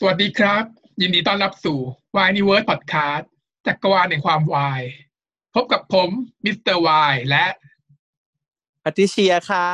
[0.00, 0.64] สวัสดีครับ
[1.00, 1.78] ยินดีต้อนรับสู่
[2.16, 3.24] Why n e w o r d Podcast
[3.66, 4.82] จักรวาลแห่งความวาย
[5.54, 6.10] พบกับผม
[6.44, 7.46] มิสเตอร์วายและ
[8.84, 9.70] พัติเชียค่ะ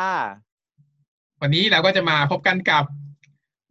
[1.41, 2.85] วันนี้เราก็จะมาพบกันกับ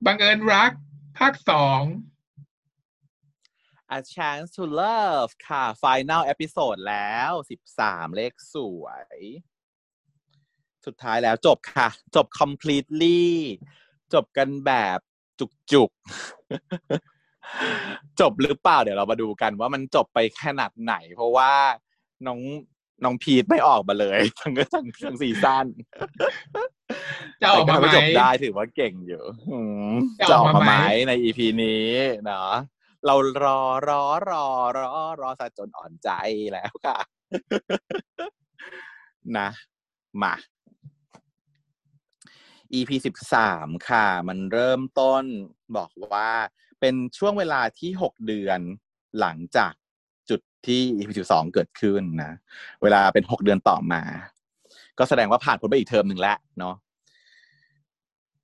[0.05, 0.71] บังเอิญรัก
[1.17, 1.81] ภาคสอง
[3.97, 8.85] A Chance to Love ค่ะ Final Episode แล้วสิบสามเลขสว
[9.15, 9.17] ย
[10.85, 13.23] สุดท้ายแล้วจบค่ะ จบ completely
[14.13, 14.99] จบกันแบบ
[15.39, 21.51] จุกๆจบหรือเปล่าเดี๋ยวเรามาดูกันว่ามันจบไปขนาดไหน เพราะว่า
[22.27, 22.39] น้อง
[23.03, 25.65] น้องพีทไม่ออกมาเลย ทั้งทั้งทั้งซีซั่น
[27.41, 29.59] จะออกมาไหมแต่จบได้ถือว่าเก่งอยู่อื
[29.91, 30.73] มจะจะออออกกมามาไหมไหม
[31.07, 31.87] ในอีพีนี้
[32.25, 32.51] เนาะ
[33.05, 34.45] เรารอรอรอ
[34.77, 34.87] รอ
[35.21, 36.09] รอซะจนอ่อนใจ
[36.51, 36.97] แล้วค่ะ
[39.37, 39.49] นะ
[40.23, 40.33] มา
[42.73, 45.23] EP สิบสามค่ะ มันเริ่มต้น
[45.77, 46.31] บอกว่า
[46.79, 48.59] เป็นช่วงเวลาที่หกเดือน
[49.19, 49.73] หลังจาก
[50.29, 52.33] จุดที่ EP สิบสองเกิดขึ้นนะ
[52.81, 54.03] เวลาเป็นหกเดือนต่อมา
[54.97, 56.75] ก็แสดงว่าผ่านพ้นไปอีกเทอมหนึ่งแล้วเนาะ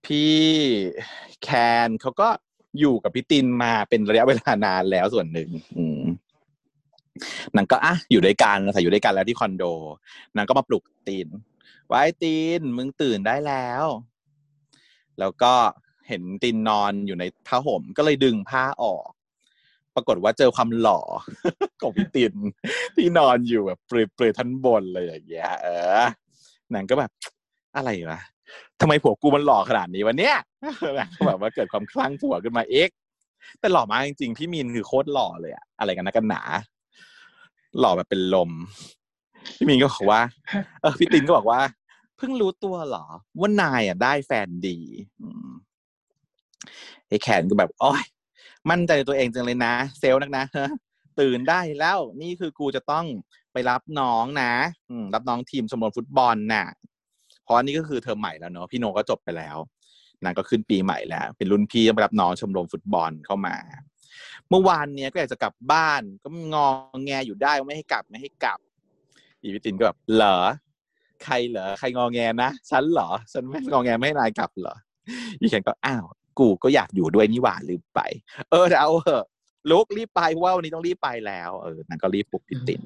[0.05, 0.36] พี่
[1.42, 1.49] แค
[1.88, 2.30] นเขาก็
[2.80, 5.49] อยู่กับพี่ตินมาเป็นระยะเวลานานแล้วส่วนหนึ่ง
[7.55, 9.64] นางก็อะอยู่ด้วยกันใส่อยู่ด้วยกันแล้วที่คอนโด
[10.36, 11.27] นางก็มาปลุกติน
[11.88, 13.86] ไว้ตินมึงตื่นได้แล้ว
[15.19, 15.53] แล้วก็
[16.08, 19.09] เห็นตินนอนอยู่ในผ้าห่ม ก็เลยดึงผ้าออก
[19.95, 20.99] ปรากฏว่าเจอความหล่อ
[21.81, 22.33] ของพี่ติน
[22.95, 25.67] ที่นอนอยู่แบบเปลือยๆท่านบนเลยอย่างเงี้ยเอ
[25.99, 26.03] อ
[26.73, 27.11] นางก็แบบ
[27.75, 28.21] อะไรวะ
[28.81, 30.38] ทำไมผัวกูมันหล่อขนาดนี้วะเนี่ย
[30.99, 32.89] นางก็แบบว่าเกิดความคลั่งผัวขึ้นมาเอก
[33.59, 36.41] แต่หล่อมากจริงๆ พี่มินคือโคตรหล่อเลยอะอะไรกันนะกันหนา
[37.80, 38.52] หล่อแบบเป็นลม
[39.58, 40.21] พี่มินก็บอกว่า
[40.81, 41.59] เออพี่ตินก็บอกว่า
[42.17, 43.05] เพิ่งรู้ตัวเหรอ
[43.39, 44.77] ว่านายอะได้แฟนดี
[47.08, 48.03] ไอ้แขนก็แบบโอ้ย
[48.69, 50.45] มั่นใจในตัวเองจังเลยนะ เซลล์นักนะ
[51.19, 53.05] ตื่นได้แล้วนี่คือกูจะต้อง
[53.53, 54.53] ไปรับน้องนะ
[55.14, 56.65] รับน้องทีมชมรมฟุตบอลน่ะ
[57.43, 59.58] เพราะนนี้ก็คือเทอมใหม่แล้วเนาะพี่โนก็จบไปแล้ว
[60.23, 63.55] นางก็ขึ้นปีใหม่แล้ว เป็นรุ่นพี่ไปรับน้องชมรมฟุตบอลเข้ามา
[64.49, 66.67] เมื่อวานเนี้ยก็อยากจะกลับบ้าน ก็งอ
[67.05, 68.59] แงอยู่ได้ไม่ให้กลับไม่ให้กลับ
[69.42, 70.37] อีวิตินก็แบบเหรอ
[71.23, 74.76] ใครเหรอใครงอแงนะฉันเหรอฉันไม่งอแงไม่ให้นายกลับเหรอ
[75.39, 76.05] อีแคนก็อ้าว
[76.39, 77.99] กูก็อยากอยู่ด้วยนี่หว่าลืมไป
[78.52, 79.26] เออแต่เอาเถอะ
[79.71, 82.81] ลุกรีบไปเพราะว่าวันนี้ต้องรีบไปแล้วเออนางก็รีบปลุกพี่ติน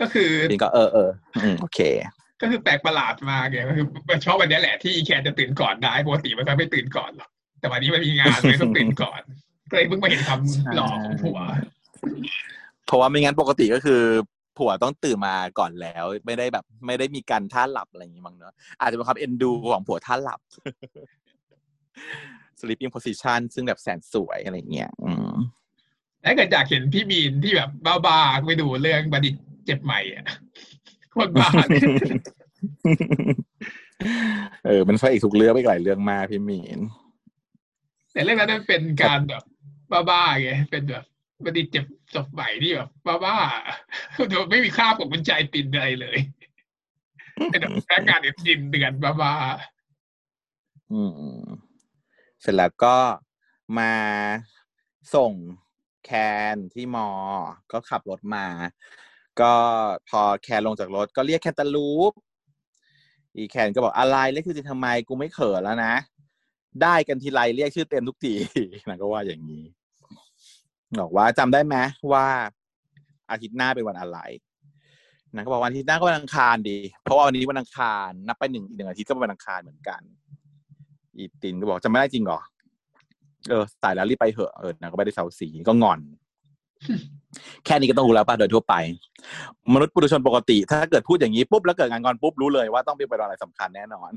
[0.00, 1.10] ก็คือตินก็เออเออ
[1.42, 1.80] อืมโอเค
[2.40, 7.30] ก็คือแปลกประหลาดมากไงก็คือมันชอบวันเนี้ยแหละที่อีแคนจะตื่นก่อนได้ปกติมันก็ไม่ตื่นก่อนหรอก
[7.60, 9.20] แต่วันนี้มันมีงานเลยต้องตื่นก่อน
[9.70, 11.38] ก็เลยเพิ่งมาเห็นคำหลอกของผัว
[12.86, 14.02] เพราะว่าไม่งั้นปกติก็คือ
[14.58, 20.40] ผัวต้องตื่นมาก่อนแล้ว ไม่ได้แบบ ไม่ได้มีการท่าหลับอะไรอย่างงี้มั้งเนอะอาจจะเป็นความเอ็นดูของผัวท่าหลับ
[22.60, 25.34] sleeping position ซึ่งแบบแสนสวยอะไรอย่างเงี้ยอืม
[26.24, 27.70] ถ้าเกิดอยากเห็นพี่บีนที่แบบ
[28.06, 29.34] บ้าๆไปดูเรื่องบัณฑิต
[29.64, 30.24] เจ็บใหม่อะ
[31.10, 31.48] โคตรบ้า
[34.66, 36.80] เออมันพระเอกทุกเรื่องไปหลายเรื่องมากพี่มีน
[38.12, 39.42] แต่เรื่องนั้นมันเป็นการแบบ
[40.10, 41.04] บ้าๆไงเป็นแบบ
[41.46, 41.84] บัณฑิเจ็บ
[42.14, 42.88] จบใหม่ที่แบบ
[43.24, 46.18] บ้าๆโดยไม่มีค่าของมันใจตินอะไรเลย
[47.46, 49.34] เป็นแบบพนักงานเด็ดดินเดือนบ้า
[50.92, 51.44] อืม
[52.40, 52.96] เสร็จแล้วก็
[53.78, 53.92] มา
[55.14, 55.32] ส่ง
[56.04, 56.10] แค
[56.54, 57.08] นที่มอ
[57.72, 58.46] ก็ขับรถมา
[59.40, 59.52] ก็
[60.08, 62.12] พอแคนลงจากรถก็เรียกแคนตาลูป
[63.36, 65.94] อีแคนก็บอกอะไรเรียกชื่อจริงทำไมกูไม่เขินแล้วนะ
[66.82, 68.34] ได้กันทีไรเรียกชื่อเต็มทุกที
[68.88, 69.64] นางก็ว่าอย่างนี้
[71.00, 71.76] บอกว่าจำได้ไหม
[72.12, 72.26] ว่า
[73.30, 74.18] อาทิตย์หน้าเป็นวันอะไร
[75.34, 80.00] นางก็บอกวันอาทิตย์หน้าก็วันอังคารดี เพราะว่าวันนี้วันอังคารนับไปหนึ่งอีกหนึ่งอาทิตย์ก็เป็นวันอังคารเหมือนกัน
[81.16, 82.40] อีตินก็บอกจำไม่ได้จริงเหรอ
[83.48, 86.00] เออสายแล้วรีบไปเหอะเออนางก็ไม่ได้เสาสีก็งอน
[87.64, 88.74] แค่นี้ก็ต้องรู้แล้วป่ะโดยทั่วไป
[89.72, 94.10] มนุษย์ปุถุชนปกติ ถ้าเกิดพูดอย่างนี้ปุ๊บแล้วเกิดงานงอนปุ๊บรู้เลยว่าต้องเป็นวันอะไรสำคัญแน่นอน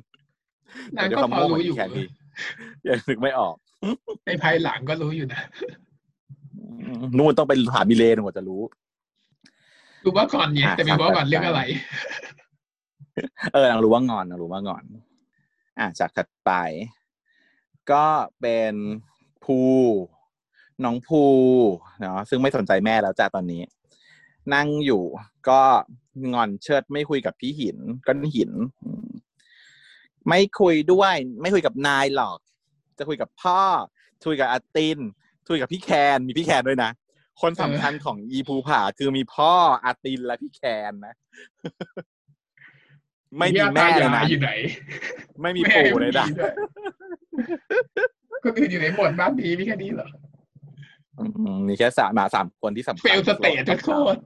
[0.45, 2.07] ๆนางแต่ด้วยก็ความพอโง่ของรู้ออียู่แคนนี่
[2.87, 3.55] ยังนึกไม่ออก
[4.25, 5.41] ในภายหลังก็รู้อยู่นะ
[7.17, 8.61] นู่นต้องไปถามมิเลนกว่าจะรู้
[10.05, 11.61] รู้ว่าก่อนเนี่ยอะแต่ไม่รู้ว่าก่อนครับเรื่องอะไร
[13.53, 14.83] เออนางรู้ว่างอนนางรู้ว่างอน
[15.79, 16.51] อะจากถัดไป
[17.91, 18.05] ก็
[18.41, 18.73] เป็น
[19.43, 19.59] ภู
[20.83, 21.23] น้องภู
[22.01, 23.61] เนาะซึ่งไม่สนใจแม่แล้วจ้าตอนนี้
[24.53, 25.03] นั่งอยู่
[25.49, 25.61] ก็
[26.33, 28.51] งอนเชิดไม่คุยกับพี่หินก้อนหิน
[28.83, 29.09] อืม
[30.27, 32.39] ไม่คุยด้วย ไม่คุยกับนายหรอก
[32.97, 33.61] จะคุยกับพ่อ
[34.25, 34.97] คุยกับอาติน
[35.47, 36.91] คุยกับพี่แคนมีพี่แคนด้วยนะ
[37.41, 39.51] คนสำคัญของอีภูผาคือมีพ่อ
[39.85, 40.61] อาตินและพี่แค
[40.91, 41.15] นนะ
[43.37, 44.51] ไม่มีแม่เลยนะอยู่ไหน
[45.41, 46.53] ไม่มีปู่เลยนะแม่ไม่มีด้วย
[48.43, 50.07] คนอื่นอยู่ในหมวดบ้านดีมีแค่นี้เหรอ
[51.19, 51.23] อื
[51.55, 54.19] มมีแค่สามมาสามคนที่สำคัญเฟลสเตททุกโคตร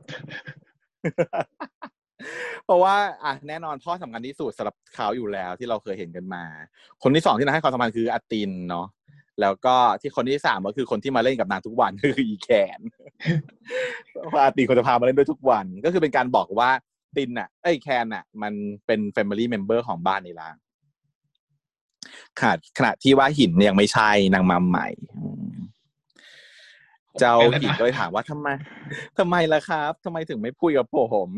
[2.66, 6.44] เพราะว่าอะแน่นอนพ่อสำคัญที่สุดสำหรับเขาอยู่แล้วที่เราเคยเห็นกันมา
[7.04, 8.88] คนที่สองที่นางให้ความสำคัญคืออาตินเนาะ
[9.42, 12.80] แล้วก็ที่คนที่สามก็คือคนที่มาเล่นกับนางทุกวันคืออีแคน
[14.30, 16.70] เพราะอาตินคนจะพามาเล่นด้วยทุกวัน ก็คือเป็นการบอกว่า
[17.18, 18.54] ตินอะเอ้แคนอะ มัน
[18.86, 20.50] เป็น Family Member ของบ้านนี้ละ
[22.40, 24.88] ขณะขณะที่ว่าหินยังไม่ใช่นางมาใหม่
[27.20, 28.48] เจ้าหินก็เลยถามว่าทำไม
[29.18, 31.30] ทำไมล่ะครับทำไมถึงไม่พูดกับผม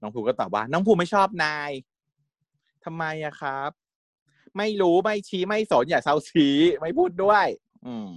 [0.00, 1.70] น้องภูก็ตอบว่า น้องภูไม่ชอบนาย
[2.84, 3.70] ทำไมอะครับ
[4.58, 6.46] ไม่รู้ไม่ชี้ไม่สนอย่าเซาซี
[6.80, 7.46] ไม่พูดด้วย
[7.86, 8.10] อืม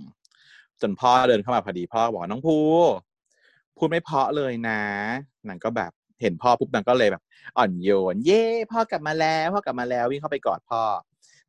[0.81, 2.57] จนพ่อเดินเข้ามาพอดีพ่อบอกน้องภู
[3.77, 4.81] พูดไม่เพาะเลยนะ
[5.47, 5.91] นางก็แบบ
[6.21, 7.23] เห็นพ่อปุ๊บนางก็เลยแบบ
[7.57, 10.81] อ่อนโยน เย่พ่อกลับมาแล้วพ่อกลับมาแล้ววิ่งเข้าไปกอดพ่อ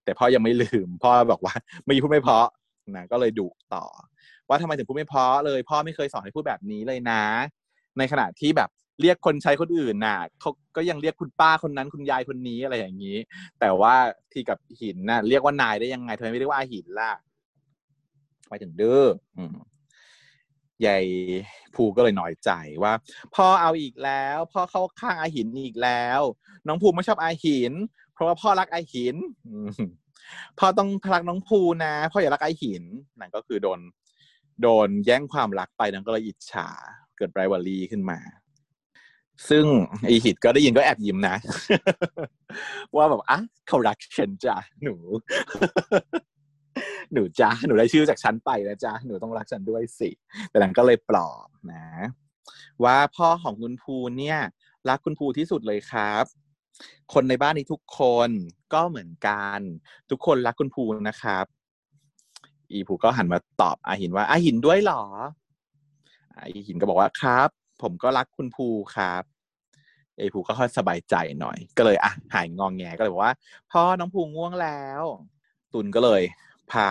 [0.05, 1.55] แต่พ่อยังไม่ลืม พ่อบอกว่า
[1.87, 2.49] ไม่พูดไม่เพาะ
[2.95, 3.85] นางก็เลยดุต่อ
[4.49, 7.23] ว่าทำไมถึงพูดไม่เพาะเลย พ่อไม่เคยสอนให้พูดแบบนี้เลยนะ
[7.99, 8.69] ในขณะที่แบบ
[9.01, 13.17] เรียกคนใช้คนอื่นน่ะเขาก็ยังเรียกคุณป้าคนนั้นคุณยายคนนี้อะไรอย่างนี้
[13.61, 13.95] แต่ว่า
[14.33, 17.13] ที่กับหินน่ะ เรียกว่านายได้ยังไงทำไมไม่เรียกว่าอาหินล่ะ
[18.49, 19.07] ไปถึงเด้อ
[19.39, 19.57] อืม
[20.87, 21.05] ยาย
[21.75, 22.51] ภูก็เลยน้อยใจ
[22.83, 22.93] ว่า
[23.35, 26.21] พ่อเอาอีกแล้วพ่อเข้าข้างอาหินอีกแล้ว
[26.67, 27.73] น้องภูไม่ชอบอาหิน
[28.13, 29.17] เพราะว่าพ่อรักอาหิน
[30.59, 32.85] พ่อต้องรักน้องภูนะพ่ออย่ารักอาหิน
[33.19, 33.81] นั่นก็คือโดน
[34.63, 36.69] โดนแย่งความรักไปนั่นก็เลยอิจฉา
[37.17, 38.19] เกิดไรวารีขึ้นมา
[39.49, 39.65] ซึ่ง
[40.05, 41.37] ไอหิตก็ได้ยินก็แอบยิ้มนะ
[42.97, 44.95] ว่าแบบอะเขารักฉันจ้ะหนู
[47.13, 50.11] หนูจ้าหนูได้ชื่อจากฉันไปนะจ้าหนูต้องรักฉันด้วยสิ
[50.51, 51.87] แต่หลังก็เลยปลอบนะ
[52.85, 54.39] ว่าพ่อของคุณภูเนี่ย
[54.89, 56.25] รักคุณภูที่สุดเลยครับ
[57.13, 58.31] คนในบ้านนี้ทุกคน
[58.75, 59.61] ก็เหมือนกัน
[60.11, 61.45] ทุกคนรักคุณภูนะครับ
[62.73, 65.03] อีภูก็หันมาตอบอาหินว่าอาหินด้วยหรอ
[66.37, 67.51] อาหินก็บอกว่าครับ
[67.83, 68.67] ผมก็รักคุณภู
[68.97, 69.25] ครับ
[70.19, 73.35] ไอภูก็ค่อยสบายใจหน่อย ก็เลยอะหายงองแงก็เลยบอกว่า
[73.73, 75.03] พ่อน้องภูง่วงแล้ว
[75.73, 76.23] ตุนก็เลย
[76.73, 76.89] พา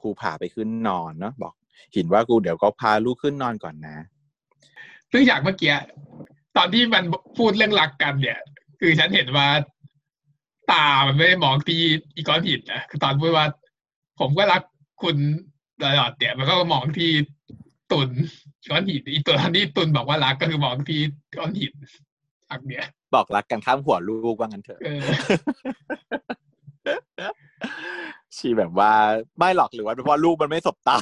[0.00, 1.54] ภูผาไปขึ้นนอนเนาะบอก
[1.94, 3.96] หินว่ากูเดี๋ยวก็พาลูกขึ้นนอนก่อนนะ
[5.12, 5.74] ซึ่งจากเมื่อกี้
[6.56, 7.04] ตอนที่มัน
[7.38, 8.38] พูดเรื่องรักกันเนี่ย
[8.80, 9.48] คือฉันเห็นว่า
[10.72, 11.80] ตามันไม่ได้มองที่
[12.16, 13.46] อีกอนหินนะคือตอนพูดว่า
[14.20, 14.62] ผมก็รัก
[15.02, 15.16] คุณ
[15.82, 17.10] ตลอดเนี่ยมันก็มองที่
[17.92, 18.10] ตุน
[18.70, 21.00] ก้อนหินอีตัวที่ตุนบอกว่ารักก็คือมองที่
[21.36, 21.74] ก้อนหิน
[22.50, 25.00] อักเนี่ยบอกรักกันข้ามหัวลูกว่างั้นเถอะเออ
[28.36, 28.92] ชีแบบว่า
[29.38, 30.96] ไม่หรอกหรือว่าเป็นเพราะลูกมันไม่สบตา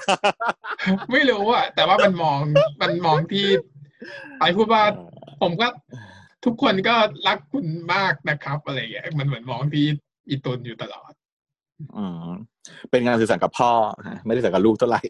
[1.13, 2.39] ไม่รู้อะแต่ว่ามันมอง
[2.83, 3.47] มันมองที่
[4.39, 4.83] ไปพูดว่า
[5.43, 5.67] ผมก็
[6.45, 6.95] ทุกคนก็
[7.27, 9.87] รักคุณมากนะครับอะไรอย่างเงี้ยมันเหมือนมองที่
[10.29, 11.13] อีตุนอยู่ตลอด
[11.97, 12.29] อืม
[12.91, 13.73] เป็นงานสื่อสารกับพ่อ
[14.09, 15.01] ฮะไม่ได้สื่อสารกับลูกเท่าไหร่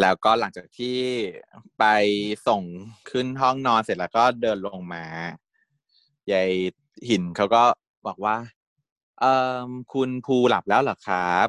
[0.00, 0.98] แล้วก็หลังจากที่
[1.78, 1.84] ไป
[2.48, 2.62] ส่ง
[3.10, 5.04] ขึ้นห้องนอนเสร็จแล้วก็เดินลงมา
[6.32, 6.50] ยาย
[7.08, 7.62] หินเขาก็
[8.06, 8.36] บอกว่า
[9.20, 9.24] เอ
[9.56, 11.48] อคุณภูหลับแล้วเหรอครับ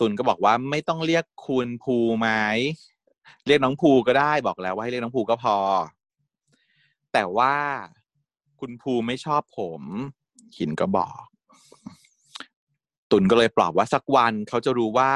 [0.00, 2.28] ตุนก็บอกว่าไม่ต้องเรียกคุณภูไหม
[3.46, 5.56] เรียกน้องภูก็ได้บอกแล้วว่าให้เรียกน้องภูก็พอ
[7.12, 7.54] แต่ว่า
[8.60, 9.82] คุณภูไม่ชอบผม
[10.58, 11.22] หินก็บอก
[13.10, 15.12] ตุนก็เลยปลอบว่าสักวันเขาจะรู้ว่า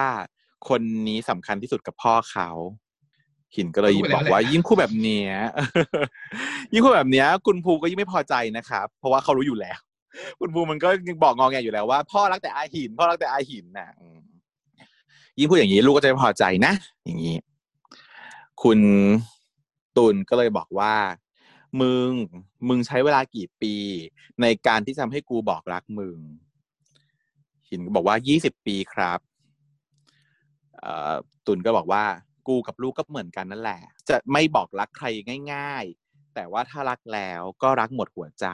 [0.68, 2.50] คนนี้สำคัญที่สุดกับพ่อเขา
[3.56, 5.32] หินก็เลยรู้แล้วบอกว่าแหละยิ่งคู่แบบเนี้ย
[6.72, 9.78] ยิ่งคู่แบบเนี้ย คุณภูก็ยิ่งไม่พอใจนะครับ เพราะว่าเขารู้อยู่แล้ว
[10.40, 14.20] คุณภูมันก็ยังบอกงอแงอยู่แล้วว่า พ่อรักแต่อาหิน พ่อรักแต่อาหินน่ะอืม
[15.38, 16.72] ยิ่งพูดอย่างนี้ลูกก็จะไม่พอใจนะ
[17.04, 17.36] อย่างนี้
[18.62, 18.78] คุณ
[19.96, 20.94] ตุลก็เลยบอกว่า
[21.80, 22.10] มึง
[22.68, 23.74] มึงใช้เวลากี่ปี
[24.40, 26.18] ในการที่ทำให้กูบอกรักมึง
[27.68, 29.31] หินก็บอกว่ายี่สิบปีครับเอ่อ
[31.46, 32.04] ตุลก็บอกว่า
[32.48, 35.06] กูกับลูกก็เหมือนกันนั่นแหละ จะไม่บอกรักใคร
[35.52, 38.46] ง่าย ๆ แต่ว่าถ้ารักแล้วก็รักหมดหัวใจ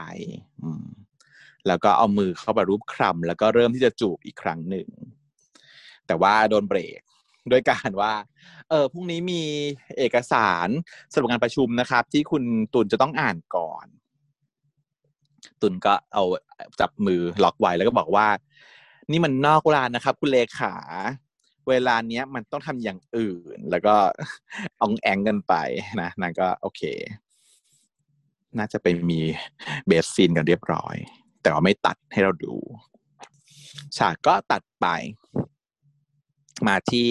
[1.67, 4.89] แล้วก็เอามือเข้าไปรูปคลำแล้วก็เริ่มที่จะจูบอีกครั้งหนึ่ง
[6.07, 7.01] แต่ว่าโดนเบรก
[7.51, 8.13] ด้วยการว่า
[8.71, 9.43] เออพรุ่งนี้มี
[9.99, 10.69] เอกสาร
[11.13, 12.45] สำหรับงานประชุมนะครับ ที่คุณ
[12.75, 13.87] ตุลจะต้องอ่านก่อน
[15.63, 16.25] ตุลก็เอา
[16.81, 18.27] จับมือล็อกไว้แล้วก็บอกว่า
[19.11, 20.75] นี่มันนอกเวลานะครับ คุณเลขา
[21.69, 23.95] เวลาเนี้ยมันต้องทำอย่างอื่น แล้วก็
[24.81, 25.55] อองแองกันไป
[26.03, 26.83] นะนางก็โอเค
[28.59, 29.21] น่าจะไปมี
[29.87, 30.97] bed scene กันเรียบร้อย
[31.43, 32.55] แต่ว่าไม่ตัดให้เราดู
[33.97, 34.87] ฉากก็ตัดไป
[36.67, 37.11] มาที่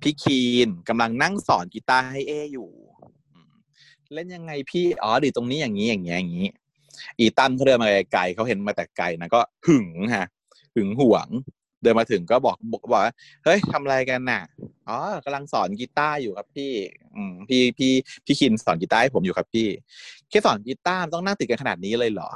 [0.00, 2.70] พี่คีนกำลังนั่งสอนกีตาร์ให้เออยู่
[4.14, 6.48] เล่นยังไงพี่อ๋อดีตรงนี้อย่างนี้อย่างเงี้อย่างนี้
[7.18, 10.26] อีตั้มเขาเดินมาไกลๆเขาเห็นมาแต่ไกลนะก็หึงฮะ
[10.74, 11.28] หึงหวง
[11.84, 13.02] เดินมาถึงก็บอกบอกว่า
[13.44, 14.42] เฮ้ยทำอะไรกันน่ะ
[14.88, 16.72] อ๋อกำลังสอนกีตาร์อยู่ครับพี่
[17.16, 17.92] อืมพี่พี่
[18.24, 19.68] พี่คินสอนกีตาร์ให้ผมอยู่ครับพี่
[20.28, 22.30] แค่สอนกีตาร์ต้องนั่งติดกันขนาดนี้เลยเหรอ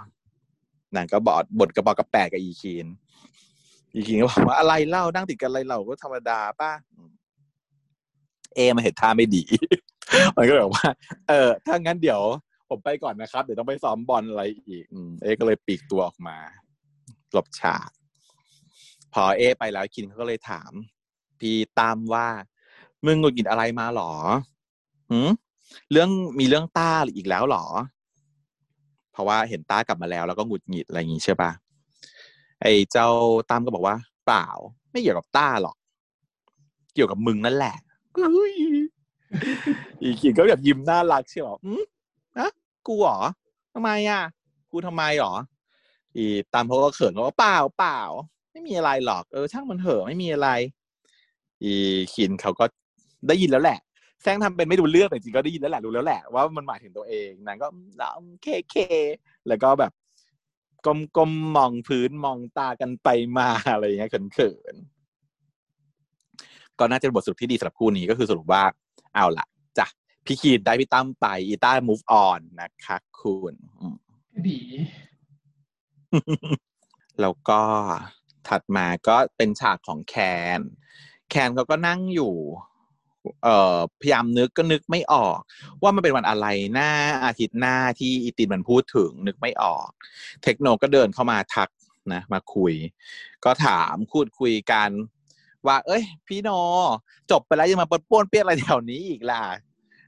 [0.96, 2.86] นางก็บอดบทกระบอกกระแปกกับอีคิน
[3.94, 6.70] อีคินก็บอกว่าอะไรเล่านั่งติดกันอะไรเราก็ธรรมดาป้า
[8.54, 9.44] เอมาเห็นท่าไม่ดี
[10.36, 10.86] มันก็แบบว่า
[11.28, 12.20] เออ ถ้างั้นเดี๋ยว
[12.68, 16.36] ผมไปก่อนนะครับ เดี๋ยวต้องไปซ้อมบอลอะไรอีกอเอก็เลยปีกตัวออกมา
[17.32, 17.88] หลบฉาก
[19.14, 20.72] พอเอ ไปแล้วคินเขาก็เลยถาม
[21.40, 22.26] พี่ตามว่า
[23.04, 24.12] มึงหงุดหงิดอะไรมาหรอ
[25.10, 25.30] หืม
[25.92, 27.64] เรื่องมีเรื่องต้าอีกแล้วหรอ
[29.12, 31.50] เพราะว่าเห็นต้ากลับมาแล้ว แล้วก็หงุดหงิดอะไรอย่างงี้ใช่ปะ
[32.62, 33.08] ไอ้เจ้า
[33.50, 33.96] ตามก็บอกว่า
[34.26, 34.46] เปล่า
[34.90, 35.76] ไม่เกี่ยวกับต้าหรอก
[36.94, 37.76] เกี่ยวกับมึงนั่นแหละ
[40.00, 41.82] อีกินก็แบบยิ้มน่ารักใช่หรออืม
[42.38, 42.48] อะ
[42.86, 43.18] กูหรอ
[43.74, 44.22] ทำไมอะ
[44.70, 45.34] กูทำไมหรอ
[46.16, 46.24] อี
[46.54, 48.00] ตามเขาก็เขินเขาว่าเปล่าเปล่า
[48.58, 50.48] ไม่มีอะไรหรอกเออช่างมันเถอะไม่มีอะไร
[51.62, 51.74] อี
[52.14, 52.64] คินเขาก็
[53.28, 53.78] ได้ยินแล้วแหละ
[54.22, 57.66] แซงทำเป็นไม่ดูเรื่องแต่จริงก็ได้ยินแล้วแหละรู้แล้วแหละว่ามันหมายถึงตัวเองนางก็
[57.98, 58.12] แล้ว
[58.42, 58.74] เคเค
[59.48, 59.92] แล้วก็แบบ
[60.86, 68.62] ก้มก้มมองพื้นมองตากันไปมาอะไรอย่างเงี้ยเขินๆก็น่าจะเป็นบทสรุปที่ดีสำหรับคู่นี้ก็คือสรุปว่า
[69.14, 69.46] เอาล่ะ
[69.78, 69.86] จ้ะ
[70.26, 73.54] พี่คีนได้พี่ตั้มไปอีต้า move on นะคะคุณ
[74.48, 74.60] ดี
[77.20, 77.60] แล้วก็
[78.48, 80.14] ถัดมาก็เป็นฉากของแค
[80.58, 80.60] น
[81.30, 82.34] แคนเขาก็นั่งอยู่
[83.44, 85.38] เอ่อพยายามนึกก็นึกไม่ออก
[85.82, 86.90] ว่ามันเป็นวันอะไรหน้า
[87.24, 89.88] อาทิตย์หน้าที่อีตินมันพูดถึงนึกไม่ออก
[90.44, 91.68] เทคโนก็เดินเข้ามาทัก
[92.12, 92.74] นะมาคุย
[93.44, 94.90] ก็ถามพูดคุยกัน
[95.66, 96.50] ว่า เอ้ย พี่โน
[97.30, 99.42] จบไปแล้วยังมาปนป้วนเปี้ยนอะไรแถวนี้อีกล่ะ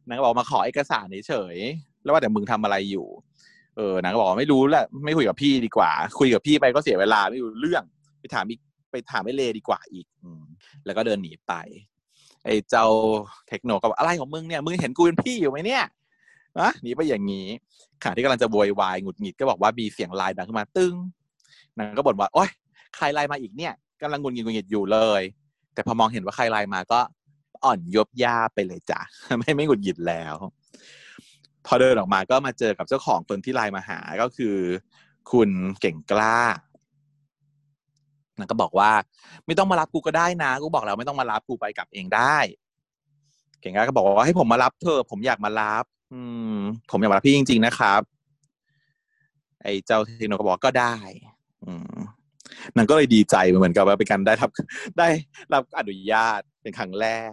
[0.06, 1.56] นางก็บอกมาขอเอกสารเฉย
[2.02, 3.06] แล้วว่าแต่มึงทำอะไรอยู่
[3.76, 7.85] เออนางก็บอกไม่รู้แหละไม่คุยกับพี่ดีกว่า คุยกับพี่ไปก็เสียเวลาไม่รู้เรื่อง
[8.20, 8.60] ไปถามอีก
[8.90, 10.30] ไปถามไอ้เลดีกว่าอีก อื
[10.84, 11.52] แล้วก็เดินหนีไป
[12.44, 12.86] ไอ้เจ้า
[13.48, 15.84] เทคโนก็บอกอะไรของมึงเนี่ยมึงเห็นกูเป็นพี่อยู่ไหมเนี่ย
[16.60, 17.46] นะหนีไปอย่างนี้
[18.02, 20.94] ขณะที่กำลังจะโวยวายหงุดหงิดก็บอกว่ามีเสียงไลน์ดังขึ้นมาตึ้ง
[21.78, 22.50] นางก็บ่นว่าโอ๊ย
[22.96, 23.72] ใครไลน์มาอีกเนี่ย
[24.02, 25.22] กำลังงุนหงิดงุนหงิดอยู่เลย
[25.74, 27.00] แต่พอมองเห็นว่าใครไลน์มาก็
[27.64, 29.00] อ่อนยบย่าไปเลยจ้ะ
[29.38, 30.34] ไม่ไม่หงุดหงิดแล้ว
[31.66, 34.56] พอเดินออกมาก็มาเจอกับเจ้าของคนที่ไลน์มาหาก็คือ
[35.32, 35.50] คุณ
[35.80, 36.38] เก่งกล้า
[38.40, 38.90] นางก็บอกว่า
[39.47, 42.37] ไม่ต้องมารับกูก็ได้นะ กูบอกแล้วไม่ต้องมารับกูไปกลับเองได้
[43.61, 46.23] เก่งก็บอกว่าให้ผมมารับเธอผมอยากมารับ อื
[46.56, 46.59] ม
[46.90, 48.00] ผมอยากมารับพี่จริง ๆ นะครับ
[49.62, 50.94] ไอ้เจ้าเทคโนก็บอกก็ได้
[51.64, 51.99] อืม
[52.76, 54.50] นางก็เลยดีใจเหมือนกับว่าเป็นการได้รับ
[54.99, 55.09] ได้
[55.52, 57.30] รับอนุญาตเป็นครั้งแรก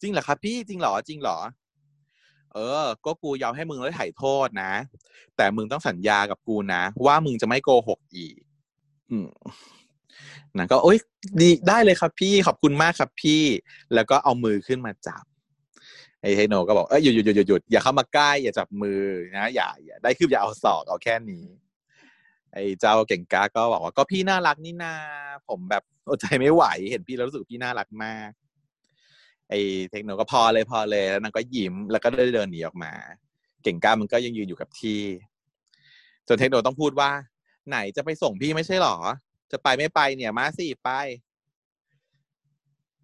[0.00, 1.38] จริงเหรอครับ พี่จริงเหรอจริงเหรอ
[2.54, 4.72] เออ ก็กูยอมให้มึงได้ถ่ายโทษนะ
[5.36, 8.36] แต่มึงต้องสัญญากับกูนะ ว่ามึงจะไม่โกหกอีก
[9.10, 9.28] อืม
[10.58, 10.98] นะก็โอ๊ย
[11.40, 13.42] ดีได้เลยครับพี่ขอบคุณมากครับพี่
[13.94, 15.24] แล้วก็เอามือขึ้นมาจับ
[16.22, 19.02] ไอ้เฮโนก็บอกเอ้ยหยุดหยุดหยุดหยุดอย่าเข้ามาใกล้อย่าจับมือ
[19.36, 21.44] นะอย่าอย่าได้คืบอย่าเอาศอกเอาแค่นี้
[22.54, 24.94] ไอ้เจ้าเก่งกาก็บอกว่าก็พี่น่ารักนี่นา
[25.48, 28.30] ผมแบบอดใจไม่ไหว เห็นพี่แล้วรู้สึกพี่น่ารักมาก
[29.48, 29.58] ไอ้
[29.90, 32.92] เทคโนก็พอเลยพอเลยแล้วนางก็ยิ้มแล้วก็ได้เดินหนีออกมา
[33.62, 35.00] เก่งกามันก็ยังยืนอยู่กับที่
[36.28, 37.10] จนเทคโนต้องพูดว่า
[37.68, 38.96] ไหนจะไปส่งพี่ไม่ใช่หรอ
[39.52, 40.90] จะไปไม่ไปเนี่ยมาสิไป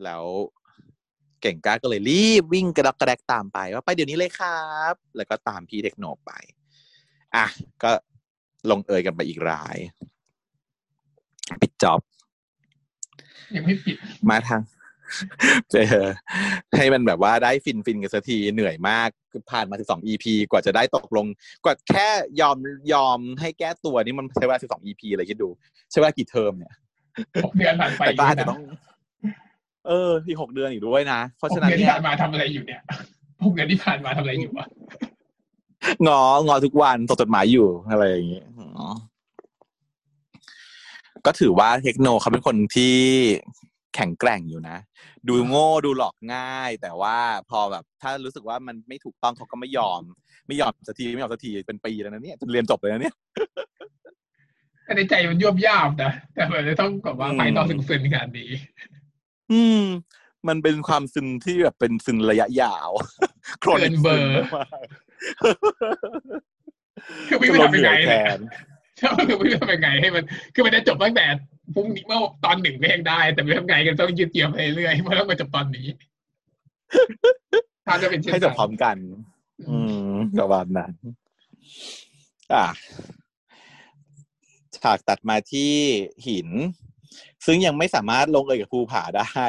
[0.05, 0.25] แล้ว
[1.41, 4.63] เก่งก้าก็เลยรีบวิ่งกระดกกระแดกตามไป ว่าไปเดี๋ยวนี้เลยครั
[4.93, 6.33] บ แล้วก็ตามพี่เด็กโนไป
[7.37, 7.47] อะ
[7.83, 7.91] ก็
[8.71, 9.77] ลงเอยกันไปอีกราย
[11.61, 12.01] ปิด job
[13.55, 13.97] ยังไม่ปิด
[14.31, 14.78] มาทางเจอ
[16.77, 19.09] ให้มันแบบว่าได้ฟินฟินกันสักทีเหนื่อยมาก
[19.51, 21.27] ผ่านมาสิบสอง EP กว่าจะได้ตกลง
[21.65, 22.09] กว่าแค่
[22.41, 22.57] ยอม
[22.93, 25.49] ยอมให้แก้ตัวนี่มันใช้เวลาสิบสอง EP อะไรคิดดู
[25.91, 26.73] ใช้เวลากี่เทอมเนี่ย
[27.45, 28.61] หกเดือนผ่านไปแต่ก็อาจจะต้อง
[29.89, 32.81] เออที่หกเดือนอีกด้วยนะเพราะฉะนั้นที่ผ่านมาทำอะไรอยู่เนี่ย
[33.45, 34.67] หกเดือนที่ผ่านมาทำอะไรอยู่วะ
[36.07, 38.47] งองอทุกวันตกจดหมายอยู่อะไรอย่างเงี้ย
[41.27, 42.97] ก็ถือว่าเทคโนเขาเป็นคนที่
[43.99, 44.77] แข็งแกร่งอยู่นะ
[45.29, 47.17] ดูโง่ดูหลอกง่าย แต่ว่า
[47.51, 50.01] พอแบบถ้ารู้สึกว่ามันไม่ถูกต้องเขาก็ไม่ยอม
[50.49, 53.15] ไม่ยอมสักทีไม่ยอมสักทีเป็นปีแล้วนะเนี่ยจนเรียนจบเลยนะเนี่ย
[54.85, 58.51] แต่ในใจมันยวบยาบนะแต่มันจะต้องกับว่าไปต่อถึงซึนขนาดนี้
[59.53, 59.85] อืม
[60.49, 62.91] มันเป็นความซึนที่แบบเป็นซึนระยะยาว
[63.61, 64.43] โครนเบอร์
[67.29, 67.93] คือไม่รู้ทำยังไง
[68.99, 70.25] ใช่คือไม่รู้ทำยังไงให้มัน
[70.55, 71.25] คือมันจะจบตั้งแต่
[71.75, 75.87] พรุ่งนี้เมื่อตอนหนึ่งก็ยังได้ แต่ไม่ทำไงกันต้องยืดเยื้อไปเรื่อยเพราะต้องมาจบตอนนี้
[77.87, 78.97] ถ้าจะเป็นให้จบพร้อมกัน
[79.69, 79.79] อื
[80.11, 80.93] มประมาณนั้น
[82.55, 82.67] อะ
[84.77, 85.73] ฉากตัดมาที่
[86.27, 86.49] หิน
[87.47, 89.47] ซึ่งยังไม่สามารถลงเอยกับภูผาได้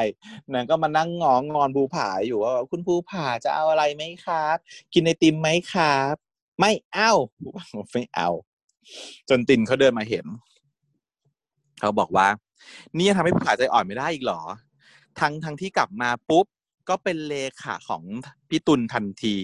[0.52, 4.56] นางก็มานั่งงองงอนภูผาอยู่ว่าคุณภูผาจะเอาอะไรไหมครับ
[4.92, 6.14] กินไอติมไหมครับ
[6.60, 8.28] ไม่เอาภูผาบอกไม่เอา
[9.28, 10.26] จนตินเขาเดินมาเห็น
[11.80, 12.26] เขาบอกว่า
[12.96, 14.40] นี่ยังทำให้ภูผาใจอ่อนไม่ได้อีกหรอ
[15.20, 16.46] ทั้งทั้งที่กลับมาปุ๊บ
[16.88, 18.02] ก็เป็นเลขาของ
[18.48, 19.36] พี่ตุลทันที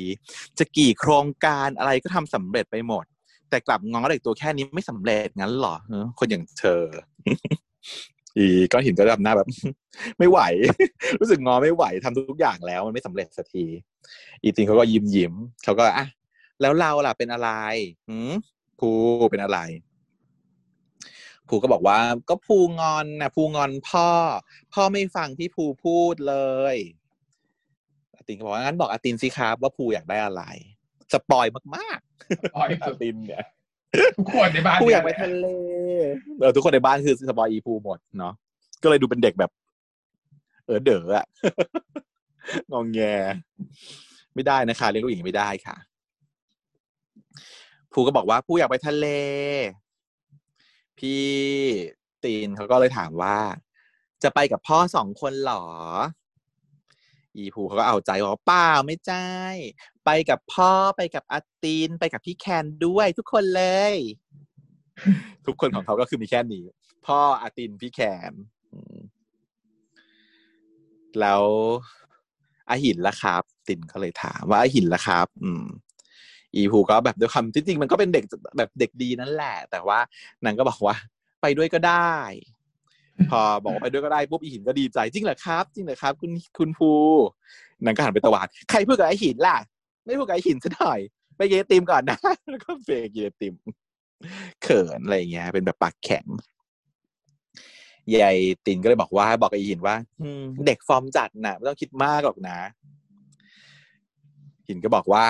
[0.58, 3.04] จะกี่โครงการอะไรก็ทำสำเร็จไปหมด
[3.50, 5.74] แต่กลับงอเด็กตัวแค่นี้ไม่สำเร็จงั้นหรอ
[6.18, 6.82] คนอย่างเธอ
[8.36, 9.48] อีก้อนหินก็ทำหน้าแบบ
[10.18, 10.40] ไม่ไหว
[11.20, 13.64] รู้สึกงอไม่ไหวทำทุกอย่างแล้วมันไม่สำเร็จสักที
[14.42, 15.32] อีติงเขาก็ยิ้มยิ้ม
[15.64, 16.06] เขาก็อะ
[16.60, 17.50] แล้วเราล่ะเป็นอะไร
[18.08, 18.32] หืม
[18.78, 18.88] ภู
[19.30, 19.58] เป็นอะไร
[21.48, 21.98] ภูก็บอกว่า
[22.30, 24.10] ก็ภูงอนนะภูงอนพ่อ
[24.72, 26.36] พ่อไม่ฟังที่ภูพูดเล
[26.74, 26.76] ย
[28.16, 30.42] อาตินก็บอกว่างั้นบอกอาตินสิครับว่าภูอยากได้อะไร
[31.12, 31.98] สปอยมาก
[32.56, 33.44] ปอยๆอาตินเนี่ย
[34.18, 35.46] ทุกคนในบ้านภูอยากไปทะเล
[36.40, 38.32] เออทุกคนในบ้านคือ spoil อีภูหมดเนาะ
[38.82, 39.50] ก็เลยดูเป็นเด็กแบบ
[40.66, 41.26] เออเด๋ออะ
[42.72, 43.00] งองแง
[44.34, 45.76] ไม่ได้นะคะเลี้ยงลูกอย่างนี้ไม่ได้ค่ะ
[47.92, 49.06] ภูก็บอกว่าภูอยากไปทะเล
[50.98, 51.26] พี่
[52.24, 53.38] ตีนเขาก็เลยถามว่า
[54.22, 55.64] จะไปกับพ่อสองคนหรอ
[57.36, 59.28] อีภูเขาก็เอาใจบอกว่าเปล่าไม่ใช่
[60.04, 63.94] ไปกับพ่อไปกับอาตีนไปกับพี่แคนด้วยทุกคนเลย
[65.46, 66.64] ทุกคนของเขาก็คือมีแค่นี้
[67.06, 68.00] พ่ออาตินพี่แค
[68.30, 68.32] น
[71.20, 71.44] แล้ว
[72.68, 75.66] อาหินละครับ ตินก็เลยถามว่าอาหินละครับ อืม
[76.54, 78.24] อีภูก็แบบด้วยคำที่จริงมันก็เป็นเด็ก
[78.58, 79.98] แบบเด็กดีนั่นแหละ แต่ว่า
[80.44, 80.96] นางก็บอกว่า
[81.42, 82.16] ไปด้วยก็ได้
[83.30, 86.90] พอบอกว่าไปด้วยก็ได้ปุ๊บอีหินก็ดีใจจริงเหรอครับ จริงเหรอครับ คุณคุณภู
[87.84, 89.58] นางก็หันไปตวาดใครพูดกับไอหินล่ะ
[90.04, 91.00] ไม่พูดกับไอหินซะหน่อย
[91.36, 92.18] ไปเกนไอติมก่อนนะ
[92.50, 93.54] แล้วก็เฟกินไอติม
[94.62, 96.26] เขินอะไรอย่างเงี้ย เป็นแบบปากแข็ง
[98.14, 98.36] ยาย
[98.66, 102.58] ตินก็เลยบอกว่า บอกไอหินว่าอืมเด็กฟอร์มจัดนะไม่ต้องคิดมากหรอกนะ
[104.68, 105.24] หินก็บอกว่า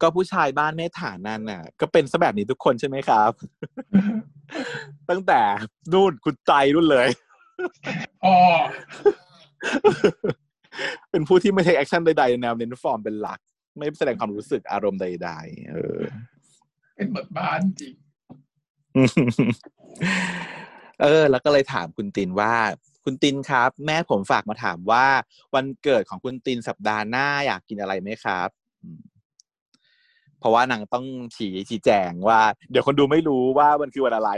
[0.00, 3.32] ก็ผู้ชายบ้านเมฐานั่นน่ะ ก็เป็นซะแบบนี้ทุกคนใช่ไหมครับ
[5.10, 5.40] ตั้งแต่
[5.92, 7.08] นู่นคุณใจนู่นเลย
[8.24, 8.36] อ๋อ
[11.10, 13.38] เป็นผู้ที่ไม่ take action ใดๆแนวเน้นฟอร์มเป็นหลัก
[13.76, 16.00] ไม่แสดงความรู้สึกอารมณ์ใด ๆ เออ
[16.94, 17.94] เป็นเหมือนบ้านจริง
[21.02, 22.54] เออ แล้วก็เลยถามคุณตินว่า
[23.04, 25.06] คุณตินครับ แม่ผมฝากมาถามว่า
[25.54, 28.48] วันเกิดของคุณตินสัปดาห์หน้าอยากกินอะไรไหมครับ
[28.82, 29.00] อืม
[30.44, 34.30] เพราะว่านางต้องชี้ชี้แจงว่า เดี๋ยวคนดูไม่รู้ว่ามันคือวันอะไร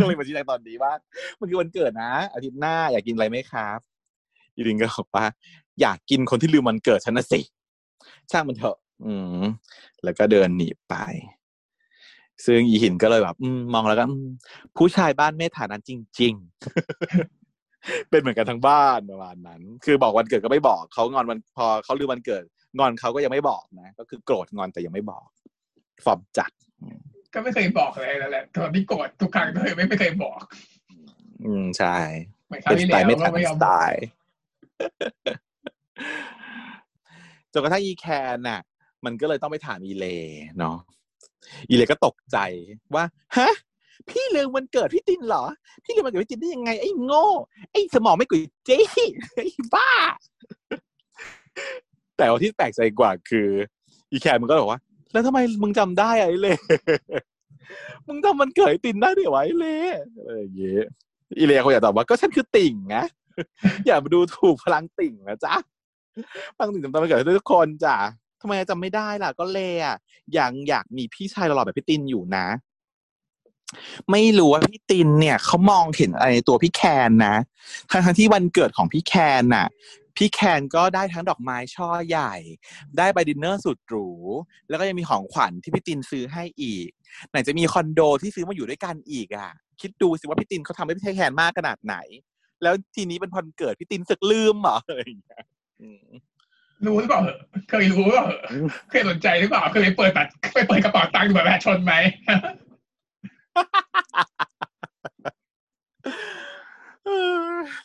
[0.00, 0.92] ก็เลยมาชี้แจงตอนนี้ว่า
[1.40, 3.78] มันคือวันเกิดนะ อาทิตย์หน้าอยากกินอะไรไหมครับ
[4.54, 5.24] อีริงก็บอกว่า
[5.80, 7.40] อยากกินคนที่ลืมวันเกิดฉันนะสิ
[8.30, 9.42] ช่างมันเถอะ อืม
[10.04, 10.94] แล้วก็เดินหนีไป
[12.46, 14.04] ซึ่งอีหินก็เลยแบบอมองแล้วก็
[14.76, 16.32] ผู้ชายบ้านเมฐานั้นจริง
[17.20, 22.44] ๆ เป็นเหมือนกันทั้งบ้านประมาณนั้น คือบอกวันเกิดก็ไม่บอกเขางอนวันพอเขาลืมวันเกิด
[22.78, 25.26] งอนเขาก็ยังไม่บอกนะ ก็คือโกรธงอนแต่ยังไม่บอก
[26.04, 26.50] ฟอร์มจัด
[27.34, 30.42] ก็ไม่เคยบอกเลยนั่นแหละตอนที่โกรธทุกครั้งเลยไม่ไม่เคยบอก
[31.44, 31.96] อืมใช่
[32.46, 34.02] เหมือนครั้เป็งนที่สไตแล้วล์ไม่ก็ทันไม่ยอมสไตล์
[37.52, 38.06] จนกระทั่งอีแค
[38.36, 38.60] นน่ะ
[39.04, 40.06] มันก็เลยต้องไปถามอีเล
[40.58, 40.76] เนาะ
[41.68, 42.38] อีเลก็ตกใจ
[42.94, 43.04] ว่า
[43.36, 43.50] ฮะ
[44.10, 45.44] พี่ลืมวันเกิดพี่ตินเหรอ
[45.84, 47.26] พี่ลืมวันเกิดพี่ตินได้ยังไง ไอ้โง่
[47.72, 48.78] ไอ้สมองไม่กุยเจ๊
[49.36, 49.90] ไอ้บ้า
[52.16, 53.48] แต่ว่าที่แปลกใจกว่าคือ
[54.12, 54.80] อีแคนมันก็บอกว่า
[55.12, 56.54] แล้วทำไมมึงจำได้อะไอ้เล่
[58.08, 59.76] มึงจำวันเกิดตินได้ด้วยวะไอ้เล่
[60.24, 60.84] อะไรอย่างเงี้ย
[61.38, 63.04] อีเล่เขาอยากตอบว่าก็ฉันคือติ่งนะ
[63.86, 65.54] อย่ามาดูถูกพลังติ่งนะจ๊ะ
[66.56, 67.96] พลังติ่งจำวันเกิดทุกคนจ้ะ
[68.40, 69.96] ทำไมจำไม่ได้ล่ะ ก็เล่อะ
[70.38, 72.46] ยังอยากมีพี่ชายหล่อแบบพี่ตินอยู่นะ
[74.10, 77.34] ไม่รู้ว่าพี่ตินเนี่ยเขามองเห็นอะไรในตัวพี่แคนนะ
[77.90, 79.66] ทั้งที่วันเกิดของพี่แคนน่ะ
[80.16, 82.34] พี่แคนก็ได้ทั้งดอกไม้ช่อใหญ่
[82.98, 84.08] ได้ไปดินเนอร์สุดหรู
[84.68, 86.88] แล้วก็ยังมีของขวัญที่พี่ตินซื้อให้อีก
[87.30, 91.96] ไหนจะมีคอนโดที่ซื้อมาอยู่ด้วยกันอีกอะ คิดดูสิว่าพี่ตินเขาทำให้พี่แคนมากขนาดไหน
[92.62, 95.44] แล้วทีนี้เป็นวันเกิดพี่ตินสึกลืมเหรออะไรอย่างเงี้ย
[95.80, 96.06] อืม
[96.86, 98.40] รู้หรือเปล่าเหอะเคยรู้หรือเปล่าเหอะ
[98.90, 101.94] เคยสนใจหรือเปล่าเคยไปเปิดบัตรไปเปิดกระเป๋าตังค์ดูบัตรประชาชนไหม
[102.26, 102.38] เออ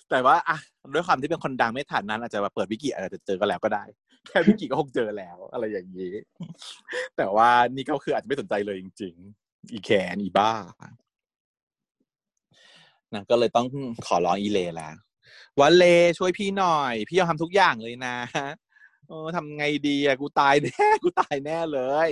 [0.09, 0.57] แต่ว่าอะ
[0.93, 3.83] ด้วยความที่เป็นคนดังไม่ทันนั้น อาจจะมาเปิดวิกิอาจจะเจอกันแล้วก็ได้
[4.27, 6.13] แค่วิกิก็คงเจอแล้ว อะไรอย่างนี้
[7.17, 9.13] แต่ว่านี่ก็คืออาจจะไม่สนใจเลยจริง
[9.43, 10.51] ๆ อีแคนอีบ้า
[13.13, 13.67] นะก็เลยต้อง
[14.07, 14.93] ขอร้องอีเลแล้ว
[15.59, 15.83] ว่าเล
[16.17, 18.15] ช่วยพี่หน่อย พี่ยอมทำทุกอย่างเลยนะ
[19.07, 22.09] เออทำไงดีอะกูตายแน่กูตายแน่เลย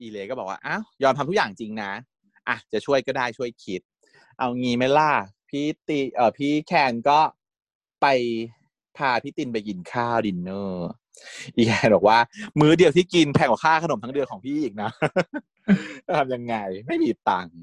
[0.00, 1.92] อีเลก็บอกว่าอ้าวยอมทำทุกอย่างจริงนะ
[2.48, 3.80] อะจะช่วยก็ได้ช่วยคิด
[4.38, 5.10] เอางี้ไหมล่ะ
[5.54, 7.20] พพี่ตีเอ่อพี่แคนก็
[8.02, 8.06] ไป
[8.96, 10.88] พาพี่ตินไปกินข้าวดินเนอร์
[11.56, 12.18] อีแคนบอกว่า
[12.60, 14.90] มื้อเดียวที่กินแพงกว่าค่าขนมทั้งเดือนของพี่อีกนะ
[16.18, 16.54] ทำยังไง
[16.86, 17.58] ไม่มีตังค์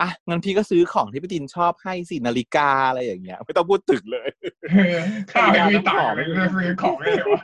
[0.00, 4.28] อะงั้นพี่ก็ซื้อของที่พี่ตินชอบให้สินาฬิกาอะไรอย่างเงี้ยไม่ต้องพูดถึงเลย
[5.32, 7.42] ข้าวไม่มีตังค์เลยจะซื้อของได้เลยวะ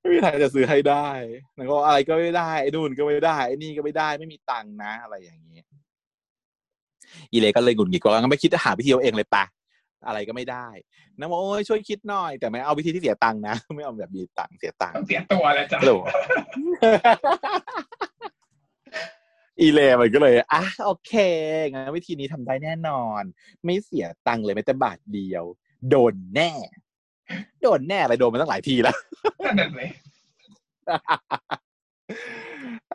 [0.00, 1.08] ไม่มีทางจะซื้อให้ได้
[1.56, 5.60] แล้วก็อะไรก็ไม่ได้ไอ้นู่นก็ไม่ได้ไอ้นี่ก็ไม่ได้ไม่มีตังค์นะ อะไรอย่างนี้
[7.32, 9.44] อีเลก็เลยหงุดหงิดก็งั้นไม่คิดจะหาวิธีเอาเองเลยปะ
[10.06, 10.68] อะไรก็ไม่ได้
[11.18, 15.94] นะบอกโอ้ยช่วยคิดหน่อย แต่ไม่เอาวิธีที่เสียตังค์นะไม่เอาแบบมีตังค์เสียตังค์ต้องเสียตัวแล้วจ้ะฮัลโหล
[19.60, 21.12] อีเลมันก็เลยอะโอเค
[21.70, 23.22] งั้นวิธีนี้ทำได้แน่นอน
[23.64, 25.44] ไม่เสียตังค์เลยแม้แต่บาทเดียว
[25.90, 26.50] โดนแน่
[27.62, 28.96] โดนแน่อะไรโดนมาตั้งหลายทีแล้ว
[29.44, 29.90] นั่นน่ะเลย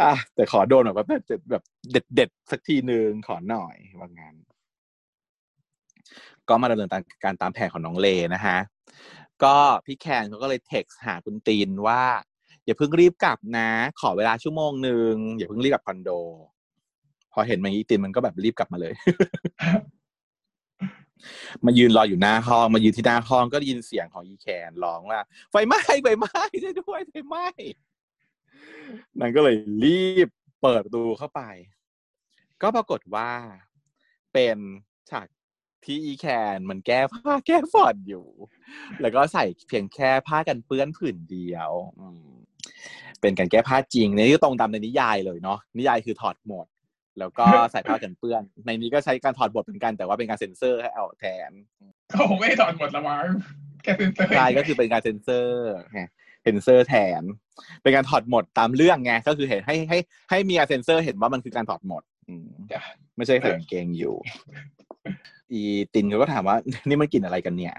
[0.02, 4.36] อะแต่ขอโดนแบบแบบแบบเด็ดเด็ดๆสักทีหนึ่งขอหน่อยว่างั้น
[6.48, 6.90] ก็มาดำเนิน
[7.24, 8.58] การตามแผนของน้องเลนะฮะ
[9.44, 12.04] ก็พี่แคนเขาก็เลยเท็กซ์หาคุณตีนว่า
[12.66, 13.70] อย่าเพิ่งรีบกลับนะ
[14.02, 16.10] ขอเวลาชั่วโมงหนึ่งอย่าเพิ่งรีบกลับคอนโด
[17.34, 18.94] พอเห็นมางี้ตีนมันก็แบบรีบกลับมาเลย
[21.66, 27.48] มายืนรออยู่หน้าห้อง มายืนที่หน้าห้องก็ได้ยินเสียงของอีแคนร้องว่า ไฟไหม้ไฟไหม้ช่วยด้วยไฟไหม้
[29.20, 30.30] นางก็เลยรีบ
[30.62, 31.42] เปิดประตูเข้าไป
[32.62, 33.32] ก็ปรากฏว่า
[34.34, 34.58] เป็น
[35.10, 35.28] ฉาก
[35.86, 38.28] ที่อีแคนมันแก้ผ้าแก้ฝอดอยู่
[39.02, 42.30] แล้วก็ใส่เพียงแค่ผ้ากันเปื้อนผืนเดียวอืม
[43.22, 46.68] เป็นการแก้ผ้าจริงในนี้ก็ตรงตามในนิยายเลยเนาะนิยายคือถอดหมด
[47.20, 51.52] แล้วก็ใส่ผ้ากันเปื้อน ในนี้ก็ใช้การถอดหมดเหมือนกันแต่ว่าเป็นการเซ็นเซอร์ให้เอาแทน
[52.10, 53.28] เขาคงไม่ได้ถอดหมดละมั้ง
[53.84, 56.02] แค่เซ็นเซอร์ใช่ก็คือเป็นการเซ็นเซอร์ไง
[56.44, 57.22] เซนเซอร์แทน
[57.82, 59.98] เป็นการถอดหมดตามเรื่องไงก็คือเห็นให้ให้
[60.30, 62.82] ให้มีกาเซนเซอร์เห็นว่ามันคือการถอดหมดอืมจ้ะ
[63.18, 64.16] ไม่ใช่ใส่กางเกงอยู่
[65.52, 65.62] อี
[65.94, 67.76] ตินเขาก็ถามว่า นี่มันกินอะไรกันเนี่ย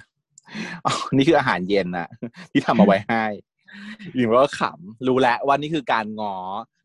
[0.85, 2.09] อ๋อนี่คืออาหารเย็นนะ
[2.53, 3.25] ที่ทำเอาไว้ให้
[4.14, 6.35] อีมก็ขำรู้แล้วว่านี่คือการงอ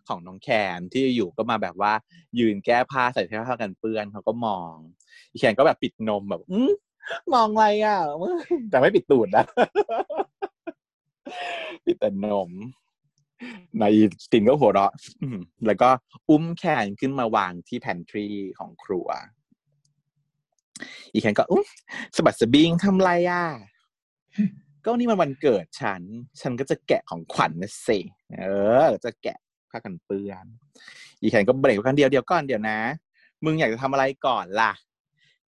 [0.07, 1.91] ของน้องแคนที่อยู่ก็มาแบบว่า
[2.39, 4.73] ยืนแก้ผ้าใส่เสื้อผ้ากันเปื้อนเขาก็มอง
[5.31, 6.59] อีแคนก็แบบปิดนมแบบอื
[7.33, 7.97] มองอะไรอะ
[8.69, 9.45] แต่ไม่ปิดตูดนะ
[11.85, 12.51] ปิดแต่นม
[13.79, 13.83] ใน
[14.31, 14.93] ตินก็หัวเราะ
[15.65, 15.89] แล้วก็
[16.29, 18.27] อุ้มแขนขึ้นมาวางที่แพนทรี
[18.59, 19.07] ของครัว
[21.13, 21.63] อีแคนก็อุ้ม
[22.15, 23.45] สบัดสบิงทำไรอะ
[24.85, 26.01] ก็นี่มันวันเกิดฉัน
[26.41, 27.99] ฉันก็จะแกะของขวัญนะสิ
[28.37, 28.43] เอ
[28.85, 29.37] อ จะแกะ
[29.69, 30.45] ผ้ากันเปื้อน
[31.21, 32.79] อีแคนก็เบรกไว้กันเดียวเดียวก่อนเดี๋ยวนะ
[33.43, 34.73] มึงอยากจะทำอะไรก่อนล่ะ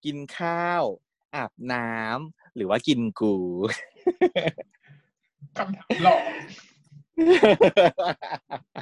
[0.05, 0.83] กินข้าว
[1.35, 3.35] อาบน้ำหรือว่ากินกู
[5.59, 6.21] คำถามหลอก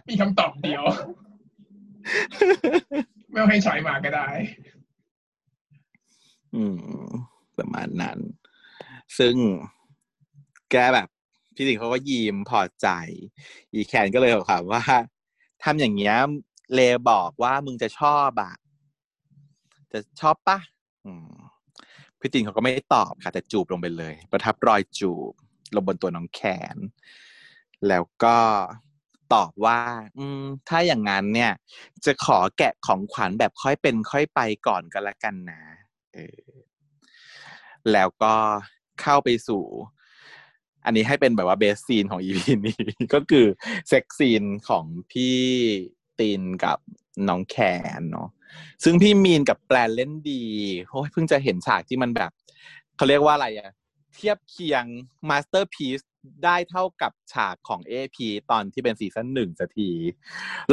[0.09, 0.83] มีคำตอบเดียว
[3.29, 4.27] ไม่ต้องให้ช้อยมาก็ได้
[6.55, 7.07] อืม
[7.57, 8.19] ประมาณนั้น
[9.19, 9.35] ซึ่ง
[10.71, 11.07] แกแบบ
[11.55, 12.87] พี่สิงเขาก็ยิ้มพอใจ
[13.73, 14.81] อีแคนก็เลยถามว่า
[15.63, 16.15] ทำอย่างเงี้ย
[16.73, 18.55] เลบอกว่ามึงจะชอบอะ
[19.91, 20.59] จะชอบปะ
[22.19, 25.33] พี่ตินเขาก็ไม่ตอบค่ะ แต่จูบลงไปเลย ประทับรอยจูบ
[25.75, 26.41] ลงบนตัวน้องแค
[26.75, 26.77] น
[27.87, 28.37] แล้วก็
[29.33, 29.79] ตอบว่า
[30.17, 31.51] อืม ถ้าอย่างนั้นเนี่ย
[32.05, 35.61] จะขอแกะของขวัญแบบค่อยเป็นค่อยไปก่อนก็แล้วกันนะ
[36.13, 36.45] เออ
[37.91, 38.35] แล้วก็
[39.01, 39.63] เข้าไปสู่
[40.85, 42.77] อันนี้ให้เป็นแบบว่าเบสซีนของ EP นี้
[43.13, 43.45] ก็คือ
[43.87, 45.37] เซ็กซีนของพี่
[46.19, 46.77] ตินกับ
[47.27, 47.57] น้องแค
[47.99, 48.29] นเนาะ
[48.83, 50.43] ซึ่งพี่มีนกับแปลนเล่นดี
[50.89, 52.31] โอ้ยเพิ่งจะเห็นฉากที่มันแบบ
[52.95, 53.71] เขาเรียกว่าอะไรอะ
[54.15, 54.85] เทียบเคียง
[55.29, 55.99] masterpiece
[56.45, 58.17] ได้เท่ากับฉากของ เอพีท
[58.51, 59.89] ตอนที่เป็นซีซั่นหนึ่งสักที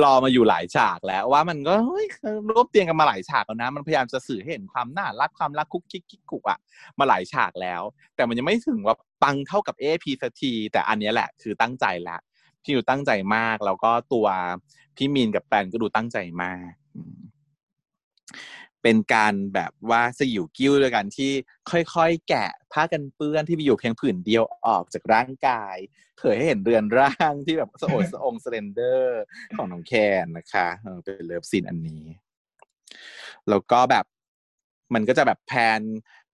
[0.02, 2.06] รอมาอยู่หลายฉากแล้วว่ามันก็เฮ้ย
[2.50, 6.58] ร่วมเตียงกันมาหลายฉากแล้วนะ มันพยายามจะสื่อให้เห็นความน่ารักความรักกุ๊กกิ๊กกุ๊กกิ๊กอะ
[6.98, 7.82] มาหลายฉากแล้ว
[8.14, 12.20] แต่มันยังไม่ถึงว่าปังเท่ากับ เอพีท สักที แต่อันนี้แหละคือตั้งใจแล้ว
[12.62, 14.26] พี่ดูตั้งใจมาก แล้วก็ตัว
[14.96, 16.70] พี่มีนกับแปลนก็ดูตั้งใจมาก
[18.82, 21.32] เป็นการแบบว่าสยิวกิ้วด้วยกันที่
[21.70, 25.76] ค่อยๆ แกะผ้ากันเปื้อนที่มีอยู่เพียงผืนเดียวออกจากร่างกาย
[26.18, 29.22] เผยให้เห็นเรือนร่างที่แบบสะโอดสะอง slender
[29.56, 29.92] ของน้องแค
[30.22, 30.68] นนะคะ
[31.04, 32.04] เป็นเลิฟซีนอันนี้
[33.48, 34.04] แล้วก็แบบ
[34.94, 35.80] มันก็จะแบบแพน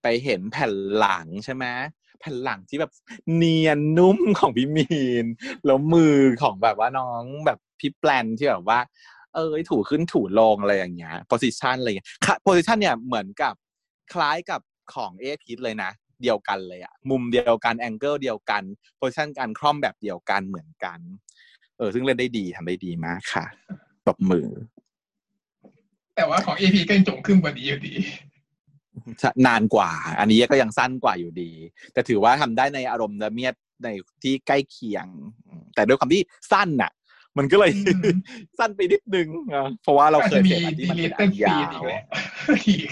[0.02, 1.64] ไปเห็นแผ่นหลังใช่ไหม
[2.20, 2.92] แผ่นหลังที่แบบ
[3.34, 5.26] เนียนนุ่มของพี่มีน
[5.66, 8.78] แล้วมือของแบบว่าน้องแบบพี่แปลนที่แบบว่า
[9.38, 13.54] เออถูขึ้นถูลงอะไรอย่างเงี้ย position อะไรอย่างเงี้ยค่ะ position เนี่ยเหมือนกับ
[14.12, 14.60] คล้ายกับ
[14.94, 15.90] ของเอพีเลยนะ
[16.22, 18.62] เดียวกันเลยอะมุมเดียวกันแองเกิลเดียวกัน
[19.00, 20.98] position การคล่อมแบบเดียวกันเหมือนกัน
[21.78, 23.44] เออ ซึ่งเล่นได้ดีทำได้ดีมากค่ะ
[24.06, 24.48] ตบมือ
[26.16, 27.94] แต่ว่าของ AP ก็ยังจงขึ้นกว่านี้อยู่ดี
[29.46, 31.50] นานกว่า อันนี้ก็ยังสั้นกว่าอยู่ดี
[31.92, 33.88] แต่ถือว่าทำได้ในอารมณ์ละเมียดใน
[34.22, 35.06] ที่ใกล้เคียง
[35.74, 36.22] แต่ด้วยความที่
[36.52, 36.92] สั้นน่ะ
[37.38, 37.72] มันก็เลย
[38.58, 42.02] สั้นไปนิดนึงนะเพราะว่าเราเคยมีเห็นอันที่ดีมันลิเป็นตเติ้อัลนฟียาดอีวกแล้ว
[42.66, 42.88] อีก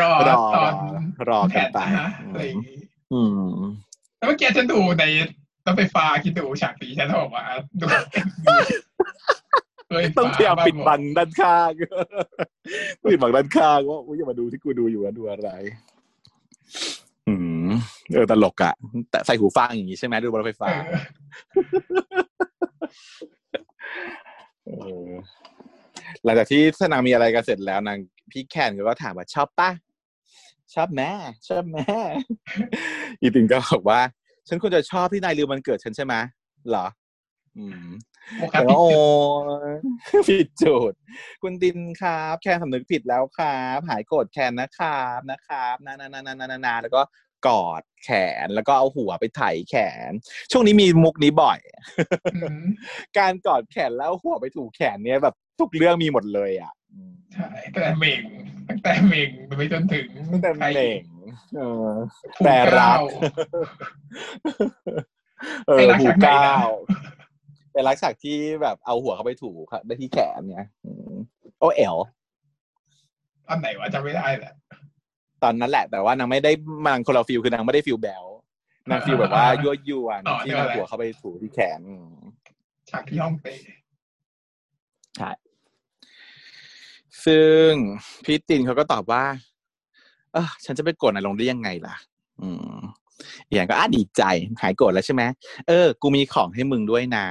[0.00, 0.72] รอรอตอน
[1.28, 2.78] รอกันไปแผะอะไรอย่างงี้
[3.12, 3.60] อืม
[4.18, 5.04] แล้วเมื่อกี้ฉันดูใน
[5.66, 7.44] รถไฟฟ้าคิดดูฉากนี้ฉันบอกว่า
[7.80, 8.54] ดูรถไฟฟ้
[10.18, 11.70] ต้องพยายามปิดบังหมด้านข้าง
[13.10, 15.50] ปิดบังด้านข้างว่าอุ้ยอย่ามาดูที่กูดูอยู่ว่าดูอะไร
[17.28, 17.34] อื
[17.68, 17.70] ม
[18.12, 18.74] เออตลกอะ
[19.10, 20.72] แต่ใส่หูฟังอย่างงี้ใช่ไหมดูบนรถไฟเอฟ้าอ
[24.64, 24.70] เอ
[25.08, 25.10] อ
[26.24, 27.98] หลังจากที่สนางมีอะไรกันเสร็จแล้วนาง
[28.30, 29.70] พี่แคนก็ถามว่าชอบปะ
[30.74, 31.10] ชอบแม่
[31.48, 31.98] ชอบแม่
[33.20, 34.00] อีตินก็บอกว่า
[34.48, 36.14] ฉันควรจะชอบที่นายลืมวันเกิดฉันใช่ไหม
[36.68, 36.86] เหรอ
[37.56, 38.13] อืมโมคา
[38.50, 38.88] แต่ปิว่าโอ้
[40.12, 40.92] จุดผิดจุด
[41.42, 47.02] คุณดินครับ แคนสำนึกผิดแล้วครับ หายโกรธแคนนะครับนะครับนานานานานานานาแล้วก็
[47.46, 48.10] กอดแข
[48.44, 49.76] นแล้วก็เอาหัวไปไถแข
[50.10, 50.12] น
[50.50, 51.58] ช่วงนี้มีมุกนี้บ่อย
[52.34, 52.64] อืม
[53.18, 58.20] การกอดแขนแล้วเอาหัวไปถูกแขนเนี่ยแบบทุกเรื่องมีหมดเลยอะอืมใช่ตั้งแต่เม่ง
[58.68, 61.02] ตั้งแต่เม่งไปจนถึงตั้งแต่ใครเม่ง
[61.56, 61.90] เออ
[62.36, 63.02] ภูแต่รักเก้า
[65.66, 66.68] เออไอ้รักหูฉากไหนนะก้าว
[67.74, 71.14] เป็นรักฉากที่แบบเอาหัวเข้าไปถูกได้ที่แขนเนี่ยอืม
[71.58, 71.96] โอเอล
[73.48, 74.52] อันไหนวะจำไม่ได้แหละ
[75.42, 76.52] ตอนนั้นแหละ แต่ว่านางไม่ได้
[76.86, 78.24] มันคนละฟิลคือนางไม่ได้ฟิลแบล
[78.90, 82.14] นางฟิลแบบว่ายั่วยวนอ๋อที่เดี๋ยวเอาแหละหัวเข้าไปถูที่แขนอืม
[82.90, 83.56] ฉากที่ห้องเตะ
[85.16, 85.30] ใช่
[87.24, 87.68] ซึ่ง
[88.24, 89.24] พี่ตินเขาก็ตอบว่า
[90.32, 91.96] เออฉันจะไปโกรธนายลงได้ยังไงล่ะ
[92.42, 92.78] อืม
[93.46, 94.22] อีกอย่างก็อะดีใจ
[94.62, 95.22] หายโกรธแล้วใช่ไหม
[95.68, 97.26] เออ กูมีของให้มึงด้วยนะ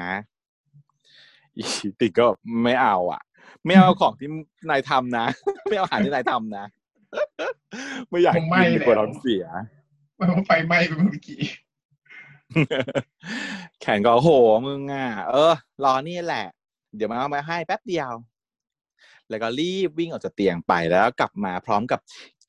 [1.58, 1.63] อี
[2.00, 2.26] ตินก็
[2.63, 3.22] ไม่เอาอะ
[3.66, 4.30] ไม่เอาของที่
[4.70, 5.26] นายทำนะ
[5.70, 6.66] ไม่เอาอาหารที่นายทำนะ
[8.10, 9.46] ไม่อยากคงไม่กินแล้วกลัวท้องเสีย
[10.20, 11.42] มันไฟไหม้ไปเมื่อกี้
[13.82, 14.30] แขนก็โห
[14.66, 16.46] มึงอะ เออ รอนี่แหละ
[16.96, 18.12] เดี๋ยวมาเอามาให้แป๊บเดียว
[19.30, 22.00] แล้วก็รีบวิ่งออกจากเตียงไปแล้วกลับมาพร้อมกับ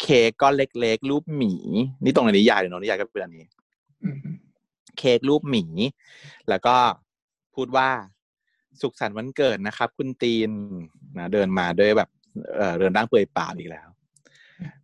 [0.01, 1.55] เค้กก้อนเล็กๆ รูปหมี
[2.05, 3.45] นี่ตรงในนิยายเลยเนาะนิยายก็เป็นอันนี้
[4.03, 4.27] อืม
[4.99, 5.65] เค้กรูปหมี
[6.49, 6.77] แล้วก็
[7.55, 7.89] พูดว่า
[8.81, 10.51] สุขสันต์วันเกิดนะครับ คุณตีน
[11.19, 12.09] นะเดินมาด้วยแบบ
[12.57, 13.89] เออเดินร่างเปลือยเปล่าอีกแล้ว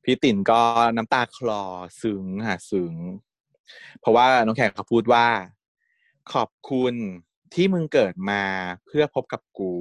[0.04, 0.60] พี่ตินก็
[0.96, 1.62] น้ำตาคลอ
[2.02, 2.94] ซึ้งค่ะซึ้ง
[4.00, 5.26] เพราะว่าน้องแขกเขาพูดว่า
[6.32, 6.94] ขอบคุณ
[7.54, 8.42] ที่มึงเกิดมา
[8.86, 9.74] เพื่อพบกับกู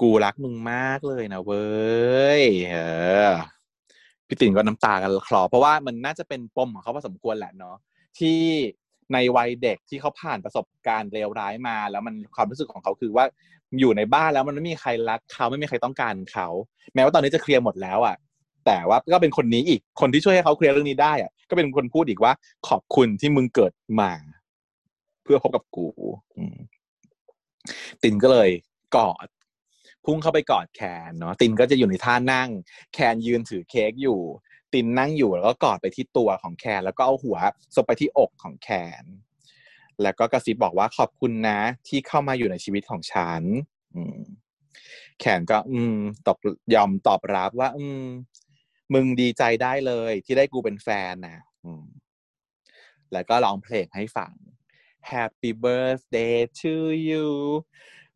[0.00, 1.66] กูรักมึงมากเลยนะเว้
[2.40, 2.76] ยเอ
[3.30, 3.32] อ
[4.26, 7.76] พี่ติ๋นก็น้ำตากันคลอ เพราะว่ามันน่าจะเป็นปมของเขาพอสมควรแหละเนาะ
[8.18, 8.40] ที่
[9.12, 13.24] ในวัยเด็กที่เขาผ่านประสบการณ์เลวร้ายมา แล้วมันความรู้สึกของเขาคือว่า
[13.80, 16.48] อยู่ในบ้านแล้วมันไม่มีใครรักเขาไม่มีใครต้องการเขา
[16.94, 18.16] แม้ว่าตอนนี้จะเคลียร์หมดแล้วอะ
[18.66, 22.32] แต่ว่าก็เป็นคนนี้อีกคนที่ช่วยให้เขาเคลียร์เรื่องนี้ได้อะก็เป็นคนพูดอีกว่า
[22.68, 24.12] ขอบคุณที่มึงเกิดมา
[25.24, 25.88] เพื่อพบกับกู
[28.02, 28.50] ตินก็เลย
[28.96, 29.26] กอด
[30.04, 32.48] พุ่งเข้าไปกอดแคนเนาะตินก็จะอยู่ในท่านั่ง
[32.94, 34.20] แคนยืนถือเค้กอยู่
[34.72, 37.38] ตินนั่งอยู่แล้วก็กอดไปที่ตัวของแคนแล้วก็เอาหัว
[37.74, 38.68] ซบไปที่อกของแค
[39.02, 39.04] น
[40.02, 43.42] แล้วก็กระซิบบอกว่าขอบคุณนะ ที่เข้ามาอยู่ในชีวิตของฉัน
[45.20, 46.38] แขนก็ อืม ตอบ
[46.74, 48.04] ยอมตอบรับว่า อืม
[48.94, 51.38] มึงดีใจได้เลย ที่ได้กูเป็นแฟนนะ
[53.12, 54.32] แล้วก็ร้องเพลงให้ฟัง
[55.10, 56.74] Happy birthday to
[57.08, 57.28] you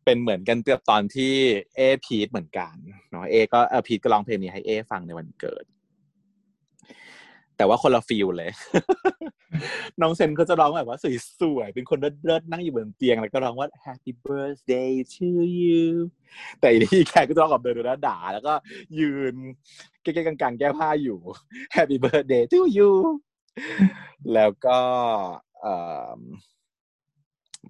[0.05, 1.35] เป็นเหมือนกันเกือบตอนที่
[1.75, 2.75] เอพีทเหมือนกัน
[3.11, 5.65] เนาะเอก็เอพีทก็ร้องเพลงนี้ให้เอฟังในวันเกิด
[7.61, 8.51] แต่ว่าคนละ feel เลย
[10.01, 10.97] น้องเซนก็จะร้องแบบว่า
[11.39, 15.85] สวยๆ เป็นคนเลิศๆนั่งอยู่บนเตียง แล้วก็ร้องว่า Happy birthday to you
[16.59, 18.53] แต่อีที่แขกก็จะร้องกับเดินแล้วด่า แล้วก็
[18.99, 19.35] ยืน
[20.01, 21.19] เก๊กๆกลางๆ แก้ผ้าอยู่
[21.75, 22.91] Happy birthday to you
[24.33, 24.79] แล้วก็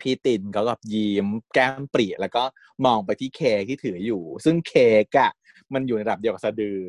[0.01, 2.43] พี่ตินเขากับยิ้มแก้มปรีแล้วก็
[2.86, 5.32] มองไปที่เค้กที่ถืออยู่ ซึ่งเค้กอะ
[5.73, 6.82] มันอยู่ในระดับเดียวกับสะดือ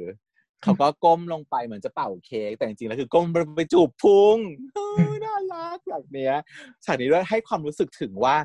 [0.63, 4.37] เขาก็ก้มลงไปเหมือนจะเป่าเค้กแต่จริงๆแล้วคือก้มไปจูบพุง
[5.25, 6.35] น่ารักแบบเนี้ย
[6.85, 8.37] ฉากนี้ด้วยให้ความรู้สึกถึงว่า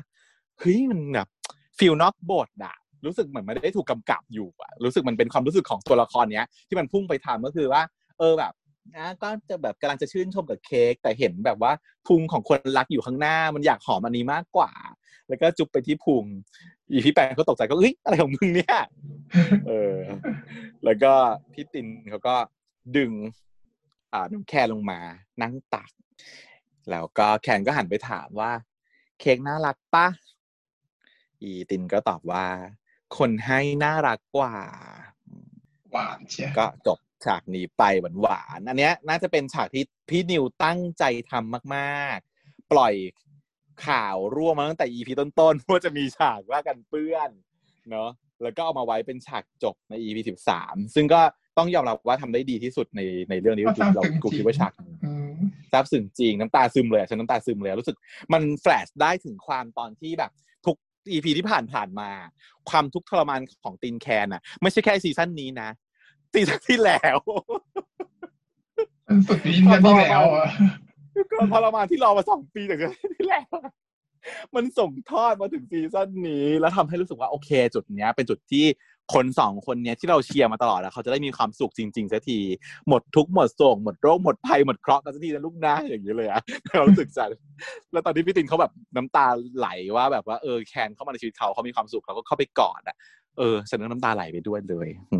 [0.58, 1.28] เฮ้ยมันแบบ
[1.78, 2.76] ฟิลนอกบทอะ
[3.06, 7.82] รู้สึกเหมือนไม่ได้ถูกกำกับอยู่อะรู้สึกมันเป็นความรู้สึกของตัวละครเนี้ย ที่มันพุ่งไปทำก็คือว่า
[8.18, 8.52] เออแบบ
[8.96, 11.72] นะก็จะแบบกำลังจะชื่นชมกับเค้กแต่เห็นแบบว่า
[12.06, 14.72] พุงของคนรักอยู่ข้างหน้า มันอยากหอมอันนี้มากกว่า
[15.28, 16.24] แล้วก็จุ๊บไปที่พุง
[16.90, 18.78] อีพี่แปงก็ตกใจก็เอ้ยอะไรของมึงเนี่ย
[19.68, 19.98] เออ
[20.84, 21.12] แล้วก็
[21.52, 22.36] พี่ตินเขาก็
[22.96, 23.12] ดึง
[24.12, 25.00] อ่าน้องแคนลงมา
[25.42, 25.90] นั่งตัก
[26.90, 28.52] แล้วก็แคนก็หันไปถามว่า
[29.20, 30.06] เค้กน่ารักปะ
[31.42, 32.46] อีตินก็ตอบว่า
[33.16, 34.56] คนให้น่ารักกว่า
[35.90, 37.82] หวานเชียก็จบฉากนี้ไป
[38.20, 42.94] หวานๆอันเนี้ย น่าจะเป็นฉากที่พี่นิวตั้งใจทำมาก ๆ ปล่อย
[43.86, 47.30] ข่าวร่วงมาตั้งแต่ EP ต้นๆว่าจะมีฉากว่ากันเปื้อน
[47.90, 48.10] เนาะ
[48.42, 51.20] แล้วก็เอามาไว้เป็นฉากจบใน EP สิบสามซึ่งก็
[51.58, 55.36] ต้องยอมรับว่าทำได้ดีที่สุดในในเรื่องนี้ก็คือซาบเราซึ้งกูจริคิดงว่าฉากนี้อืม
[55.72, 57.96] ซาบซึ้งจริงน้ำตาซึมเลยอะฉันน้ำตาซึมเลยอะรู้สึก
[58.32, 60.30] มันแฟลชได้ถึงความตอนที่แบบ
[60.66, 60.76] ทุก
[61.10, 62.10] EP ที่ผ่านผ่านๆมา
[62.70, 65.68] ความทุกข์ทรมานของตินแคนอะไม่ใช่แค่ซีซั่นนี้นะ
[66.32, 67.18] ซีซั่นที่แล้ว
[69.06, 70.22] มันสุดที่นั่นที่แล้ว
[71.18, 73.46] อะก็ทรมานที่รอมาสองปีจากซีซั่นที่แล้ว
[74.54, 78.64] มันส่งทอดมาถึงซีซั่นนี้ แล้วทำให้รู้สึกว่าโอเค จุดเนี้ย เป็นจุดที่
[79.14, 82.38] คนสองคนเนี้ยที่เราเชียร์มาตลอดแล้วเขาจะได้มีความสุขจริงๆสักที
[82.88, 86.42] หมดทุกหมดโศกหมดโรคหมดภัยหมดเคราะห์กันสักทีนะลูกนะอย่างนี้เลยอะ
[86.76, 87.28] เรารู้สึกจัด
[87.92, 89.26] แล้วตอนที่พี่ตินเขาแบบน้ำตา
[89.56, 92.96] ไหลว่าแบบว่าเออแคนเข้ามาในชีวิตเขาเขามีความสุขเขาก็เข้าไปกอดอะ
[93.38, 95.18] เออฉันน้ำตาไหลไปด้วยเลยอิ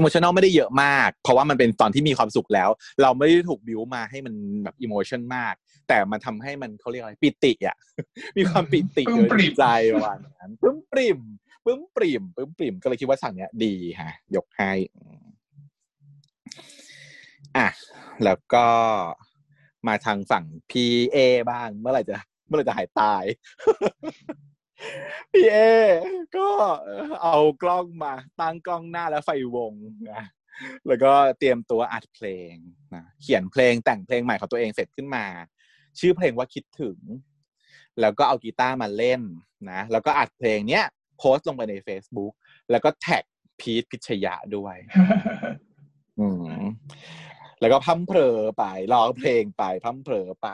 [0.00, 2.68] โมชันอลไม่ได้เยอะมาก เพราะว่ามันเป็นตอนที่มีความสุขแล้ว
[3.02, 5.54] เราไม่ได้ถูกบิวมาให้มันแบบอิโมชันมาก
[5.88, 7.76] แต่มันทำให้มันเขาเรียกอะไรปิติอะ
[8.36, 9.64] มีความปิติปลื้มปริ่มใจ
[9.94, 11.18] ประมาณนั้นปลื้มปริ่ม
[11.64, 15.24] ปลื้มปริ่มปลื้มปริ่มก็เลยคิดว่าฉากเนี้ยดีฮะ ยกให้อืม
[17.56, 17.68] อะ
[18.24, 18.66] แล้วก็
[19.88, 21.16] มาทางฝั่งพีเอ
[21.50, 22.16] บ้าง เมื่อไหร่จะ
[22.46, 23.24] เมื่อไหร่จะหายตาย
[25.32, 25.58] พีเอ
[26.36, 26.48] ก็
[27.22, 29.72] เอากล้องมาตั้งกล้องหน้าแล้วไฟวง
[30.12, 30.24] นะ
[30.86, 32.52] แล้วก็เตรียมตัวอัดเพลง
[32.94, 35.24] นะเขียนเพลงแต่งเพลงใหม่ของตัวเองเสร็จขึ้นมา
[35.98, 36.98] ชื่อเพลงว่าคิดถึง
[38.00, 39.22] แล้วก็เอากีตาร์มาเล่น
[39.70, 40.84] นะแล้วก็อัดเพลงเนี้ย
[41.18, 42.32] โพสต์ลงไปใน Facebook
[42.70, 43.24] แล้วก็แท็ก
[43.60, 44.76] พีทพิชยะด้วย
[46.20, 46.28] อื
[46.60, 46.62] ม
[47.60, 50.48] แล้วก็พัมเพลอไปร้องเพลงไปพัมเพลอไป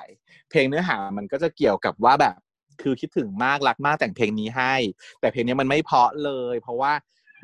[0.51, 2.39] เพลงเนื้อหามันก็จะเกี่ยวกับว่าแบบ
[2.83, 4.75] คือคิดถึงมากรักมากแต่งเพลงนี้ให้
[5.21, 6.93] แต่เพลงนี้มันไม่เพาะเลย เพราะว่า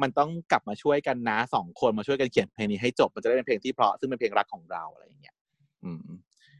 [0.03, 5.37] มันต้องกลับมาช่วยกันนะสองคนมาช่วยกันเขียนเพลงนี้ให้จบ มันจะได้เป็นเพลงที่เพาะซึ่งเป็นเพลงรักของเราอะไรอย่างเงี้ย
[5.85, 6.07] อืม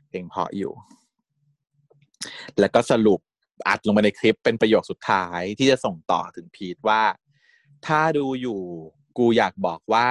[0.09, 0.73] เพลงเพาะอยู่
[2.61, 3.21] แล้วก็สรุป
[3.69, 7.03] อัดลงไปในคลิปเป็นประโยคสุดท้ายที่จะส่งต่อถึงพีทว่า
[7.87, 8.61] ถ้าดูอยู่
[9.19, 10.09] กูอยากบอกว่า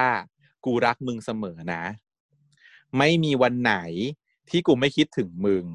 [0.65, 1.83] กูรักมึงเสมอนะ
[2.97, 3.75] ไม่มีวันไหน
[4.49, 5.65] ที่กูไม่คิดถึงมึง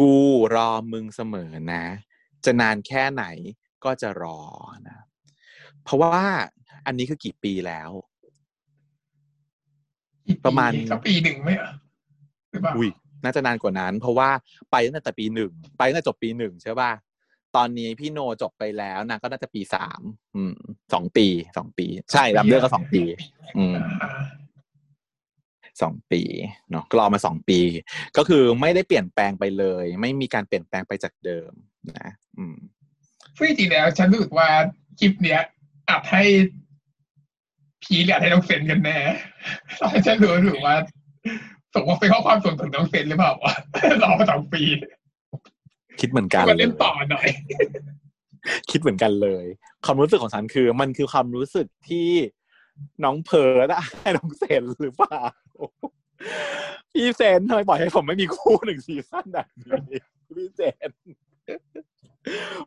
[0.00, 0.14] กู
[0.54, 1.84] รอมึงเสมอนะ
[2.44, 3.24] จะนานแค่ไหน
[3.84, 4.40] ก็จะรอ
[4.88, 4.98] นะ
[5.84, 6.16] เพราะว่า
[6.86, 7.90] อันนี้คือกี่ปีแล้ว
[10.44, 11.70] ประมาณก็ปีหนึ่งไหมอะ
[12.50, 12.90] หรือเปล่าอุ้ย
[13.24, 14.30] น่าจะนานกว่านั้น เพราะว่า
[14.70, 16.92] ไปตั้งแต่ปีหนึ่งไปตั้งแต่จบปีหนึ่งใช่ป่ะ
[17.56, 20.00] ตอนนี้พี่โนจบไปแล้วนางก็น่าจะปีสาม
[20.34, 20.54] อืม
[20.92, 23.02] สองปีสองปี ใช่รับเลือกก็สองปี
[23.56, 24.10] อืมอ่า
[25.82, 26.22] สองปี
[26.70, 27.60] เนาะก็รอมาสองปี
[28.16, 31.50] ก็คือไม่ได้เปลี่ยนแปลงไปเลย ไม่มีการเปลี่ยนแปลงไปจากเดิม
[31.96, 32.56] นะอืม
[33.36, 34.48] ซึ่งจริงๆแล้วฉันรู้สึกว่า
[34.98, 35.40] คลิปเนี้ย
[35.90, 36.24] อัดให้
[37.82, 38.98] พีหรืออัดให้น้องเซนกันแน่
[40.06, 40.74] ฉันรู้สึกว่า
[41.74, 43.52] ส่งว่าเป็นข้อความส่วนถึงน้องเซนหรือเปล่าวะ
[44.02, 44.62] รอมาสองปี
[46.00, 47.28] คิดเหมือนกันมาเลเล่ยนต่อหน่อย
[48.70, 49.44] คิดเหมือนกันเลย
[49.84, 52.08] ความรู้สึกของฉันคือ มันคือความรู้สึกที่
[53.04, 55.20] น้องเพิร์ดอะให้น้องเซนหรือเปล่า
[56.92, 59.48] พี่เซนทำไมปล่อยให้ผมไม่มีคู่หนึ่งซีซั่นแบบ
[59.90, 60.00] นี้
[60.36, 60.90] พี่เซน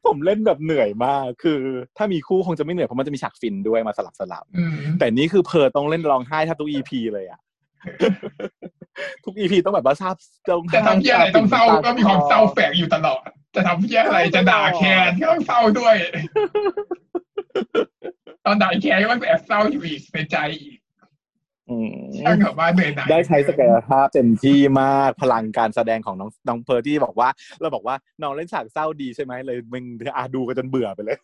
[0.05, 1.59] ผมเล่นแบบเหนื่อยมาก คือ
[1.97, 7.39] ถ้ามีคู่คงจะไม่เหนื่อยเพราะมันจะมีฉากฟินด้วยมาสลับสลับอืมแต่นี่คือเพอต้องเล่นร้องไห้แทบทุกอีพีเลยอะ
[9.25, 10.15] ทุกอีพีต้องแบบว่าทราบ
[10.49, 13.21] ต้องจะทำเพี้ยอะไรต้องเศร้าก็มีความเศร้าแฝงอยู่ตลอด
[13.55, 15.95] จะทำเพี้ยอะไรจะด่าแคนก็ต้องเศร้าด้วย
[18.45, 20.79] ตอนด่าแคนก็ต้องแอบเศร้าอยู่อีกในใจอีก
[21.69, 27.29] อืมช่างกับว่าเหนื่อยหน่ายได้ใช้ศักยภาพเต็มที่มากพลังการแสดงของน้องน้องเพิร์ที่บอกว่า
[27.61, 29.83] เราบอกว่าน้องเล่นฉากเศร้าดีใช่ไหมเลยมึง
[30.15, 31.17] อาดูกันจนเบื่อไปเลย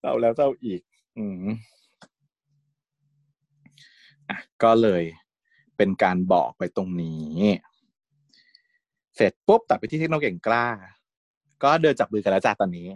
[0.00, 0.80] เศร้าแล้วเศร้าอีก
[1.18, 1.44] อืม
[4.28, 5.02] อะก็เลย
[5.76, 7.36] เป็นการบอกไปตรงนี้
[9.16, 10.66] เสร็จปุ๊บตัดไปที่เทคโนเก่งกล้า
[11.62, 12.88] ก็เดินจับมือกันแล้วจ้าตอนนี้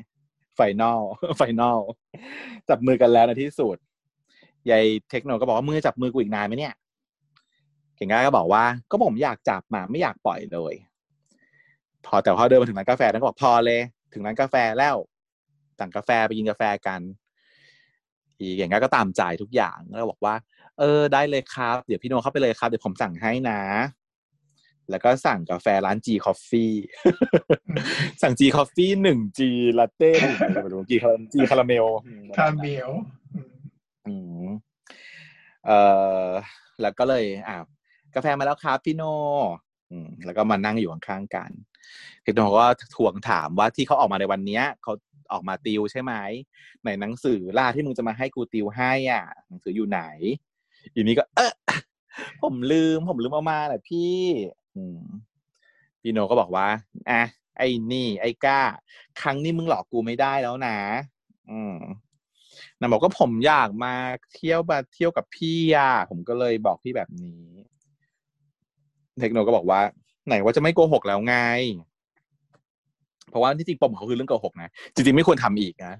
[0.54, 1.00] final
[1.36, 1.78] final
[2.68, 3.76] จับมือกันแล้วในที่สุด
[4.70, 6.74] ยายเทคโนก็บอกว่ามือจับมือกูอีกนานไหมเนี่ย
[7.96, 10.74] เก่งก้าก็บอกว่า ก็ผมอยากจับมาไม่อยากปล่อยเลย
[12.06, 13.80] พอแต่พอเดินมาถึงร้านกาแฟนั้นก็บอกพอเลย
[14.12, 14.96] ถึงร้านกาแฟแล้ว
[15.78, 17.00] สั่งกาแฟไปกินกาแฟกัน
[18.38, 20.34] อีเก่งก้าก็ตามใจทุกอย่างแล้วบอกว่า
[20.78, 23.60] เออได้เลยครับ เดี๋ยวพี่โนเข้าไปเลยครับ เดี๋ยวผมสั่งให้นะ
[24.90, 26.74] แล้วก็สั่งกาแฟร้าน G Coffee
[28.22, 29.40] สั่ง G Coffee หนึ่ง G
[29.78, 31.86] Latte หนึ่งอะไรไม่รู้ G คารา G คาราเมล
[32.36, 32.90] คาราเมล
[33.34, 33.50] อืม
[34.06, 34.14] อื
[34.44, 34.48] ม
[35.66, 35.78] เอ่
[36.24, 36.26] อ
[36.82, 37.56] แล้วก็เลยอ่า
[38.14, 39.02] กาแฟมาแล้วครับพี่โน
[39.90, 41.50] อืมแล้วก็มานั่งอยู่ข้างๆกัน
[42.24, 44.92] พี่โนก็ทวงถามว่าที่เขาออกมาในวันเนี้ยเขา
[45.32, 46.12] ออกมาติวใช่ไหม
[46.82, 50.02] ไหนหนังสือล่าที่มึงจะมาให้กูติวให้อะ หนังสืออยู่ไหน
[50.94, 51.52] อีนี้ก็ เออ
[52.42, 54.61] ผมลืม ผมลืมเอามาแหละพี่อืม
[56.00, 56.66] พี่โนก็บอกว่า
[57.10, 57.22] อะ
[57.58, 58.60] ไอ้นี่ ไอ้ก้า
[59.20, 60.76] ครั้งนี้มึงหลอกกูไม่ได้แล้วนะ
[61.50, 61.76] อืม
[62.80, 63.94] นางบอกว่าผมอยากมา
[64.34, 67.44] เที่ยวมาเที่ยวกับพี่อะผมก็เลยบอกพี่แบบนี้
[69.20, 69.80] เทคโนก็บอกว่า
[70.26, 71.36] ไหนว่าจะไม่โกหกแล้วไง
[73.30, 75.94] เพราะว่าที่จริงปมเขาคือเรื่องโกหกนะ จริงๆไม่ควรทำอีกนะ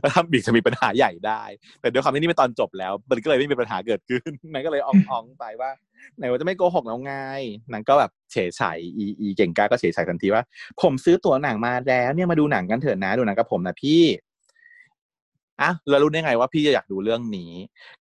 [0.00, 1.42] แล้วทำอีกจะมีปัญหาใหญ่ได้
[1.80, 5.70] แต่ด้วยความที่นี่เป็นตอนจบแล้ว มันก็เลยไม่มีปัญหาเกิดขึ้นนางก็เลยอ่องๆไปว่า
[6.16, 7.14] ไหนว่าจะไม่โกหกแล้วไง
[7.72, 8.62] นางก็แบบเฉยฉ
[8.96, 10.42] อีอีเก่งกล้าก็เฉยฉทันทีว่า
[10.82, 14.02] ผมซื้อตั๋วหนังมาแล้วเนี่ยมาดูหนังกันเถอะนะดูหนังกับผมนะพี่
[15.60, 17.52] อะแล้วรู้ได้ไงว่าพี่จะอยากดูเรื่องนี้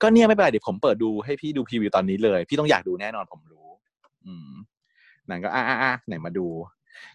[0.03, 3.69] ก็เนี่ยไม่เป็นไรเดี๋ยวผมเปิดดูให้พี่ดูพรีวิวตอนนี้เลย พี่ต้องอยากดูแน่นอนผมรู้
[4.27, 4.51] อืม
[5.31, 6.47] นางก็อะอะอะไหนมาดู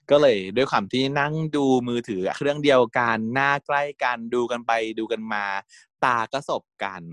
[0.09, 5.45] ก็เลยด้วยความที่นั่งดูมือถือเครื่องเดียวกันหน้าใกล้กันดูกันไปดูกันมา
[6.03, 7.03] ตาก็สบกัน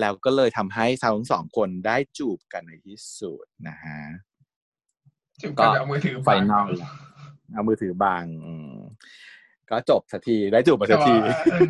[0.00, 4.00] แล้วก็เลยทำให้ทั้งสองคนได้จูบกันในที่สุดนะฮะ
[5.42, 6.68] จุดกันเอามือถือไฟนอล
[7.52, 8.76] เอามือถือบังอืม
[9.70, 11.14] ก็จบสักทีได้จูบมาแต่สักว่าที
[11.50, 11.66] เออ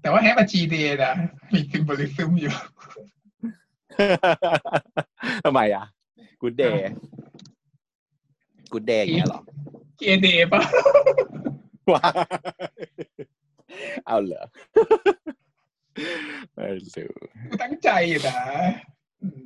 [0.00, 1.12] แต่ว่าแฮปปี้จีเดย์นะ
[1.52, 2.54] มีซิมโบลิซึมอยู่
[5.44, 5.84] ทำไมอะ
[6.40, 6.92] กูเดย์
[8.72, 9.40] กูเดย์อย่างเงี้ยเหรอ
[9.98, 10.62] เกเดย์ป่ะ
[11.92, 12.08] ว้า
[14.06, 14.44] เอาเหรอ
[16.54, 17.08] ไม่รู้
[17.50, 18.38] กูตั้งใจอยู่นะ
[19.22, 19.44] อืม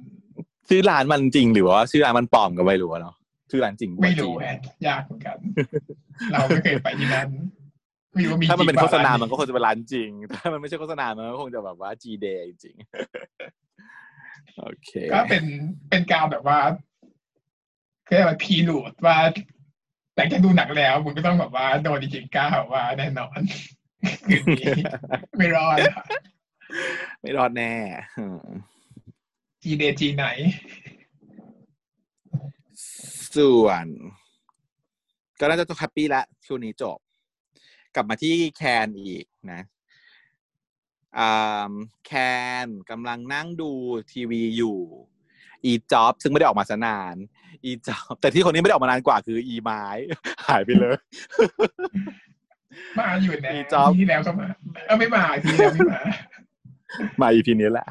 [0.68, 3.14] ชื่อร้านมันจริงหรือว่าชื่อร้านมันปลอมก็ไม่รู้อะเนาะ
[3.50, 5.36] ชื่อร้านจริงไม่รู้จงแฮะยากเหมือนกัน
[6.32, 7.28] เราไม่เคยไปที่นั่น
[8.14, 15.44] ไม่รู้ว่ามีถ้ามันเป็นจริโฆงษณาปะมันก็คงจะเป็นร้านจริง ถ้ามันไม่ใช่โฆษณา มันก็คงจะแบบว่า G Day จริงๆโอเค ก็เป็น
[15.90, 16.58] เป็นการแบบว่า
[18.06, 19.18] คือแบบพีรูดว่า
[20.16, 23.38] หลังจากดูหนังแล้วมึงก็ต้องแบบว่าโดนจริงๆก้าวว่าแน่นอน
[24.28, 24.84] คืนนี้
[25.38, 26.04] ไม่รอดอะ
[27.20, 27.72] ไม่รอดแน่
[28.18, 28.46] อืม
[29.62, 30.26] จีเดจีไหน
[33.36, 33.86] ส่วน
[35.40, 36.98] ก็น่าจะแฮปปี้ละช่วงนี้จบ
[37.94, 39.60] กลับมาที่แคนอีกนะ
[41.18, 41.72] อ่า
[42.06, 42.12] แค
[42.64, 43.70] นกำลังนั่งดู
[44.12, 44.78] ทีวีอยู่
[45.64, 47.16] อีจ็อบซึ่งไม่ได้ออกมาสนาน
[47.64, 49.82] อีจ็อบแต่ที่คนนี้ไม่ได้ออกมานานกว่าคืออีไม้
[50.48, 50.96] หายไปเลย
[52.98, 54.46] มาอยู่แน่มีจ๊อบที่แล้วก็มา
[54.86, 56.00] เออไม่มาทีแล้วไม่มา
[57.20, 57.88] มาอีพีนี้แหละ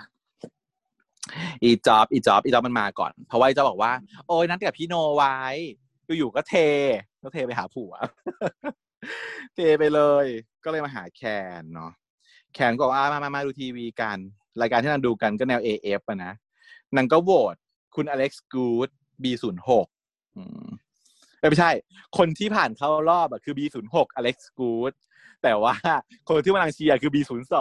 [1.64, 3.94] อีจ็อบอีจ็อบอีจ็อบมันมาก่อน เพราะว่าอีจ็อบบอกว่า
[4.28, 5.38] โอ้ยนัดกับพี่โนไว้
[6.18, 6.56] อยู่ๆก็เท
[7.24, 7.94] ก็เทไปหาผัว
[9.56, 10.26] เทไปเลย
[10.64, 11.22] ก็เลยมาหาแค
[11.60, 11.92] นเนาะ
[12.54, 14.18] แคนก็บอกว่ามามามาดูทีวีกัน
[14.62, 16.34] รายการที่นางดูกันก็แนว AF อะนะ
[16.96, 17.56] นางก็โหวต
[17.96, 18.90] คุณอเล็กซ์กูด
[19.24, 19.70] B06
[20.38, 20.66] อืม
[21.40, 21.72] เอ้ยไม่ใช่
[22.18, 24.94] คนที่ผ่านเข้ารอบอะคือ B06 อเล็กซ์กูด
[25.44, 25.76] แต่ว่า
[26.28, 27.56] คนที่มานางเชียร์คือ B02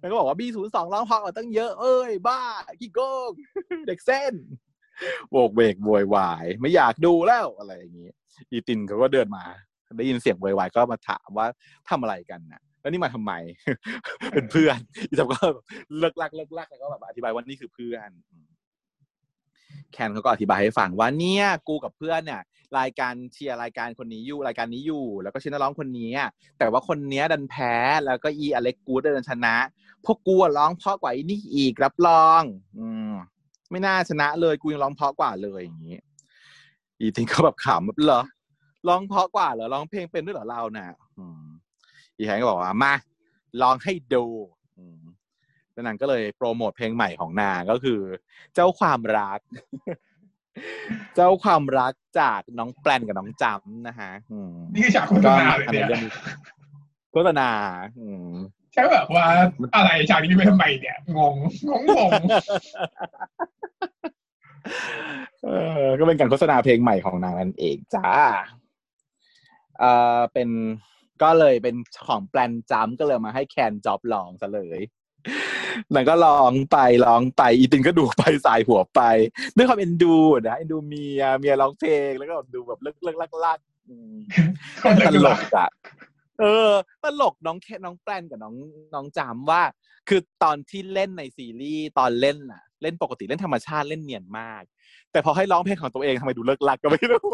[0.00, 2.40] แล้วก็บอกว่า B02 ร้องเพราะกตั้งเยอะเอ้ย บ้า
[2.80, 3.30] ขี้โกง
[3.86, 4.34] เด็กเส้น
[5.30, 8.10] โบกเวกโวยวาย ไม่อยากดูแล้วอะไรอย่างนี้
[8.50, 9.44] อีตินเขาก็เดินมา
[9.98, 11.46] ได้ยินเสียงโวยวายก็มาถามว่า
[11.88, 13.32] ทำอะไรกันนะแล้วนี่มาทำไม
[14.32, 15.38] เป็นเพื่อนอีจับก็
[15.98, 18.10] เลิกลักเลิกลักแล้วก็แบบอธิบายว่านี่คือเพื่อน
[19.92, 22.42] แคนเขาก็อธิบายให้ฟังว่าเนี่ยกูกับเพื่อนเนี่ย
[22.78, 26.10] รายการเชียร์รายการคนนี้อยู่รายการนี้อยู่ แล้วก็ชียร์นักร้องคนนี้
[26.58, 27.74] แต่ว่าคนนี้ดันแพ้
[28.06, 29.56] แล้วก็อีอเล็กกูดันชนะ
[30.04, 32.42] พวกกูร้องเพราะกว่าอีนี่อีกรับรอง
[32.78, 33.12] อืม
[33.70, 35.98] ไม่น่าชนะเลยกูยังร้องเพราะกว่าเลยอย่างนี้
[36.98, 38.22] อีทิงก็แบบขำแบบเหรอ
[38.88, 40.86] ร้องเพราะกว่าเหรอร้องเพลงเป็นด้วยเหรอเราน่ะ
[42.16, 42.94] อีแฮงก็บอกว่ามา
[43.62, 44.24] ลองให้ดู
[44.78, 45.03] อืม
[45.82, 48.00] นางก็เลยโปรโมทเพลงใหม่ของนางก็คือ
[48.54, 49.40] เจ้าความรัก
[51.14, 56.12] เจ้าความรักจากน้องแปลนกับน้องจำนะฮะอืมนี่คือฉากโฆษก็ณามาเลยทำในเนี่ยเรื่องนี้
[57.12, 57.48] โฆษณา
[58.00, 58.30] อืม
[58.72, 59.26] ใช่แบบว่า
[59.74, 61.34] อะไรฉากนี้ไปทำไมเนี่ยงง
[61.70, 62.10] งงงง
[65.44, 65.48] เอ
[65.82, 68.08] อก็เป็นการโฆษณาเพลงใหม่ของนางนั่นเองจ้า
[69.78, 69.84] เอ
[70.18, 70.48] อเป็น
[71.22, 71.74] ก็เลยเป็น
[72.06, 74.78] ของแปลนจัมก็เลยมาให้แคนจ็อบลองซะเลย
[75.94, 79.00] นางก็ลองไปลองไป อีตินก็ดูไปสายหัวไป
[79.56, 80.16] ด้วยความเอ็นดู
[80.46, 83.58] นะเอ็นดูเมียเมียร้องเพลงแล้วก็แบบดูแบบเลิกเลิกลักลัก
[83.88, 84.14] อืม
[84.82, 85.68] คนตจะลหลกอะ
[86.40, 86.70] เออ
[87.02, 88.54] ตลกน้องแค่น้องแปลนกับน้อง
[88.94, 89.62] น้องจามว่า
[90.08, 94.62] คือตอนที่เล่นในซีรีส์ตอนเล่นน่ะเล่นปกติเล่นธรรมชาติเล่นเนียนมาก
[95.12, 97.26] แต่พอให้ร้องเพลงของตัวเองทำไมดูเลิ่กลั่กก็ไม่รู้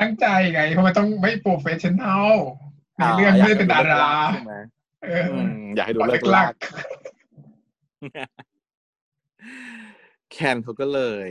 [0.00, 2.34] ตั้งใจไงเพราะมันต้องไม่ professional
[2.96, 4.54] ในเรื่องไม่ได้เป็นดาราใช่ไหม
[5.04, 6.54] เอออืมอยากให้ดูขอเลิเลิกกลัลักก
[10.30, 11.30] แคนเขาก็เลย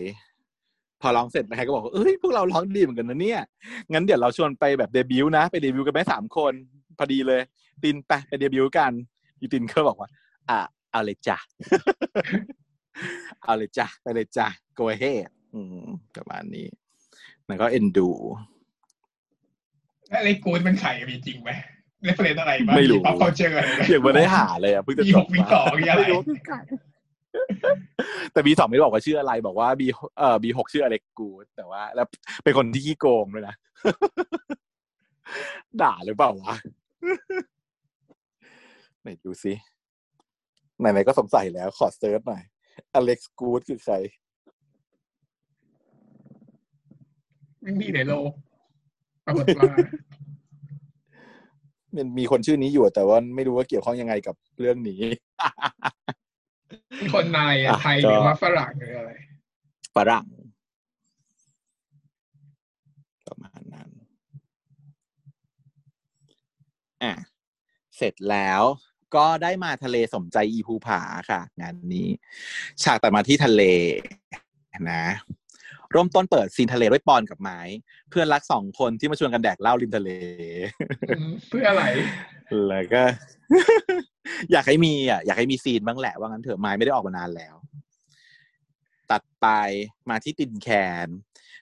[1.02, 3.42] พอร้องเสร็จใครก็บอกว่าเอ้ยพวกเราร้องดีเหมือนกันนะเนี่ย
[3.94, 6.54] งั้นเดี๋ยวเราชวนไปแบบเดบิวต์นะ ไปเดบิวต์กันไหมสามคน
[6.98, 7.42] พอดีเลย
[7.84, 8.92] ตินไปไปเดบิวต์กัน
[9.40, 10.10] อีตินก็บอกว่า
[10.50, 10.60] อะ
[10.92, 11.38] เอาเลยจ้ะ
[13.44, 14.48] เอาเลยจ้ะไปเลยจ้ะ
[14.78, 16.68] go ahead อืมประมาณนี้
[17.48, 18.10] มันก็เอ็นดู
[20.12, 21.50] อะไรกูดเป็นไข่มีจริงไหม
[22.08, 26.22] เรฟเฟรนอะไรบ้างไม่รู้ป๊อปเขาเจออะไรไหมยังไม่ได้หาเลยอะเพิ่งจะมีหกมีสองมีอะไรม่รู้
[28.32, 29.88] แต่บีสองไม่ได้บอกว่าชื่ออะไร บอกว่าบี
[30.18, 32.08] เอ่อบีหกชื่ออเล็กกูดแต่ว่า แล้ว
[32.44, 33.56] เป็นคนที่ขี้โกงด้วยนะ
[35.82, 36.56] ด่าหรือเปล่าวะ
[39.02, 39.54] ไหนดูสิ
[40.80, 42.44] ไหนๆก็สงสัยแล้วขอเซิร์ชหน่อย
[42.94, 43.96] อเล็กกูดคือใคร
[47.62, 48.32] ไม่มีในโลก
[49.26, 49.74] ปรากฏว่า
[51.96, 55.02] มันมีคนชื่อนี้อยู่แต่ว่าไม่รู้ว่าเกี่ยวข้องยังไงกับเรื่องนี้
[57.02, 59.12] มีคนในอะอะไทยก็หรือว่าฝรั่งหรืออะไร
[59.96, 60.26] ฝรั่ง
[63.28, 63.90] ประมาณนั้น
[67.04, 67.14] อะ
[67.98, 68.62] เสร็จแล้ว
[69.16, 72.08] ก็ได้มาทะเลสมใจอีภูผาค่ะ งานนี้
[72.84, 73.64] ฉากตัดมาที่ทะเล
[74.92, 75.04] นะ
[75.92, 77.60] เร่มต้นเปิดซีนทะเลด้วยปอนกับไม้
[78.10, 80.10] เพื่อนรักสองคนที่มาชวนกันแดกเหล้าริมทะเล
[81.10, 81.84] อืมเพื่ออะไร
[82.70, 83.04] แล้วก็
[84.52, 87.56] อยากให้มีอะอยากให้มีซีนบ้างแหละว่างั้นเถอะไม้ไม่ได้ออกมานานแล้ว
[89.12, 89.48] ตัดไป
[90.10, 90.70] มาที่ตินแค
[91.06, 91.08] น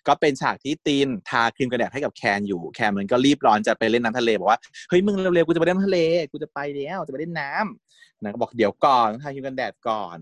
[0.07, 4.59] ก็เป็นฉากที่ตินทาครีมกันแดดให้กับแคนอยู่แคนมันก็รีบร้อนจะไปเล่นน้ำทะเลบอกว่า
[4.89, 5.99] เฮ้ยมึงเร็วๆกูจะไปเล่นน้ำทะเล
[6.31, 10.17] กูจะไปแล้วจะไปเล่นน้ำนางก็บอกเดี๋ยวก่อนต้องทาครีมกันแดดก่อน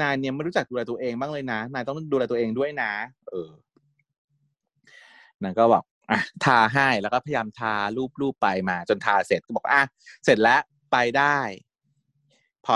[0.00, 2.92] นายเนี่ยไม่รู้จักดูแลตัวเองบ้างเลยนะ นายต้องดูแลตัวเองด้วยนะ
[3.30, 3.50] เออ
[5.42, 7.74] นางก็บอกอะทาให้แล้วก็พยายามทา
[8.20, 9.82] รูปๆไปมา จนทาเสร็จก็บอกอะ
[10.24, 10.60] เสร็จแล้ว
[10.92, 11.38] ไปได้
[12.64, 12.74] พอ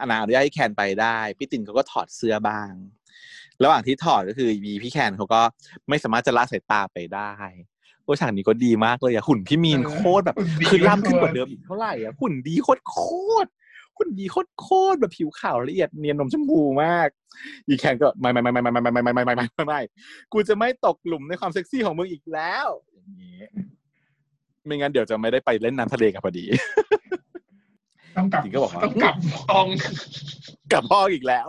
[0.00, 2.70] อนาอนุญาตให้แคนไปได้พี่ตินเขาก็ถอดเสื้อบ้าง
[3.62, 5.40] ระหว่างที่ถอดก็คือมีพี่แคนเขาก็
[5.88, 7.32] ไม่สามารถจะละสายตาไปได้
[8.04, 12.98] โอ้ฉากนี้ก็ดีมากเลยอะหุ่นพี่มีนเออโคตรแบบหุ่นดีคือล่ำขึ้นกว่าโคตรเดิมอีกเท่าไหร่อะหุ่นดีโคตรโค
[13.44, 13.50] ตร
[14.00, 17.08] หุ่นดีโคตรโคตรแบบผิวขาวละเอียดเนียนนมชมพูมาก
[17.66, 19.80] อีแคนก็ไม่ไม่ไม่ไม่ไม่ไม่ไม่ไม่ไม่ไม่ไม่ไม่ไม่
[20.32, 23.42] กูจะไม่ตกหลุมในความเซ็กซี่ของมึงอีกแล้ว อย่างนี้
[24.66, 26.44] ไม่งั้นเดี๋ยวจะไม่ได้ไปเล่นน้ำทะเลกับพอดี
[28.16, 29.16] ต้องกลับจริงก็บอกว่าต้องกลับ
[29.48, 29.66] ห้อง
[30.72, 31.48] กลับพ่ออีกแล้ว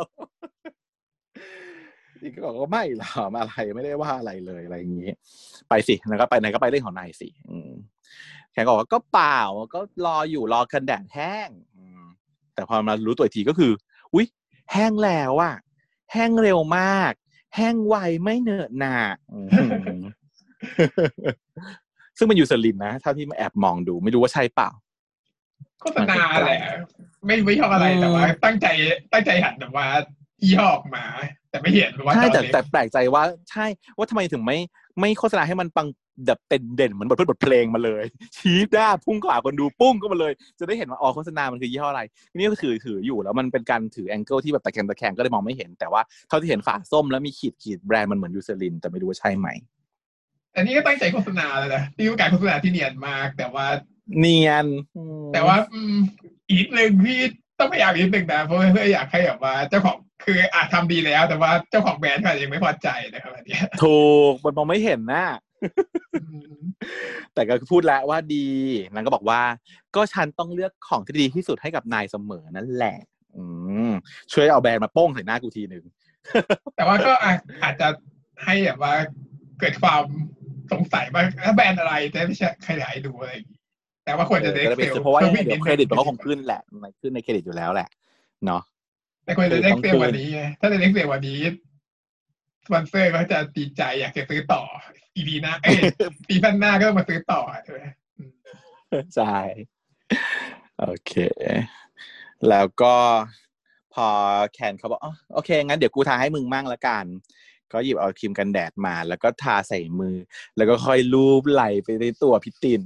[2.21, 5.11] อีกก็บอกว่าไม่หรอกอะไรไม่ได้ว่าอะไรเลยอะไรอย่างนี้
[5.69, 7.71] ไปสิแล้วก็ไปไหนก็ไปเรื่องของนายสิอืม
[8.51, 9.41] แขกก็บอกว่าก็เปล่า
[9.73, 11.70] ก็รออยู่รอกันแดดแห้งอืม
[12.55, 13.71] แต่พอมารู้ตัวอีกทีก็คือ
[14.13, 14.27] อุ๊ย
[14.71, 15.55] แห้งแล้วอะ
[16.13, 17.11] แห้งเร็วมาก
[17.55, 18.95] แห้งไวไม่เหนอะหนา
[19.33, 19.39] อื
[19.95, 19.99] ม
[22.17, 24.69] ซึ่งมันอยู่สลินนะเท่าที่มาแอบมองดูไม่รู้ว่าใช่เปล่า
[25.81, 26.61] โฆษณาแหละ
[27.25, 28.67] ไม่ไม่ชอบอะไรอืมแต่ว่า ตั้งใจ
[29.13, 29.87] ตั้งใจหันแบบว่า
[30.43, 31.03] ยี่ห้อออกมา
[31.49, 33.65] แต่ไม่เห็นว่าใช่แต่อนเล็กแต่แปลกใจว่า ใช่
[33.97, 34.57] ว่าทำไมถึงไม่
[34.99, 35.87] ไม่โฆษณาให้มันปัง
[36.27, 38.03] แบบเป็นเด่นเหมือนบทพูดบทเพลงมาเลย
[38.37, 42.01] ชี้หน้าพุ่งเข้าหาคนดูปุ้งก็มาเลย จะได้เห็นว่าอ๋อโฆษณามันคือยี่ห้ออะไร
[42.33, 49.47] นี่ก็ถือถืออยู่แล้วมันเป็นการถือแองเกิลที่แบบตะแคงตะแคงก็เลยมองไม่เห็น แต่ว่าเท่าที่เห็นฝาส้มแล้วมีขีดขีดแบรนด์มันเหมือนยูเซรินแต่ไม่รู้ว่าใช่ไหม
[50.55, 53.65] อันนี้ก็ตั้งใจโฆษณาเลยนะนี่คือการโฆษณาที่เนียนมาก แต่ว่า
[54.19, 54.65] เนียน
[54.97, 55.95] อืมแต่ว่าอืม
[56.51, 57.19] อีกหนึ่งที่
[57.59, 64.01] ต้องพยายามอีกหนึ่งนะเพราะเพื่ออยากให้แบบว่าเจ้าของคืออาจทำดีแล้ว แต่ว่าเจ้าของแบรนด์อาจจะยังไม่พอใจนะครับอันเนี้ยถู
[64.31, 65.50] กมันมองไม่เห็นนะอืม
[67.33, 68.47] แต่ก็พูดแล้วว่าดี
[68.93, 69.41] นางก็บอกว่า
[69.95, 72.97] ก็ฉันต้องเลือกของที่ดีที่สุดให้กับนายเสมอนั่นแหละ
[73.35, 73.43] อื
[73.89, 73.91] ม
[74.31, 75.83] ช่วยเอาแบรนด์มาโป้งใส่หน้ากูทีหนึ่ง
[76.75, 77.87] แต่ว่าก็อาจอาจจะ
[78.43, 78.93] ให้แบบว่า
[79.59, 80.03] เกิดความ
[80.71, 81.23] สงสัยว่า
[81.55, 83.59] แบรนด์อะไรจะไม่ใช่ขยายดูอะไรอย่างงี้
[84.05, 87.87] แต่ว่าควรจะเอเด็อกก็ได้ไปเซลซื้อเพราะว่าพิ่มอีกเดี๋ยวดเครดิตมันก็คงขึ้นแหละมันขึ้นในเครดิตอยู่แล้วแหละ
[88.45, 88.61] เนาะ
[89.25, 91.39] แต่ควรจะเด็กเซลต้องขึ้นวันนี้ไงถ้าจะเด็กเซลวันนี้
[92.65, 94.61] สปอนเซอร์ก็จะดีใจอยากจะซื้อต่อ
[95.15, 95.79] อีพีหน้าเอ้ย
[96.27, 97.79] ปีพันหน้าก็มาซื้อต่อใช่ไหม
[99.15, 99.37] ใช่
[100.79, 101.13] โอเค
[102.49, 102.95] แล้วก็
[103.93, 104.07] พอ
[104.53, 107.05] แคนเขาบอกอ๋อโอเค งั้นเดี๋ยวกูทาให้มึงมั่งละกัน
[107.71, 110.15] ก็หยิบเอาครีมกันแดดมา แล้วก็ทาใส่มือ
[110.57, 112.83] แล้วก็ค่อยลูบไหลไปในตัวพี่ติน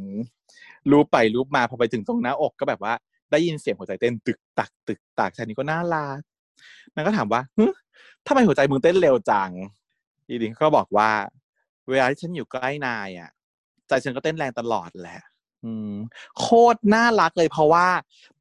[0.92, 2.94] ลูบไปลูบมาพอไปถึงตรงหน้าอกก็แบบว่า
[3.32, 6.20] ได้ยินเสียงหัวใจเต้นตึกตัก ตึกตักชายนี้ก็น่ารัก
[6.94, 7.42] นางก็ถามว่า
[8.28, 9.50] ทำไมหัวใจมึงเต้นเร็วจัง
[10.28, 11.10] อีดิงก็บอกว่า
[11.90, 13.30] เวลาที่ฉันอยู่ใกล้นายอะ
[13.88, 15.20] ใจฉันก็เต้นแรงตลอดแหละ
[15.66, 15.94] อืม
[16.40, 17.88] โคตรน่ารักเลยเพราะว่า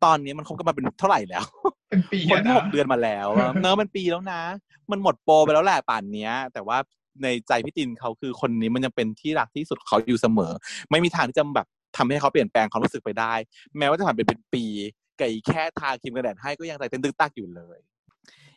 [0.05, 1.45] ตอนนี้มันคบกันมาเป็นเท่าไหร่แล้ว
[1.91, 4.43] เป็นปีคนอะนะหกเดือนมาแล้วอะเนอะมันปีแล้วนะ
[4.91, 6.79] มันหมดโปรไปแล้วแหละป่านเนี้ย แต่ว่า
[7.23, 10.53] ในใจพี่ตินเขาคือคนนี้มันยังเป็นที่รักที่สุดของเขาอยู่เสมอ
[10.91, 11.67] ไม่มีทางที่จะแบบ
[11.97, 13.33] ทำให้เขาเปลี่ยนแปลงความรู้สึกไปได้
[13.79, 14.65] แม้ว่าจะผ่านไปเป็นปี
[15.19, 17.79] ไก่แค่ทาครีมกันแดดให้ก็ยังใจเต้นตึกตักอยู่เลย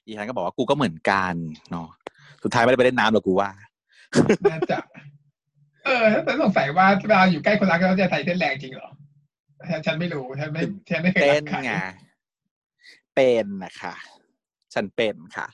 [0.05, 1.33] อีฮันก็บอกว่ากูก็เหมือนกัน
[1.71, 1.89] เนาะ
[2.43, 3.49] สุดท้ายไม่ได้ไปเล่นน้ำหรอกกูว่า
[4.51, 4.79] น่าจะ
[5.85, 8.89] เออแต่สงสัยว่าเวลาอยู่ใกล้คนรักแล้วจะใจเต้นแรงจริงเหรอ
[9.69, 11.71] ฉันฉันไม่รู้ฉันไม่ฉันไม่เคยเต้รันกใครไง
[13.15, 13.93] เป็นนะคะ
[14.73, 15.47] ฉันเป็นค่ะ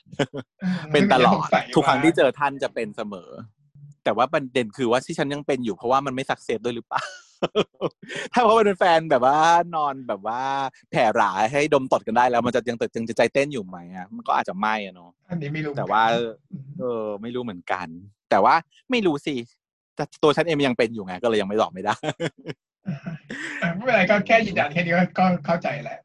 [0.64, 3.30] ออเป็นตลอสดงสัยทุกครั้งว่าที่เจอท่านจะเป็นเสมอ
[4.04, 7.02] แต่ว่าประเด็นคือว่าที่ฉันยังเป็นอยู่เพราะว่ามันไม่สักเซสด้วยหรือเปล่า
[8.32, 9.38] ถ้าเพราะว่าเป็นแฟนแบบว่า
[9.74, 10.40] นอนแบบว่า
[10.90, 16.02] แผ่หราให้ดมตดกันได้แล้ว มันจะยังยังจะใจเต้นอยู่ไหมอะมันก็อาจจะไม่อะเนาะอันนี้ไม่รู้แต่ว่า
[16.80, 17.86] เออ ไม่รู้เหมือนกัน
[18.30, 18.54] แต่ว่า
[18.90, 19.34] ไม่รู้สิ
[19.96, 21.96] แต่ตัวฉันเองมันยังเป็นอยู่ไงก็เลยยังไม่ตอบไม่ได้
[23.62, 25.98] อะไม่เป็นไรก็แค่ยืนยันแค่นี้ก็ก็เข้าใจแหละ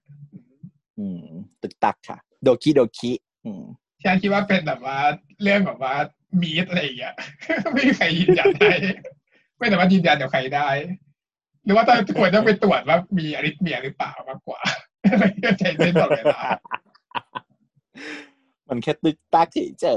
[1.00, 1.26] อืม
[1.62, 3.12] ตึกตักค่ะ โดคิโดคิ
[3.46, 3.64] อืม
[4.04, 4.98] ฉันคิดว่าเป็นแบบว่า
[5.44, 5.94] เรื่องแบบว่า
[6.42, 7.16] มีดอะไรอย่างเงี้ย
[7.74, 8.72] ไม่มีใครยืนยันได้
[9.58, 10.70] ไม่สามารถยืนยันกับใครได้
[11.64, 14.62] หรือว่าต้องควรต้องไปตรวจว่ามีอริทเมียหรือเปล่ามากกว่า
[15.20, 16.42] ไม่เข้เต้นตลอดเวลา
[18.68, 19.48] มันแค่ตึกตัก
[19.82, 19.88] เฉ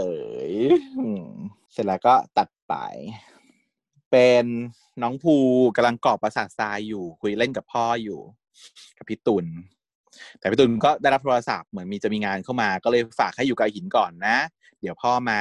[0.48, 1.28] ยๆอืม
[1.72, 2.74] เสร็จแล้วก็ตัดไป
[4.10, 4.44] เป็น
[5.02, 5.36] น้องภู
[5.76, 8.20] กำลังกรอบประสาททรายอยู่คุยเล่นกับพ่ออยู่
[8.98, 9.46] กับพี่ตุล
[10.38, 14.36] แต่พี่ตุลก็ได้รับโทรศัพท์เหมือนมีจะมีงานเข้ามา ก็เลยฝากให้อยู่กับหินก่อนนะ
[14.80, 15.40] เดี๋ยวพ่อมา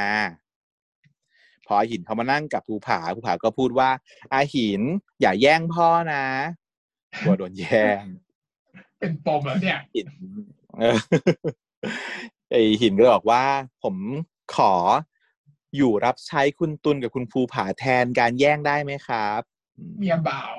[1.66, 3.90] พออาหินเขามานั่งกับภูผาภูผาก็พูดว่า
[4.34, 4.82] อาหิน
[5.22, 6.26] อย่าแย่งพ่อนะ
[7.20, 8.04] กลัวโดนแย่ง
[9.00, 10.08] เป็นปมแล้วเนี่ยหิน
[10.80, 10.98] เออ
[12.52, 13.44] ไอหินก็เลยบอกว่า
[13.84, 13.96] ผม
[14.56, 14.74] ขอ
[15.78, 19.42] อยู่รับใช้คุณตุลกับคุณภูผาแทนการแย่งได้ไหมครับ
[19.78, 20.56] อืมเมียบ่าว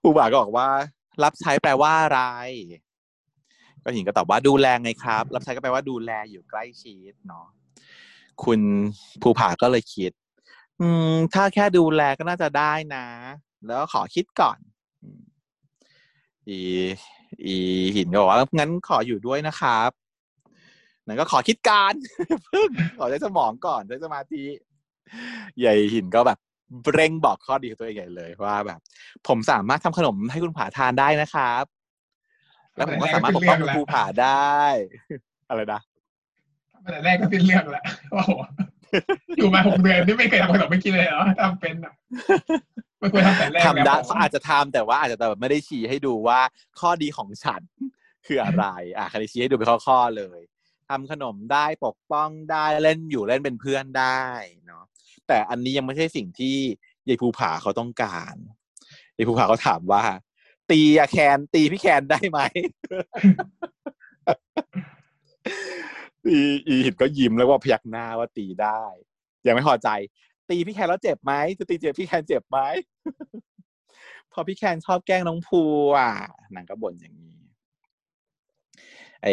[0.00, 0.68] ภูผาก็บอกว่า
[1.24, 2.20] รับใช้แปลว่าอะไร
[3.84, 7.46] ก็หินก็ตอบว่าดูแลไงครับ รับใช้ก็แปลว่าดูแลอยู่ใกล้ชิดเนาะ
[8.44, 8.60] คุณ
[9.22, 10.12] ภูผาก็เลยคิด
[10.80, 13.06] อืม ถ้าแค่ดูแลก็น่าจะได้นะ
[13.66, 14.58] แล้วขอคิดก่อน
[16.48, 16.58] อี
[17.44, 17.56] อี
[17.96, 19.90] หินก็บอกว่างั้นขออยู่ด้วยนะครับ
[21.06, 21.94] นั่นก็ขอคิดการ
[22.46, 22.68] พิ่ง
[22.98, 24.44] ขอใช้สมองก่อนใช้สมาธิ
[25.58, 26.38] ใหญ่หินก็แบบ
[26.94, 28.80] เร่งบอกข้อดีของตัวเองใหญ่เลยว่าแบบ
[29.28, 31.64] ผมสามารถทำขนมให้คุณผาทานได้นะครับ
[32.74, 34.60] แล้วผมก็สามารถปกป้องคุณภูผาได้
[35.48, 35.80] อะไรนะ
[36.90, 38.30] แต่แรกก็สิ้นเรื่องแล้วโอ้โห
[39.36, 41.94] อยู่มาหกเดือนนี่ไม่เคยทำขนมไม่กินเลยเหรอทำเป็นอะ
[42.98, 46.40] ไม่ควรทำแต่แรกทำได้แล้วเขาอาจจะทำแต่ว่าอาจจะแบบไม่ได้ชี้ให้ดูว่า
[46.80, 47.62] ข้อดีของฉัน
[48.26, 48.66] คืออะไร
[48.96, 50.40] อะคันนี้ชี้ให้ดูเป็นข้อๆเลย
[50.88, 54.24] ทำขนมได้ปกป้องได้เล่นอยู่เล่นเป็นเพื่อนได้
[54.66, 54.84] เนาะ
[55.26, 56.56] แต่อันนี้ยังไม่ใช่สิ่งที่
[57.08, 58.34] ยายภูผาเขาต้องการ
[59.16, 60.02] ยายภูผาเขาถามว่า
[60.70, 62.40] ตีอะแคนตีพี่แคนได้ไหม
[66.28, 68.82] อีอีหินก็ยิ้มแล้วว่าพยักหน้าว่าตีได้
[69.46, 69.88] ยังไม่พอใจ
[70.50, 72.58] ตีพี่แคนแล้วเจ็บไหมจะตีเจ็บพี่แคนเจ็บไหม
[74.32, 75.62] พอพี่แคนชอบแกล้งน้องภู
[75.96, 76.10] อะ
[76.54, 77.38] นางก็บ่นอย่างนี้
[79.22, 79.26] ไอ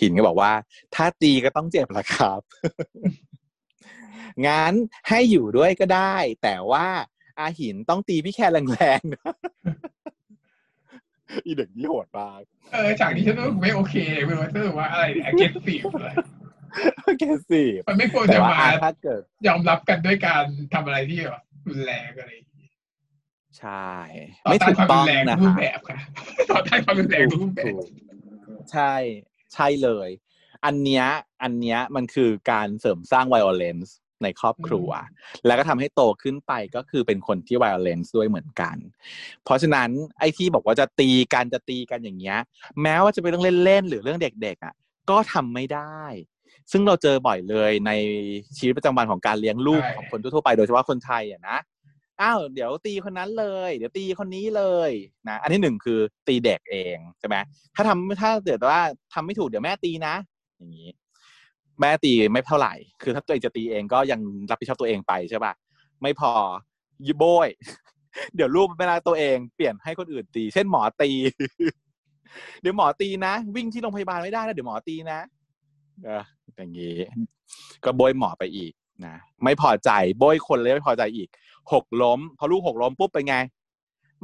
[0.00, 0.52] หินก็บอกว่า
[0.94, 2.40] ถ้าตีก็ต้องเจ็บละครับ
[4.46, 4.72] งั้น
[5.08, 6.86] ให้อยู่ด้วยก็ได้ แต่ว่า
[7.38, 9.32] อาหินต้องตีพี่แคนแรงๆนะ
[11.46, 16.14] อีเด็กนี่โหดมากเออฉากนี้ฉันรู้สึกไม่โอเคไม่รู้รู้สึกว่าอะไรเนี่ยเกตสีเลย
[17.20, 22.68] แกสิมันไม่ควรแต่จะว่ามาอะถ้าเกิด ยอมรับกันด้วยการทำอะไรที่แบบรุนแรงอะไรอย่างงี้
[23.58, 23.90] ใช่
[24.44, 25.98] ต่อไม่ต้าถูนกความต้รุองนแรงนะทุกรูคะปแบบค่ะ
[26.50, 27.84] ต่อต้านความรุนแรงทุกรูปแบบถูก
[28.72, 28.94] ใช่
[29.54, 30.08] ใช่เลย
[30.64, 31.06] อันเนี้ย
[31.42, 33.90] อันเนี้ยมันคือการเสริมสร้าง violence
[34.22, 34.88] ในครอบครัว
[35.46, 38.76] แล้วก็ทำให้โตขึ้นไปก็คือเป็นคนที่ violence ด้วยเหมือนกัน
[39.44, 42.38] เพราะฉะนั้นไอ้ที่บอกว่าจะตีกันจะตีกันอย่างเงี้ย
[42.82, 44.74] แม้ว่าจะเป็นเรื่องเล่นๆหรือเรื่องเด็กๆอะ
[45.10, 46.02] ก็ทำไม่ได้
[46.72, 47.92] ซึ่งเราเจอบ่อยเลยใน
[48.58, 51.58] ชีวิตประจำวันของการเลี้ยงลูกใช่ของคนทั่วๆไปโดยเฉพาะคนไทยอะนะ
[52.22, 54.90] อ้าวเดี๋ยวตีคนนั้นเลย เดี๋ยวตีคนนี้เลย
[55.28, 57.36] นะอันที่หนึ่งคือตีเด็กเองใช่ไหม
[57.74, 58.80] ถ้าทำถ้าเกิดว่า
[59.12, 60.14] ทำไม่ถูกเดี๋ยวแม่ตีนะ
[60.58, 60.88] อย่างนี้
[61.80, 64.20] แม่ตีไม่เท่าไหร่ คือถ้าตัวเองจะตีเองก็ยัง
[64.50, 65.52] รับผิดชอบตัวเองไปใช่ป่ะ
[66.02, 66.32] ไม่พอ
[67.06, 67.48] ยิโบย
[68.34, 71.10] เดี๋ยวลูกเวลาตัวเองเปลี่ยนให้คนอื่นตี เช่นหมอตี
[72.60, 75.20] เดี๋ยวหมอตีนะ วิ่งที่โรงพยาบาลไม่ได้นะเดี๋ยวหมอตีนะ
[76.04, 76.22] เออ
[76.56, 76.96] อย่างนี้
[77.84, 78.72] ก็โบยหมอไปอีก
[79.06, 79.14] นะ
[79.44, 81.28] ไม่พอใจโบยคนเลยไม่พอใจอีก
[81.72, 83.36] หกล้ม พอลูกหกล้มปุ๊บเป็นไง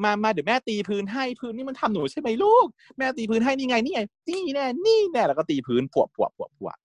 [0.02, 2.66] มามาเดี๋ยวแม่ตีพื้นให้พื้นนี่มันทำหนูใช่ไหมลูก
[2.98, 6.76] แม่ตีพื้นให้นี่ไงนี่ไงนี่แน่นี่แน่แล้วก็ตีพื้นปวบปวบปวบปวบ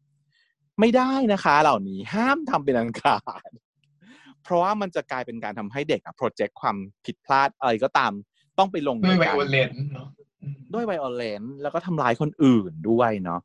[0.80, 3.50] ไม่ได้นะคะ เหล่านี้ห้ามทำเป็นอันขาด
[4.44, 6.76] เพราะว่ามันจะกลายเป็นการทำให้เด็กอะโปรเจกต์ความ
[7.06, 8.12] ผิดพลาดอะไรก็ตาม
[8.58, 10.08] ต้องไปลงด้วยไวการโอเลนเนาะ
[10.42, 13.40] อืมด้วยไวโอเลนแล้วก็ทำร้ายคนอื่นด้วยเนาะ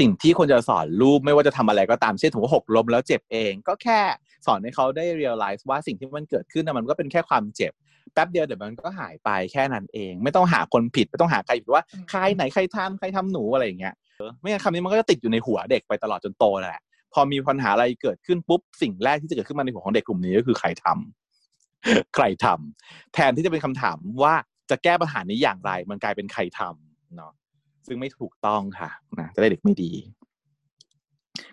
[0.00, 4.00] สิ่งที่ควรจะสอนลูกไม่ว่าจะทำอะไรก็ตามเช่นถือว่าหกล้มแล้วเจ็บเอง ก็แค่
[4.46, 7.72] สอนให้เขาได้ realize ว่าสิ่งที่มันเกิดขึ้นนะมันก็เป็นแค่ความเจ็บ
[8.12, 14.09] แป๊บเดียวเดี๋ยวมันก็หายไปแค่นั้นเอง ไม่ต้องหาคนผิดไม่ต้องหาใครผิดว่าใครไหนใครทำใครทำหนูอะไรอย่างเงี้ยเออ
[14.40, 16.82] ไม่งั้นคำนี้มันก็จะติดอยู่ในหัวเด็กไปตลอดจนโตแหละ
[17.14, 20.86] พอมีปัญหาอะไรเกิดขึ้นปุ๊บสิ่งแรกที่จะเกิดขึ้นมาในหัวของเด็กกลุ่มนี้ก็คือใครท
[22.14, 24.34] ใครทำแทนที่จะเป็นคำถามว่า
[24.70, 27.32] จะแก้ปัญหานี้อย่างไร มันกลายเป็นใครทำเนาะ
[27.86, 28.90] ซึ่งไม่ถูกต้องค่ะ
[29.20, 29.92] นะจะได้เด็กไม่ดี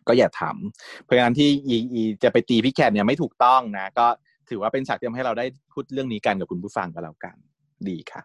[0.08, 4.08] ก็อย่าทำเพราะฉะนั้นที่อีอีจะไปตีพี่แคนเนี่ยไม่ถูกต้องนะ ก็
[4.50, 7.36] ถือว่าเป็นฉากที่ทำให้เราได้พูดเรื่องนี้กันกับคุณผู้ฟังก็แล้วกัน
[7.88, 8.22] ดีค่ะ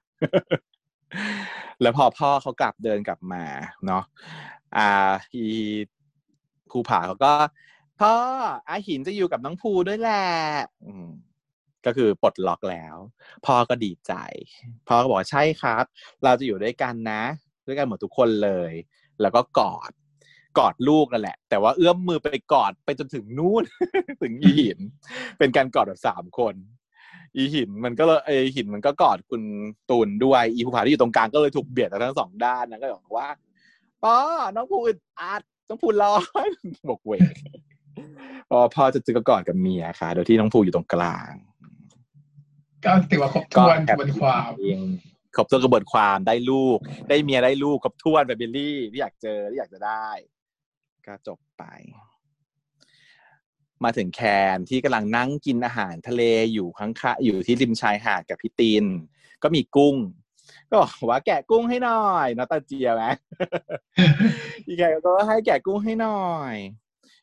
[1.82, 3.44] แล้วพอพ่อเขากลับเดินกลับมา
[3.86, 4.04] เนาะ
[4.76, 5.46] อ่าอี
[6.70, 7.32] ภูผาเขาก็
[8.00, 8.14] พ่อ
[8.68, 10.26] อาหินจะอยู่กับน้องภูด้วยแหละ
[11.86, 12.96] ก็คือปลดล็อกแล้ว
[13.46, 14.12] พ่อก็ดีใจ
[14.88, 15.84] พ่อก็บอกใช่ครับ
[16.24, 17.22] เราจะอยู่ด้วยกันนะ
[17.66, 18.72] ด้วยกันหมดทุกคนเลย
[19.20, 19.90] แล้วก็กอด
[20.58, 23.64] กอดลูกนั่นแหละ แต่ว่าเอื้อมมือไปกอดไปจนถึงนู่น
[24.22, 24.78] ถึงหิน
[25.38, 26.54] เป็นการกอดแบบสามคน
[27.36, 29.42] อีหินมันก็เลยไอหินมันก็กอดคุณ
[29.90, 33.28] ตูนด้วย อีภูผาที่อยู่ตรงกลางก็เลยถูกเบียดทั้งสองด้านนะก็บอกว่า
[34.04, 34.18] ป้อ
[34.56, 36.14] น้องภูอึดอัดน้องภูร้อ
[36.48, 36.50] น
[36.90, 37.34] บอกเวก
[38.50, 41.32] พอพ่อจะจึกกอดกับเมียค่ะ โดยที่น้องภูอยู่ตรงกลาง
[42.84, 44.80] ก็ถือว่าครบถ้วนกระบวนความเอง
[45.36, 46.78] ครบถ้วนกระบวนความได้ลูก
[47.08, 50.08] ได้เมียได้ลูกครบถ้วนแบบบิลลี่ที่อยากเจอที่อยากจะได้
[51.06, 51.64] ก็จบไป
[53.84, 54.20] มาถึงแค
[54.54, 56.22] นที่กำลังนั่งกินอาหารทะเล
[56.52, 58.84] อยู่ข้างๆอยู่ที่ริมชายหาดกับพี่ตีน
[59.42, 59.96] ก็มีกุ้ง
[60.68, 63.04] ก็บอกว่าแกะกุ้งให้หน่อยนอตาเจียไหม
[64.66, 66.54] อีแกก็ให้แกะกุ้งให้หน่อย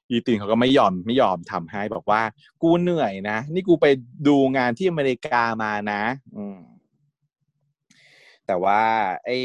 [0.09, 2.21] อีตีนเขาก็ไม่ยอมไม่ยอมทำให้บอกว่า
[2.63, 3.85] กูเหนื่อยนะ นี่กูไป
[4.27, 6.03] ดูงานที่อเมริกามานะ
[6.35, 6.59] อืม
[8.47, 8.81] แต่ว่า
[9.25, 9.37] ไอ้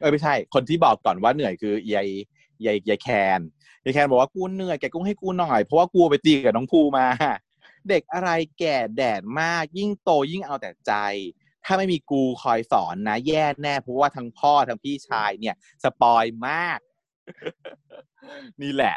[0.00, 2.02] เออไม่ใช่ คนที่บอกก่อนว่าเหนื่อยคือยา
[2.66, 3.40] ยายยายแคน
[3.84, 7.06] ยายแคนบอกว่ากูเหนื่อยแกกุ้งให้กูหน่อยเพราะว่ากูไปตีกับน้องภูมา
[7.88, 10.92] เด็กอะไรแก่แดดมาก ยิ่งโตยิ่งเอาแต่ใจ
[11.64, 16.78] ถ้าไม่มีกูคอยสอนนะ แย่แน่เพราะว่าทั้งพ่อทั้งพี่ชายเนี่ย สปอยมาก
[18.62, 18.96] นี่แหละ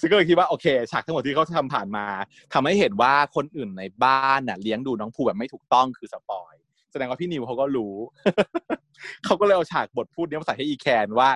[0.00, 2.06] ซึ่งก็เลยคิดว่าโอเคฉากทั้งหมดที่เขาทำผ่านมา
[2.52, 6.54] ทำให้เห็นว่าคนอื่นในบ้านน่ะเลี้ยงดูน้องภูแบบไม่ถูกต้องคือสปอย
[6.90, 7.94] แสดงว่าพี่นิวเขาก็รู้
[9.24, 11.30] เขาก็เลยเอาฉากบทพูดนี้มาใส่ให้อีแคนว่า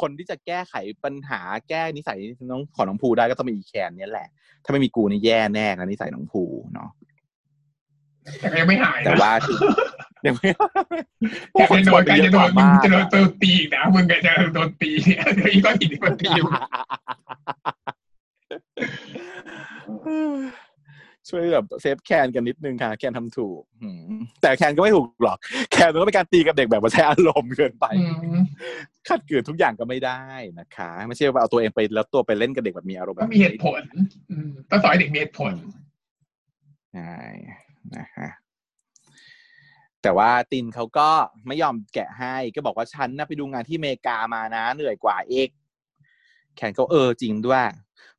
[0.00, 0.74] คนที่จะแก้ไข
[1.04, 2.18] ปัญหาแก้นิสัย
[2.50, 4.28] น้องของน้องภูได้ก็ต้องเป็นอีแคนเนี่ยแหละ
[4.64, 6.42] ถ้าไม่มีกูนี่แย่แน่นะนิสัยน้องภู
[6.74, 6.90] เนาะ
[8.40, 9.32] แต่ยังไม่หายแต่นะว่า
[10.26, 10.48] ยังไม่
[11.52, 16.46] แกจะโดนแกจะโดนมึงจะโดนโดนตีอีกนะมึงก็จะโดนตีเนี่ยเดี๋ยวอีกก้อนหินที่มันตีอยู่
[21.28, 25.38] ช่วยแบบเซฟแคนกันนิดนึงค่ะ แคนทำถูกอืมแต่แคนก็ไม่ถูกหรอก
[25.72, 28.06] แคนมันก็เป็นการตีกับเด็กแบบว่าใช้อารมณ์เกินไปอื
[28.36, 28.42] ม
[29.08, 30.22] ขัดเกิดทุกอย่างก็ไม่ได้
[30.58, 33.80] นะคะ ไม่ใช่ว่าเอาตัวเองไปแล้วตัวไปเล่นกับเด็กแบบมีอารมณ์ก็มีเหตุผล
[34.30, 35.52] อืมต้องสอนให้เด็กมีเหตุผล
[36.94, 37.16] ใช่
[37.96, 38.30] นะฮะ
[40.02, 41.08] แต่ว่าตินเขาก็
[41.46, 45.48] ไม่ยอมแกะให้ ก็บอกว่าฉันน่ะไปดูงานที่อเมริกามานะ เหนื่อยกว่าเอก
[46.56, 47.62] แคนก็เออจริงด้วย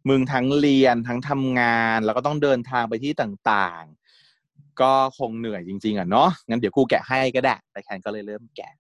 [0.09, 8.73] มึงทั้งเรียนทั้งทำงาน แล้วก็ต้องเดินทางไปที่ต่างๆ ก็คงเหนื่อยจริง ๆอะเนาะงั้นเดี๋ยวกูแกะให้ก็ได้แต่แคนก็เลยเริ่มแกะ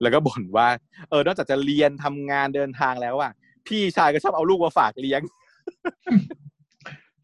[0.00, 0.68] แล้วก็บ่นว่า
[1.10, 3.32] เออนอกจากจะเรียนทำงานเดินทางแล้วอะ
[3.66, 5.20] พี่ชายก็ชอบเอาลูกมาฝากเลี้ยง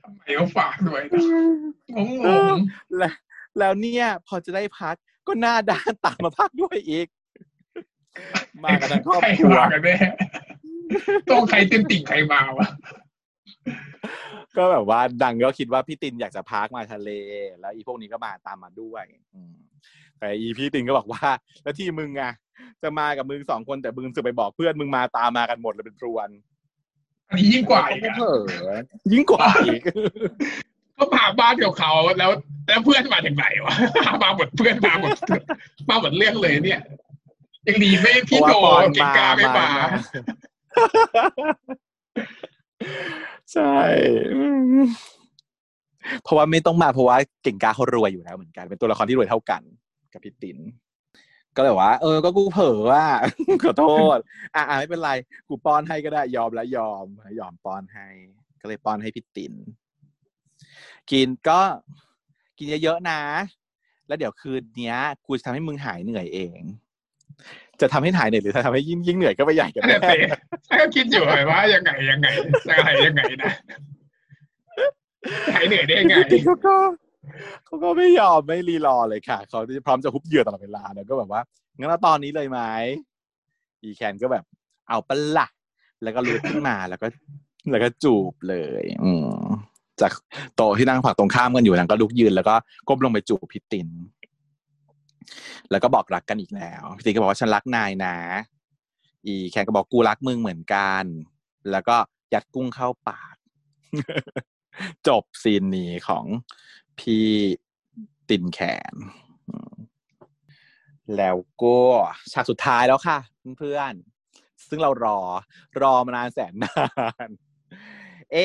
[0.02, 1.20] ทำไมเขาฝากด้วยนะ
[1.96, 1.98] ง
[2.54, 2.56] ง
[2.98, 3.14] แล้ว
[3.58, 4.94] แล้วเนี่ยพอจะได้พัก
[5.26, 9.96] ก็หน้าด้านตามมาพักด้วยอีกๆมากันทั้งครอบใครครัวมากันแน่
[11.30, 12.68] ต้องใครเต็มติ่งใครมาวะ
[14.56, 17.10] ก็แบบว่าดังก็คิดว่าพี่ตินอยากจะพักมาทะเล
[17.60, 19.54] แล้วอีพวกนี้ก็มาตามมาด้วยอืม
[20.18, 21.26] แต่อีพี่ตินก็บอกว่า
[21.62, 22.32] แล้วที่มึงอะ
[22.82, 26.28] จะมากับมึงสองคนแต่มึงจะไปบอกเพื่อนมึงมาตามมากันหมดเลยเป็นพรวน
[27.28, 28.28] อันนี้ยิ่งกว่าอีกอะเผล
[28.68, 28.78] อ
[29.12, 29.82] ยิ่งกว่าอีก
[30.94, 32.30] เขาพาบ้านกับเขาแล้ว
[32.66, 33.74] แล้วเพื่อนมาจากไหนวะ
[34.22, 35.10] มาหมดเพื่อนมาหมด
[35.88, 36.80] มาหมดเรื่องเลยเนี่ย
[37.68, 39.66] ยังดีไม่พี่โดเพราะว่าปอนเก่งกล้าไม่มา
[43.52, 43.74] ใช่
[46.22, 49.62] เพราะว่าไม่ต้องมาเพราะว่าเก่งกาเขารวยอยู่แล้วเหมือนกัน เป็นตัวละครที่รวยเท่ากัน
[50.12, 50.58] กับพี่ติน
[51.56, 53.04] ก็เลยว่า เออ ก็กูเผลอว่า
[53.62, 54.18] ขอโทษ
[54.54, 55.10] อะไม่เป็นไร
[55.48, 57.06] กูป้อนให้ก็ได้ ยอมแล้วยอม
[57.40, 58.08] ยอมป้อนให้
[58.60, 59.52] ก็เลยป้อนให้พี่ติน
[61.10, 61.60] กินก็
[62.58, 63.20] กินเยอะๆนะ
[64.06, 66.60] แล้วเดี๋ยวคืนเนี้ย กูจะทำให้มึงหายเหนื่อยเอง
[67.82, 72.26] จะทำให้หายเหนื่อยหรือจะทำให้ยิ่งยิ่งเหนื่อยก็ไปใหญ่กันนั่นแน่แหละสิฉันก็คิดอยู่เลยว่ายังไงยังไง
[72.70, 73.52] ยังไงยังไงนะ
[75.54, 76.74] หายเหนื่อยได้ยังไงพี่เขาก็
[77.66, 81.40] เขาก็ไม่ยอมไม่รีรอเลยค่ะเขาพร้อมจะฮุบเหยื่อตลอดเวลาแล้วก็แบบว่า
[81.76, 82.60] งั้นเอาตอนนี้เลยไหม
[83.82, 84.44] อีแคนก็แบบ
[84.88, 85.46] เอาปะละ
[86.02, 87.06] แล้วก็ลุกขึ้นมาแล้วก็
[87.70, 89.42] แล้วก็จูบเลย อืม
[90.00, 90.12] จาก
[90.56, 92.54] โต๊ะที่นั่งผักตรงข้ามกันอยู่นางก็ลุกยืนแล้วก็
[92.88, 93.88] ก้มลงไปจูบพี่ติน
[95.70, 98.16] แล้วก็บอกรักกันอีกแล้วพี่ตินก็บอกว่าฉันรักนายนะ
[99.26, 101.04] อีแคนก็บอกกูรักมึงเหมือนกัน
[101.70, 101.96] แล้วก็
[102.34, 103.36] ยัดกุ้งเข้าปาก
[105.08, 106.24] จบซีนนี้ของ
[106.98, 107.28] พี่
[108.28, 108.60] ตินแข
[108.92, 108.94] น
[111.16, 111.78] แล้วก็
[112.32, 113.18] ฉากสุดท้ายแล้วค่ะ
[113.58, 115.18] เพื่อนๆ ซึ่งเรารอ
[115.82, 116.84] รอมานานแสนนา
[117.26, 117.28] น
[118.32, 118.36] เอ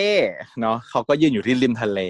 [0.59, 2.01] เนาะเขาก็ยืนอยู่ที่ริมทะเล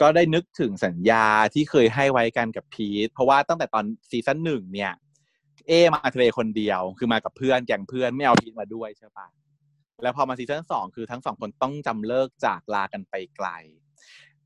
[0.00, 4.92] ก็ได้นึกถึงสัญญาที่เคยให้ไว้กันกับพีทเพราะว่าตั้งแต่ตอนซีซั่นหนึ่งเนี่ย
[5.68, 9.26] เอมาทะเลคนเดียวคือมากับเพื่อนแก๊งเพื่อนไม่เอาพีทมาด้วยใช่ปะ
[10.02, 13.48] แล้วพอมาซีซั่นสองคือทั้งสองคนต้องจำเลิกจากลากันไปไกล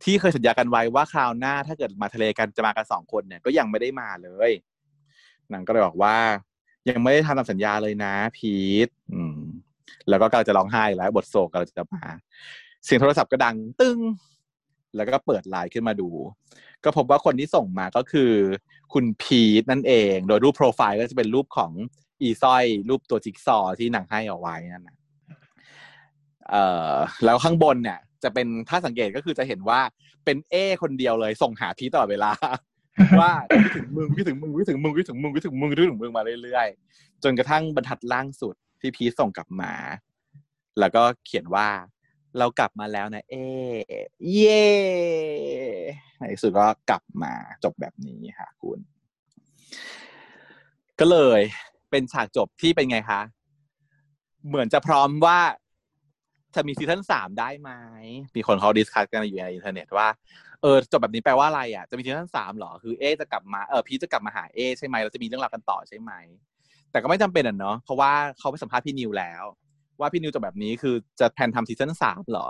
[0.03, 4.51] ที่เคยสัญญากันไว้ว่าคราวหน้าถ้าเกิดมาทะเลกันจะมากันสองคนเนี่ยก็ยังไม่ได้มาเลย
[5.51, 6.17] หนังก็เลยบอกว่า
[6.89, 8.55] ยังไม่ได้ทำตามสัญญาเลยนะพี
[8.87, 9.39] ทอืม
[10.09, 12.03] แล้วก็กำลังจะร้องไห้แล้วบทโศกกำลังจะมา
[12.85, 13.99] เสียงโทรศัพท์ก็ดัง ตึ้ง
[14.97, 16.09] แล้วก็เปิดไลน์ขึ้นมาดู
[16.85, 18.33] ก็พบว่าคนที่ส่งมาก็คือ
[18.93, 21.73] คุณพีทนั่นเอง โดยรูปโปรไฟล์ก็จะเป็นรูปของ
[22.23, 24.97] อีสร้อย รูปตัวจิ๊กซอที่หนังให้เอาไว้นั่นนะ
[26.51, 29.81] เอ่อแล้วข้างบนเนี่ย จะเป็นถ้าสังเกตก็คือจะเห็นว่า
[30.25, 32.33] เป็นเอ คนเดียวเลยส่งหาพีทตลอดเวลา
[33.21, 33.33] ว่า
[33.65, 39.73] คิดถึงมึงคิดถึงมึงคิดถึงมึงคิดถึงมึงคิดถึงมึงคิดถึงมึงมาเรื่อยๆจนกระทั่งบรรทัดล่างสุดที่พีทส่งกลับมา
[40.81, 41.69] แล้วก็เขียนว่า
[42.39, 43.35] เรากลับมาแล้วนะ เอ
[44.33, 44.67] เย่
[46.19, 47.33] ในที่สุดก็กลับมา
[47.65, 48.79] จบแบบนี้ค่ะคุณ
[51.01, 51.41] ก็เลย
[51.91, 53.21] เป็นฉากจบที่เป็นไงคะ
[54.49, 55.39] เหมือนจะพร้อมว่า
[56.55, 57.71] จะมีซีซั่นสามได้ไหม
[58.37, 60.09] มีคนเขา discuss กันอยู่ในอินเทอร์เน็ตว่า
[60.63, 66.13] เออจบแบบนี้แปลว่าอะไรอะจะมีซีซั่นสามหรอคือเอจะกลับมาเออพีจะกลับมาหาเอใช่ไหมเราจะมีเรื่องราวกันต่อใช่ไหม
[66.91, 69.45] แต่ก็ไม่จำเป็นอะเนาะเพราะว่าเขาไปสัมภาษณ์พี่นิวแล้ว
[70.01, 72.49] ว่าพี่นิวจบแบบนี้คือจะ plan ทำซีซั่นสามหรอ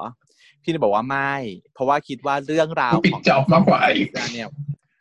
[0.63, 1.35] พี่นิวบอกว่าไม่
[1.75, 4.51] เพราะว่าคิดว่าเรื่องราวปิดของ job มากกว่าอีกเนี่ย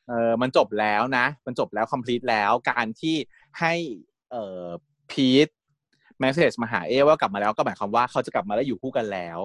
[0.09, 3.15] เออมันจบแล้วนะ มันจบแล้ว complete แล้วการที่
[3.59, 3.73] ให้
[4.31, 4.67] เอ่อ
[5.11, 5.47] พีท
[6.19, 9.39] message มาหาเอว่ากลับมาแล้วก็หมายความว่าเขาจะกลับมาแล้วอยู่คู่กันแล้ว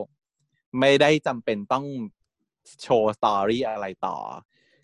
[0.80, 1.84] ไม่ได้จำเป็นต้อง
[2.82, 4.16] โชว์ story อะไรต่อ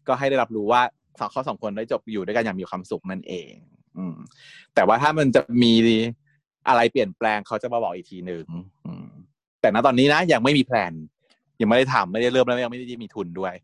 [0.07, 0.83] ก็ให้ได้รับรู้ว่า
[1.18, 3.53] สองเขาสองคนได้จบอยู่ด้วยกันอย่างมีความสุขนั่นเอง
[3.97, 4.16] อืม
[4.75, 5.73] แต่ว่าถ้ามันจะมี
[6.68, 8.44] อะไรเปลี่ยนแปลงเขาจะมาบอกอีกทีหนึ่ง
[8.86, 9.06] อืม
[9.61, 10.93] แต่ณตอนนี้นะยังไม่มี plan
[11.61, 13.54] ยังไม่ได้ทำไม่ได้เริ่มแล้วยังไม่ได้มีทุนด้วย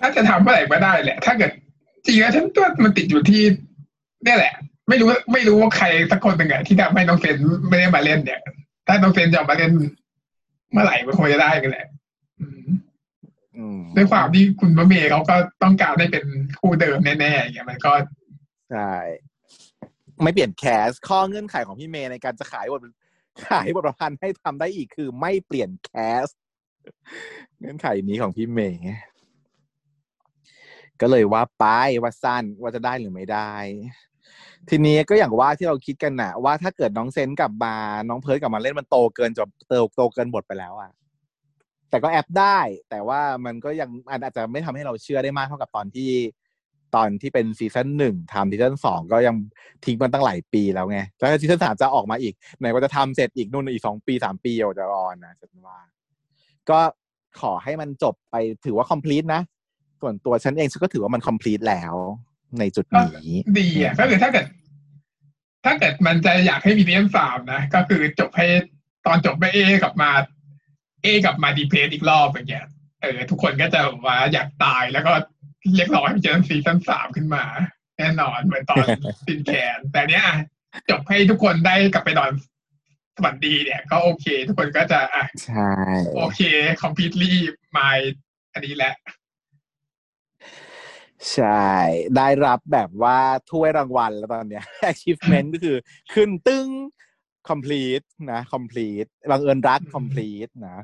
[0.00, 1.50] ถ้าจะทำเมื่อไหร่ก็ได้แหละ ถ้าเกิด
[2.04, 3.42] จริงๆแล้วฉันตัวมันติดอยู่ที่
[4.24, 4.54] เนี่ยแหละ
[4.88, 7.36] ไม่รู้ไม่รู้ว่าใครสักคนหนึ่งอะที่ทำให้น้องเซน
[7.68, 8.40] ไม่ได้มาเล่นเนี่ย
[8.86, 9.72] ถ้าน้องเซนจะออกมาเล่น
[10.72, 11.86] เมื่อไหร่มันคงจะได้กันแหละ
[12.40, 12.68] อืม
[13.56, 16.24] อืมด้วยความที่คุณพระเมย์เขาก็ต้องการให้เป็น
[16.60, 17.92] คู่เดิมแน่ๆอย่างเงี้ยมันก็
[18.70, 18.92] ใช่
[20.24, 22.82] ไม่เปลี่ยนแคส ข้อเงื่อนไขของพี่เมย์ในการจะขายบท
[23.48, 25.90] ขายบทประพันธ์ให้ทำได้อีกคือไม่เปลี่ยนแค
[26.22, 26.24] ส
[27.60, 28.80] เงื่อนไขนี้ของพี่เมย์
[31.00, 31.64] ก็เลยว่าไป
[32.02, 33.52] ว่าสั้นว่าจะได้หรือไม่ได้
[34.68, 37.74] ทีนี้ก็อย่างว่าที่เราคิดกันนะว่าถ้าเกิดน้องเซนต์กลับมา
[38.08, 40.90] น้องเพิร์ธกลับมาเล่นมันโตเกินจบโตโตเกินบทไปแล้วอะ
[41.90, 42.58] แต่ก็แอปได้
[42.90, 46.10] แต่ว่ามันก็ยังอาจจะไม่ทำให้เราเชื่อได้มากเท่ากับตอนที่
[46.94, 49.36] ตอนที่เป็นซีซั่นหนึ่งทำซีซั่นสองก็ยัง
[49.84, 55.78] ทิ้งมันตั้งหลายปีแล้วไง แล้วซีซั่นสามจะออกมาอีก ไหนว่าจะทำเสร็จอีกนู่นอีกสองปีสามปีกว่าจะ on นะฉันว่า
[56.70, 56.80] ก็
[57.40, 59.42] ขอให้มันจบไปถือว่า complete นะ
[60.00, 61.94] ส่วนตัวฉันเองฉันก็ถือว่ามัน complete แล้ว
[62.58, 64.46] ในจุดนี้ดีอะก็คือถ้าเกิด
[65.64, 68.46] ถ้าเกิดมันจะอยากให้มีเรื่องสามนะ ก็คือจบให้
[69.06, 70.10] ตอนจบไปเอกลับมา
[71.02, 72.66] เอกลับมา depress อีกรอบอย่างเงี้ย
[73.02, 75.12] เออทุกคนก็จะแบบว่าอยากตายแล้วก็
[75.74, 77.44] เรียกร้องให้เจอซีซั่นสามขึ้นมา
[77.98, 78.86] แน่นอนเหมือนตอน
[79.26, 80.36] ติณแคนแต่เนี้ยอะ
[80.90, 82.30] จบให้ทุกคนได้กลับไปนอน
[83.16, 85.72] สวัสดีเนี่ย ก็โอเค ทุกคนก็จะอะใช่
[86.16, 86.40] โอเค
[86.82, 87.32] completely
[87.76, 87.98] my
[88.52, 88.94] อันนี้แหละ
[91.32, 91.68] ใช่
[92.16, 93.18] ได้รับแบบว่า
[93.50, 95.76] ถ้วยรางวัลแล้วตอนเนี้ย achievement ก็คือ
[96.14, 96.68] ขึ้นตึ้ง
[97.48, 100.78] complete นะ complete บังเอิญรัก complete นะ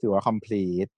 [0.00, 0.90] ถือว่า complete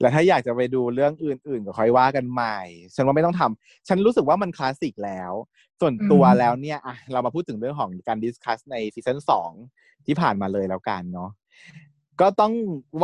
[0.00, 2.58] แล้วถ้าอยากจะไปดูเรื่องอื่นๆก็ค่อยว่ากันใหม่
[2.94, 5.32] ฉันว่าไม่ต้องทำฉันรู้สึกว่ามันคลาสสิกแล้ว
[5.80, 9.50] ส่วนตัวอืมแล้วเนี่ยอะเรามาพูดถึงเรื่องของการ discuss ในซีซั่นสอง
[10.06, 11.30] ที่ผ่านมาเลยแล้วกันเนาะ
[12.20, 12.52] ก็ต้อง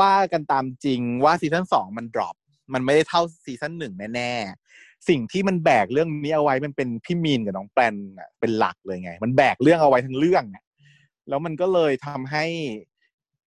[0.00, 2.36] ว่ากันตามจริงว่าซีซั่นสองมัน drop
[2.74, 10.64] มันไม่ได้เท่าซีซั่นหนึ่งแน่ๆ สิ่งที่มันแบกเรื่องนี้เอาไว้มันเป็นพี่มีนกับน้องแปลนน่ะเป็นหลักเลยไง มันแบกเรื่องเอาไว้ทั้งเรื่องอะ
[11.28, 12.44] แล้วมันก็เลยทำให้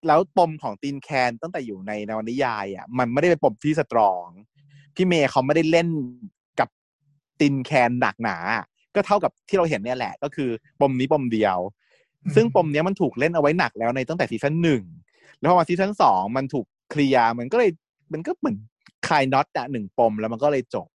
[0.08, 4.26] แล้วปมของตีนแคนตั้งแต่อยู่ในนวนิยายอะมันไม่ได้เป็นปมที่ strong
[4.96, 5.88] พี่เมย์เขาไม่ได้เล่น
[6.60, 6.70] กับ
[7.40, 8.38] ตีนแคนหนักหนา
[8.96, 10.50] ก็เท่ากับที่เราเห็นเนี่ยแหละ ก็คือ
[10.82, 11.58] ปมนี้ปมเดียว
[12.24, 14.84] อืมซึ่งปมเนี้ยมันถูกเล่นเอาไว้หนักแล้วในตั้งแต่ซีซั่นหนึ่ง
[15.40, 17.72] แล้วพอมาซีซั่นสองมันถูกเคลียร์มันก็เลย
[18.14, 18.58] มันก็เหมือน
[19.08, 20.88] คลายน็อตอะหนึ่งปมแล้วมันก็เลยจบ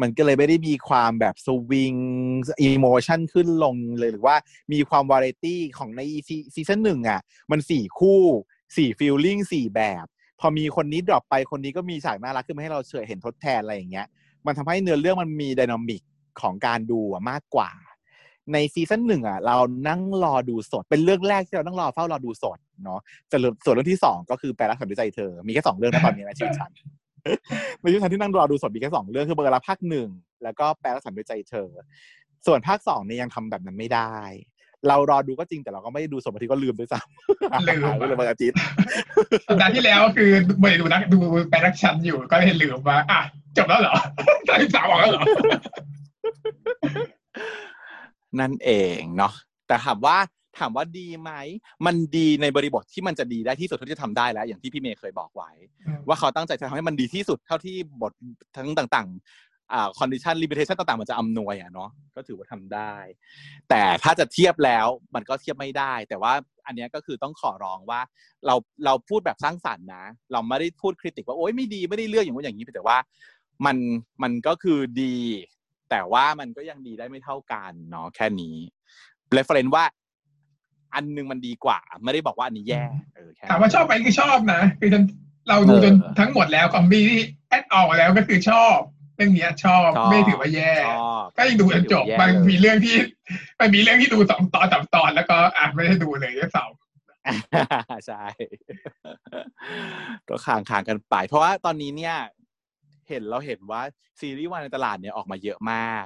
[0.00, 1.94] มันก็เลยไม่ได้มีความแบบ swing
[2.62, 4.36] emotion ขึ้นลงเลยหรือว่า
[4.72, 6.00] มีความวาไรตี้ของใน
[6.54, 7.20] ซีซั่นหนึ่งอะ
[7.50, 8.20] มันสี่คู่
[8.76, 10.06] สี่ feeling สี่แบบ
[10.40, 14.06] พอมีคนนี้ drop ไปคนนี้ก็มีฉากน่ารักขึ้นมาให้เราเฉยเห็นทดแทนอะไรอย่างเงี้ย
[14.46, 16.02] มันทำให้เนื้อเรื่องมันมี dynamic
[16.40, 17.70] ของการดูมากกว่า
[18.52, 19.56] ในซีซั่นหนึ่งอะ เรา
[19.88, 26.70] นั่งรอดูสด เป็นเรื่องแรกที่เราต้องรอเฝ้ารอดูสดเนาะส่วนส่วนเรื่องที่สองก็คือแปลรักฉันด้วยใจเธอ มีแค่สองเรื่องนะตอนนี้นะชีวิตฉัน
[27.80, 30.08] ในชีวิตฉันที่นั่งรอดูสดมีแค่สองเรื่องคือบังเอิญรักภาคหนึ่ง
[30.44, 31.68] แล้วก็แปลรักฉันด้วยใจเธอ
[32.46, 34.14] ส่วนภาคสองเนี่ยยังทำแบบนั้นไม่ได้
[34.88, 38.56] เรารอดูก็จริงแต่เราก็ไม่ได้ดูสดบางทีก็ลืมด้วยซ้ำลืมหายไปเลยวันอาทิตย์
[39.48, 41.18] สัปดาห์ที่แล้วคือไม่ได้ดูนั่งดู
[41.48, 43.20] แปลรักฉันอยู่ก็เลยลืมว่าอะ
[43.56, 43.94] จบแล้วเหรอ
[44.48, 45.24] ตอนที่สามออกแล้วเหรอ
[48.40, 49.32] นั่นเองเนาะ
[49.66, 50.16] แต่ถามว่า
[50.58, 51.32] ถามว่าดีไหม
[51.86, 55.50] มันดีในบริบทที่มันจะดีได้ที่สุดเท่าที่จะทำได้แล้ว อย่างที่พี่เมย์เคยบอกไว้
[56.08, 58.12] ว่าเขาตั้งใจจะทำให้มันดีที่สุดเท่าที่บท
[58.56, 62.94] ทั้งต่างๆอ่าคอนดิชันลิมิเ t ชันต่างๆ มันจะอำนวยอะเนาะก็ถือว่าทำได้
[63.68, 66.32] แต่ถ้าจะเทียบแล้วมันก็เทียบไม่ได้ แต่ว่า
[66.66, 68.00] อันเนี้ยก็คือต้องขอร้องว่า
[68.46, 72.98] เราเราพูดแบบสร้างสรรค์นะ เราไม่ได้พูดคริติกว่าโอ๊ยไม่ดีไม่ได้เลือกอย่างนู้นอย่างนี้แต่ว่า
[73.66, 73.76] มัน
[74.22, 75.16] มันก็คือดี
[75.90, 78.56] แต่ว่ามันก็ยังดีได้ไม่เท่ากันเนาะแค่นี้
[79.32, 79.84] เรฟเฟรนว่า
[80.94, 82.82] อันหนึงมันดีกว่า ไม่ได้บอกว่าอันนี้แย่
[83.14, 85.02] เออแค่ถามว่าชอบไหมคือชอบนะคือจน
[85.48, 88.76] เราดูจนทั้งหมดแล้วคอมบี้ที่แอดออกแล้วก็คือชอบ
[89.16, 92.96] เรื่องเนี้ยชอบชอบไม่ถือว่าแย่ชอบก็ยังดูจนจบแย่บางเลยมีเรื่องที่
[93.60, 96.64] มันมีเรื่องที่ดูสองตอนสามตอนแล้วก็อะไม่ได้ดูเลยด้วยซ้
[98.06, 98.24] ใช่
[100.28, 102.16] ก็ค้างค้างๆกันไป เพราะว่าตอนนี้เนี่ย
[103.08, 103.82] เห็นเราเห็นว่า
[104.20, 106.04] ซีรีส์วายในตลาดเนี่ยออกมาเยอะมาก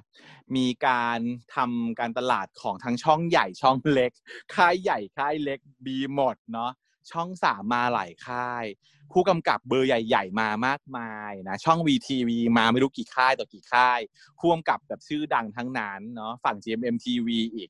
[0.57, 1.19] มีการ
[1.55, 4.13] ทำการตลาดของทั้งช่องใหญ่ช่องเล็ก
[4.55, 6.71] ค่ายใหญ่ค่ายเล็กบีหมดเนาะ
[7.11, 8.65] ช่องสามมาหลายค่าย
[9.13, 14.01] ผู้กำกับเบอร์ใหญ่ ๆ มามากมายนะช่อง VTV มาไม่รู้กี่ค่ายต่อกี่ค่าย
[14.39, 17.69] ผู้กำกับแบบชื่อดังทั้งนั้นเนาะฝั่ง GMM TV อีก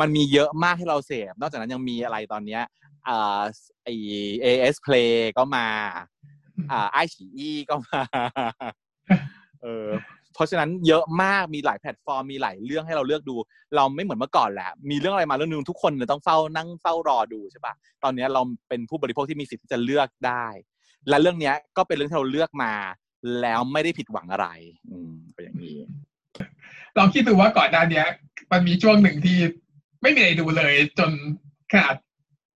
[0.00, 2.62] มันมีเยอะมากให้เราเสพนอกจากนั้นยังมีอะไรตอนเนี้ย
[3.08, 3.40] อ่า
[3.84, 3.88] ไอ
[4.44, 5.66] AS Play ก็มา
[6.70, 8.00] อ่าไอฉีอีก็มา
[9.62, 9.88] เออ
[10.34, 13.36] เพราะฉะนั้นเยอะมากมีหลายแพลตฟอร์มมีหลายเรื่องให้เราเลือกดู
[13.76, 20.46] เราไม่เหมือนเมื่อก่อนแหละมีเรื่องอะไรมาเรื่องนึงทุกคนเลยต้องเฝ้านั่งเฝ้ารอดูใช่ปะตอนเนี้ยเราเป็นผู้บริโภคที่มีสิทธิ์ที่จะเลือกได้
[21.08, 22.72] และเรื่องเนี้ยก็เป็นเรื่องที่เราเลือกมา
[23.40, 24.48] แล้วไม่ได้ผิดหวังอะไร
[24.90, 25.78] อืมก็อย่างนี้
[26.96, 28.06] ลองคิดดูว่าก่อนหน้าเนี้ย
[28.52, 29.38] มันมีช่วงหนึ่งที่
[30.02, 31.10] ไม่มีอะไรดูเลย จน
[31.72, 31.94] ขนาด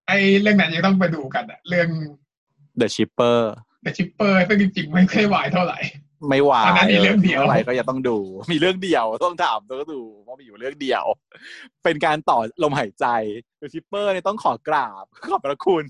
[0.06, 1.88] ไอ้เรื่องนั้นยังต้องไปดูกันอะเรื่อง
[2.80, 3.40] The Shipper
[3.84, 5.78] The Chipper ซึ่งจริงๆไม่ค่อยวายเท่าไหร่
[6.28, 8.18] ไม่ไหวตอนนั้นมีเรื่องเดียวอะไรก็ยังต้องดู
[8.52, 11.04] มีเรื่องเดียวต้องถามต้องดูเพราะมีอยู่เรื่องเดียว
[11.84, 13.06] เป็นการต่อลมหายใจ
[13.58, 15.84] the shipper เนี่ยต้องขอกราบขอบพระคุณ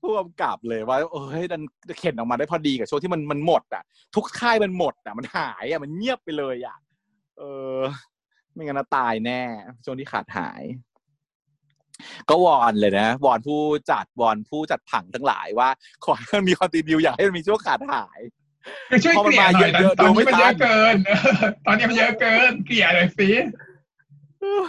[0.00, 1.62] ผู้กำกับเลยว่าเอ้ยดัน
[1.98, 3.82] เข็นออกมาได้พอดีกับช่วงที่มันมันหมดอะ
[4.14, 6.76] ทุกค่ายมันหมดอะ มันหายอะมันเงียบไปเลยอะ
[7.38, 7.42] เอ
[7.76, 7.78] อ
[8.52, 9.42] ไม่งั้นนะตายแน่
[9.84, 10.62] ช่วงที่ขาดหาย
[12.30, 15.68] ก็วอนเลยนะวอนผู้จัดวอนผู้จัดผังทั้งหลายว่า
[16.04, 18.20] ขอให้มันมีคอนติเนียอยากให้มันมีช่วงขาดหาย
[18.90, 21.20] คือช่วยพอมันเกลี่ยหน่อยมาเยอะๆตอนดูไม่นี้มันเยทัอะนเกินเออ
[21.66, 23.28] ตอนนี้มันเยอะเกิน เกลี่ยหน่อยสิ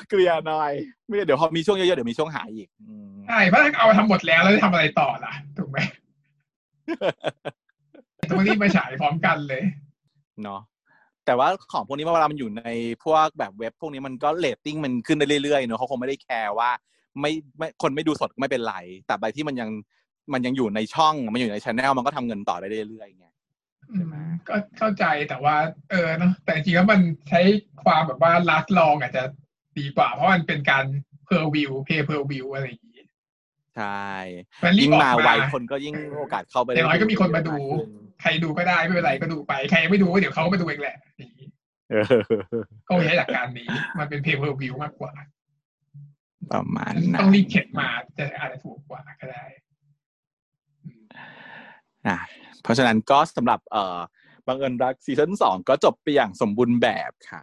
[0.10, 0.72] เกลียหน่อย
[1.08, 5.78] ไม่ได้เดี๋ยวพอมีช่วงเยอะๆเดี๋ยวมีช่วงหายอีกอืมใช่เพราะถ้าเอาทำหมดแล้วแล้วจะทำอะไรต่อล่ะถูกไหม
[8.30, 9.64] ต้องรีบมาฉายพร้อมกันเลย
[10.44, 10.62] เนาะ
[11.26, 12.64] แต่ว่าของพวกนี้เวลามันอยู่ใน
[13.04, 16.70] พวกแบบเว็บพวกนี้มันก็เรตติ้งมันขึ้นได้เรื่อยๆเนอะเขาคงไม่ได้แคร์ว่า
[17.22, 18.76] ไม่ไม่คนไม่ดูสดก็ไม่เป็นไร
[19.07, 19.70] แต่ใบที่มันยัง
[20.34, 23.28] มันยังอยู่ในช่องมันอยู่ใน channel มันก็ทำเงินต่อได้เรื่อยๆไง
[23.93, 24.16] ใช่ไหม
[24.47, 25.55] ก็เข้าใจแต่ว่า
[25.89, 27.41] เออเนาะแต่จริงๆแล้วมันใช้
[27.84, 29.24] ความแบบว่าลัดลองอาจจะ
[29.78, 30.86] ดีกว่า เพราะมันเป็นการ
[31.26, 33.03] per view pay per view อะไรอย่างงี้
[33.78, 34.09] ใช่
[34.63, 41.47] มันรีบยิ่งออกมามาไวคนก็ยิ่งโอกาสเข้าไปอย่างน้อยก็มีคนมาดูเยอะขึ้นใครดูก็ได้ไม่เป็นไรก็ดูไป ใครยังไม่ดูก็เดี๋ยวเขาก็มาดูเองแหละอย่างงี้
[41.91, 42.05] เออ
[42.88, 43.68] ก็ใช้หลักการนี้
[43.99, 45.11] มันเป็น pay per view มากกว่า
[46.52, 49.43] ประมาณต้นั้องนรีบเข็นมาจะอาจจะถูกกว่าก็ได้
[52.08, 52.18] อะ
[52.64, 54.00] เพราะฉะนั้นก็สำหรับเอ่อ
[54.48, 57.41] บังเอิญรักซีซั่นสองก็จบไปอย่างสมบูรณ์แบบค่ะ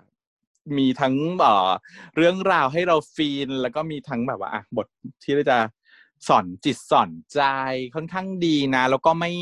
[0.78, 1.70] มีทั้งเอ่อ
[2.16, 4.86] เรื่องราวให้เราฟีน แล้วก็มีทั้งแบบว่าอะบท
[5.22, 5.59] ที่จะ
[6.28, 7.40] สอนจิตสอนใจ
[7.94, 9.32] ค่อนข้างดีนะ แล้วก็ไม่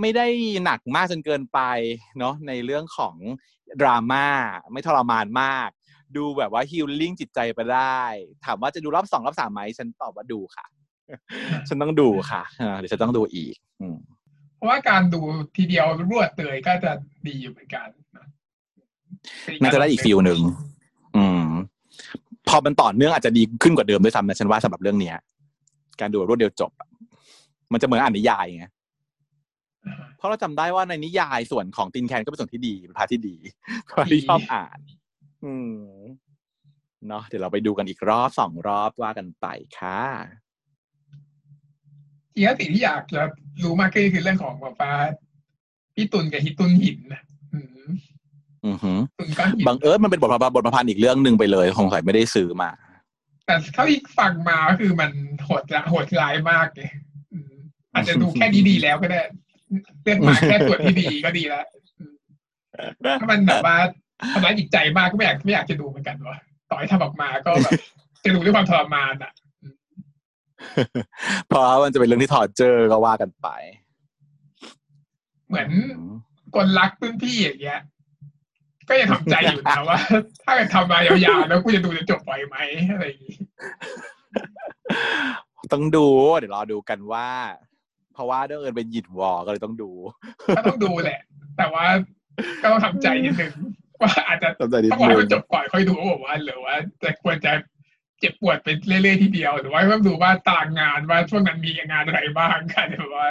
[0.00, 0.26] ไม่ได้
[0.64, 1.60] หนักมากจนเกินไป
[2.18, 3.16] เนาะในเรื่องของ
[3.80, 4.26] ดราม่า
[4.72, 5.68] ไม่ทรมานมาก
[6.16, 8.00] ดูแบบว่าฮิลลิ่งจิตใจไปได้
[8.44, 10.66] ถามว่าจะดูรอบสองรอบสามไหมฉันตอบว่าดูค่ะ
[11.68, 13.96] ฉันต้องดูค่ะอ่าเดี๋ยวฉันต้องดูอีก อืม
[14.56, 15.20] เพราะว่าการดู
[15.56, 16.92] ทีเดียวรวดเลยก็จะ
[17.26, 18.26] ดีอยู่เหมือนกันนะ
[19.62, 20.40] น่าจะได้อีกฟิลหนึ่ง
[21.16, 21.48] อืม
[22.48, 25.16] พอมันต่อเนื่องอาจจะดีขึ้นกว่าเดิมด้วยซ้ำนะฉันว่าสำหรับเรื่องเนี้ย
[26.00, 26.88] การดูแบบรวดเดียวจบอะ
[27.72, 28.66] มันจะเหมือนอ่านนิยายไง
[30.16, 33.36] เพราะเราจำได้ว่าในนิยายส่วนของติณแคนก็เป็นส่วนที่ดีเป็น part ที่ดี
[33.90, 34.78] part ที่ชอบอ่าน
[35.44, 35.80] อืม
[37.08, 39.46] เนาะเดี๋ยวเราไปดูกันอีกรอบสองรอบว่ากันไป
[39.78, 40.00] ค่ะ
[42.34, 43.22] จริงๆแล้วสิ่งที่อยากจะ
[43.62, 44.94] รู้มากขึ้นคือเรื่องของแบบว่า
[45.94, 47.22] พี่ตุนกับฮิตุนหินนะ
[47.54, 47.88] อืม
[48.66, 52.70] อือหือตุนก้อนหินบังเอิญมันเป็นบทประพันธ์บทประพันธ์อีกเรื่องหนึ่งไปเลยคงใส่ไม่ได้ซื้อมา
[53.46, 55.10] แต่เท่าที่ฟังมาก็คือมัน
[55.44, 56.90] โหดละโหดร้ายมากเลย
[57.32, 57.52] อืม
[57.92, 59.20] อาจจะดูแค่นี้ดีแล้วก็ได้
[60.02, 61.64] เลือกมาแค่ส่วนที่ดีก็ดีแล้ว
[61.98, 62.14] อืม
[63.20, 63.76] ถ้ามันแบบว่า
[64.32, 66.38] ทำร้ายจิตใจมากก็ไม่อยากไม่อยากจะดูเหมือนกันวะ
[66.70, 67.72] ต่อให้ทำออกมาก็แบบ
[68.24, 69.32] จะดูด้วยความทรมานอะ
[71.48, 73.48] เพราะว่ามันจะเป็นเรื่องที่ถอดเจอก็ว่ากันไป
[75.48, 75.70] เหมือน
[76.54, 77.80] คนรักรุ่นพี่อย่างเงี้ย
[78.88, 79.98] ก็ยังทำใจอยู่นะว่า
[80.44, 82.56] ถ้าเกิดทำมายาวๆแล้วกูจะดูจะจบไหวไหม
[82.92, 83.36] อะไรอย่างงี้
[85.72, 86.06] ต้องดู
[86.38, 87.28] เดี๋ยวรอดูกันว่า
[88.14, 89.90] เพราะว่าเรื่องเอิญเป็นหยินวอก็เลยต้องดู
[90.56, 91.20] ก็ต้องดูแหละ
[91.58, 91.84] แต่ว่า
[92.62, 93.54] ก็ต้องทำใจนิดนึง
[94.02, 97.52] ว่าอาจจะทำใจนิดต้องรอให้นึมันงจบก่อนค่อยดูว่าบอกว่าหรือว่าจะควรจะ
[98.20, 103.26] เจ็บปวดไปเรื่อยๆทีเดียวหรือว่าต้องดูว่าตารางงานว่าช่วงนั้นมีงานอะไรบ้างค่ะหรือว่า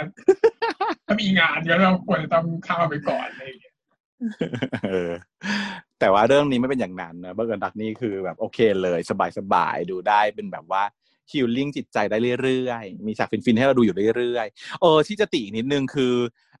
[1.06, 3.74] ถ้ามีงานก็เราควรจะต้องเข้าไปก่อนอะไรอย่างเงี้ย
[4.86, 5.12] เออ
[6.00, 9.00] แต่ว่าเรื่องนี้ไม่เป็นอย่างนั้นนะเบิร์กดักนี่คือแบบโอเคเลย
[9.38, 10.82] สบายๆดูได้เป็นแบบว่า
[11.30, 16.14] ฮิลลิ่งจิตใจได้เรื่อยๆ มีฉากฟินๆ ให้เราดูอยู่เรื่อยๆ เออที่จะติอีกนิดนึงคือ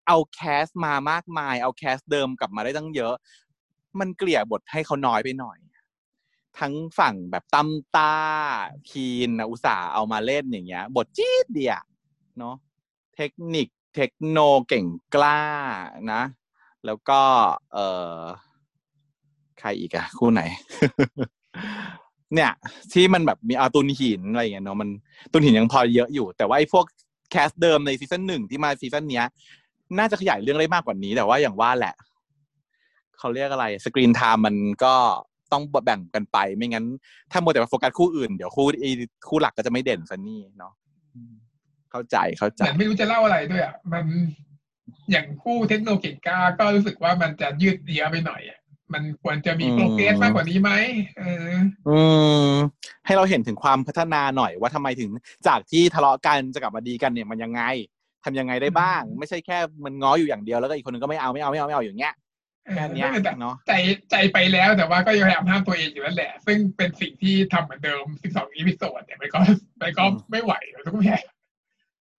[0.06, 3.14] เอาแคสมามากมาย เอาแคสเดิมกลับมาได้ตั้งเยอะ
[4.00, 5.58] มันเกลี่ยบทให้เขาน้อยไปหน่อย
[6.58, 8.14] ทั้งฝั่งแบบตั้มตา
[8.90, 11.82] คีนอุตส่าเอามาเล่นอย่างเงี้ย บทจี๊ดเดียว
[12.38, 12.54] เนาะ
[13.16, 14.38] เทคนิคเทคโน
[14.68, 15.40] เก่งกล้า
[16.12, 16.22] นะ
[16.86, 17.20] แล้วก็
[17.72, 17.78] เอ
[18.18, 18.20] อ
[19.58, 20.42] ใครอีกอะคู่ไหน
[22.34, 22.52] เนี่ย
[22.92, 24.88] ที่มันแบบมีอาตุนหินอะไรอย่างเงี้ยเนาะมัน
[25.32, 26.84] ตุนหินยังพอเยอะอยู่ แต่ว่าไอ้พวก
[27.30, 29.26] แคสเดิมในซีซั่นหนึ่งที่มาซีซั่นเนี้ย
[29.98, 31.94] น่าจะขยายเรื่องได้มากกว่านี้ แต่ว่าอย่างว่าแหละ
[33.20, 34.94] เขาเรียกอะไรสกรีนไทม์มันก็
[35.52, 36.86] ต้องแบ่งกันไป ไม่งั้น
[37.32, 38.90] ถ้าโมวแต่มาโฟกัสคู่อื่นเดี๋ยวคู่ไอ้
[39.28, 40.72] คู่หลักก็จะไม่เด่นซันนี่เนาะ
[41.14, 41.32] อืม
[41.90, 44.04] เข้าใจเข้าใจเหมือนไม่รู้จะเล่าอะไรด้วยอะมัน
[45.10, 48.58] อย่างคู่เทคโนโลยีก้าก็รู้สึกว่ามันจะยืดเยื้อไปหน่อยอะ
[48.92, 50.70] มันควรจะมีอืมโปรเกรสมากกว่านี้ไหม
[51.18, 51.54] เออ
[51.88, 51.98] อื
[52.44, 52.50] ม
[53.06, 55.10] ให้เราเห็นถึงความพัฒนาหน่อยว่าทำไมถึง
[55.46, 57.62] จากที่ทะเลาะกันจะกลับมาดีกันเนี่ยมันยังไง
[58.24, 62.14] ทำยังไงได้บ้าง ไม่ใช่แค่มันง้ออยู่อย่างเดียวแล้วก็อีกคนนึงก็ไม่เอาไม่เอาไม่เอาไม่เอาอย่างเงี้ย
[62.74, 63.72] แค่เนี้ยเออแต่เนาะใจ
[64.10, 69.40] ใจไปแล้วแต่ว่าก็ยังพยายามห้ามตัวเองอยู่นั่นแหละ ซึ่งเป็นสิ่งที่ทำเหมือนเดิม12อีพิโซดเนี่ยมันก็
[69.82, 71.18] มันก็ไม่ไหวมันก็ไม่ใช่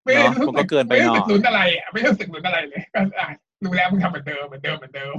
[0.05, 3.27] ไม่ได้เนาะรู้มันก็เกินไปไม่หน่รู้อสึกยลุ้นอะไรอะไม่รู้สึกลุ้นอะไรเลยก็อะ
[3.63, 5.15] รู้แล้วมึงทำเหมือนเดิมเหมือนเดิมเหมือนเดิม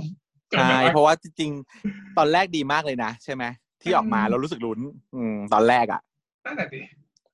[0.53, 3.45] จนใช่แบบว่าเพราะว่าจริงๆ ตอนแรกดีมากเลยนะใช่ไหม
[3.83, 4.81] ที่ออกมาอืมเรารู้สึกลุ้น
[5.17, 6.01] อืม ตอนแรกอะ
[6.47, 6.83] นั่นแหละดิ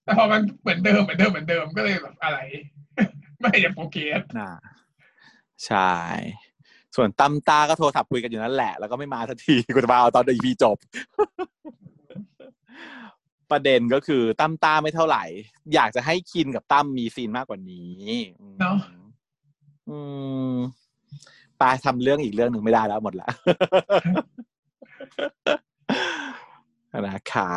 [0.05, 2.39] แต่พอมันเหมือนเดิมเหมือนเดิมเหมือนเดิมก็เลยแบบอะไร
[3.41, 4.51] ไม่ได้โฟกัสน่ะ
[5.67, 5.93] ใช่
[6.99, 10.77] ส่วนตั้มตาก็โทรศัพท์คุยกันอยู่นั่นแหละ แล้วก็ไม่มาสักทีกูจะมาเอาตอนอีพีจบ
[13.51, 15.25] ประเด็นก็คือตั้มตาไม่เท่าไหร่
[15.75, 18.01] อยากจะให้คินกับตั้มมีซีนมากกว่านี้
[18.41, 18.77] อืมเนาะ
[19.89, 19.99] อื
[20.53, 20.55] ม
[21.61, 23.29] ปาทำเรื่องอีกเรื่องหนึ่งไม่ได้แล้วหมดละ
[27.07, 27.51] นะคะ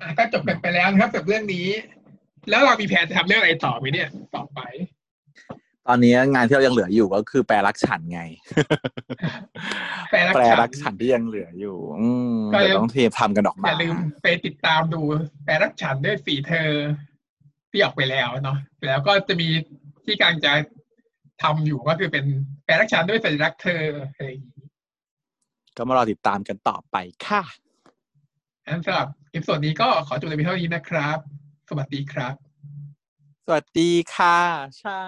[0.00, 1.68] อะก็จบกันไปแล้วนะครับกับเรื่องนี้
[2.50, 4.60] แล้วเรามีแผนจะทำเรื่องอะไรต่อไหมเนี่ย ต่อไป
[5.88, 8.22] ตอนนี้งานที่เรายังเหลืออยู่ก็คือแปลรักฉันไง
[10.10, 15.00] แปลรักฉันแปลรักฉันที่ยังเหลืออยู่ อืมก็เดี๋ยวต้องเทปทำกันออกมาอย่าลืมไปติดตามดู
[15.44, 16.70] แปลรักฉันด้วยใจเธอ
[17.70, 19.48] ที่ออกไปแล้วเนาะแล้วก็จะมี
[20.04, 20.52] ที่กำลังจะ
[21.42, 22.24] ทำอยู่ก็คือเป็น
[22.64, 23.82] แปลรักฉันด้วยสัญลักษณ์เธอ
[24.14, 24.66] อะไรอย่างนี้
[25.76, 26.96] ก็มารอติดตามกันต่อไป
[27.26, 27.42] ค่ะ
[28.66, 31.18] อันสำหรับ episode นี้ก็ขอจบในเพียงเท่านี้นะครับ
[31.68, 32.34] สวัสดีครับ
[33.46, 34.38] สวัสดีค่ะ
[34.78, 35.02] เช้า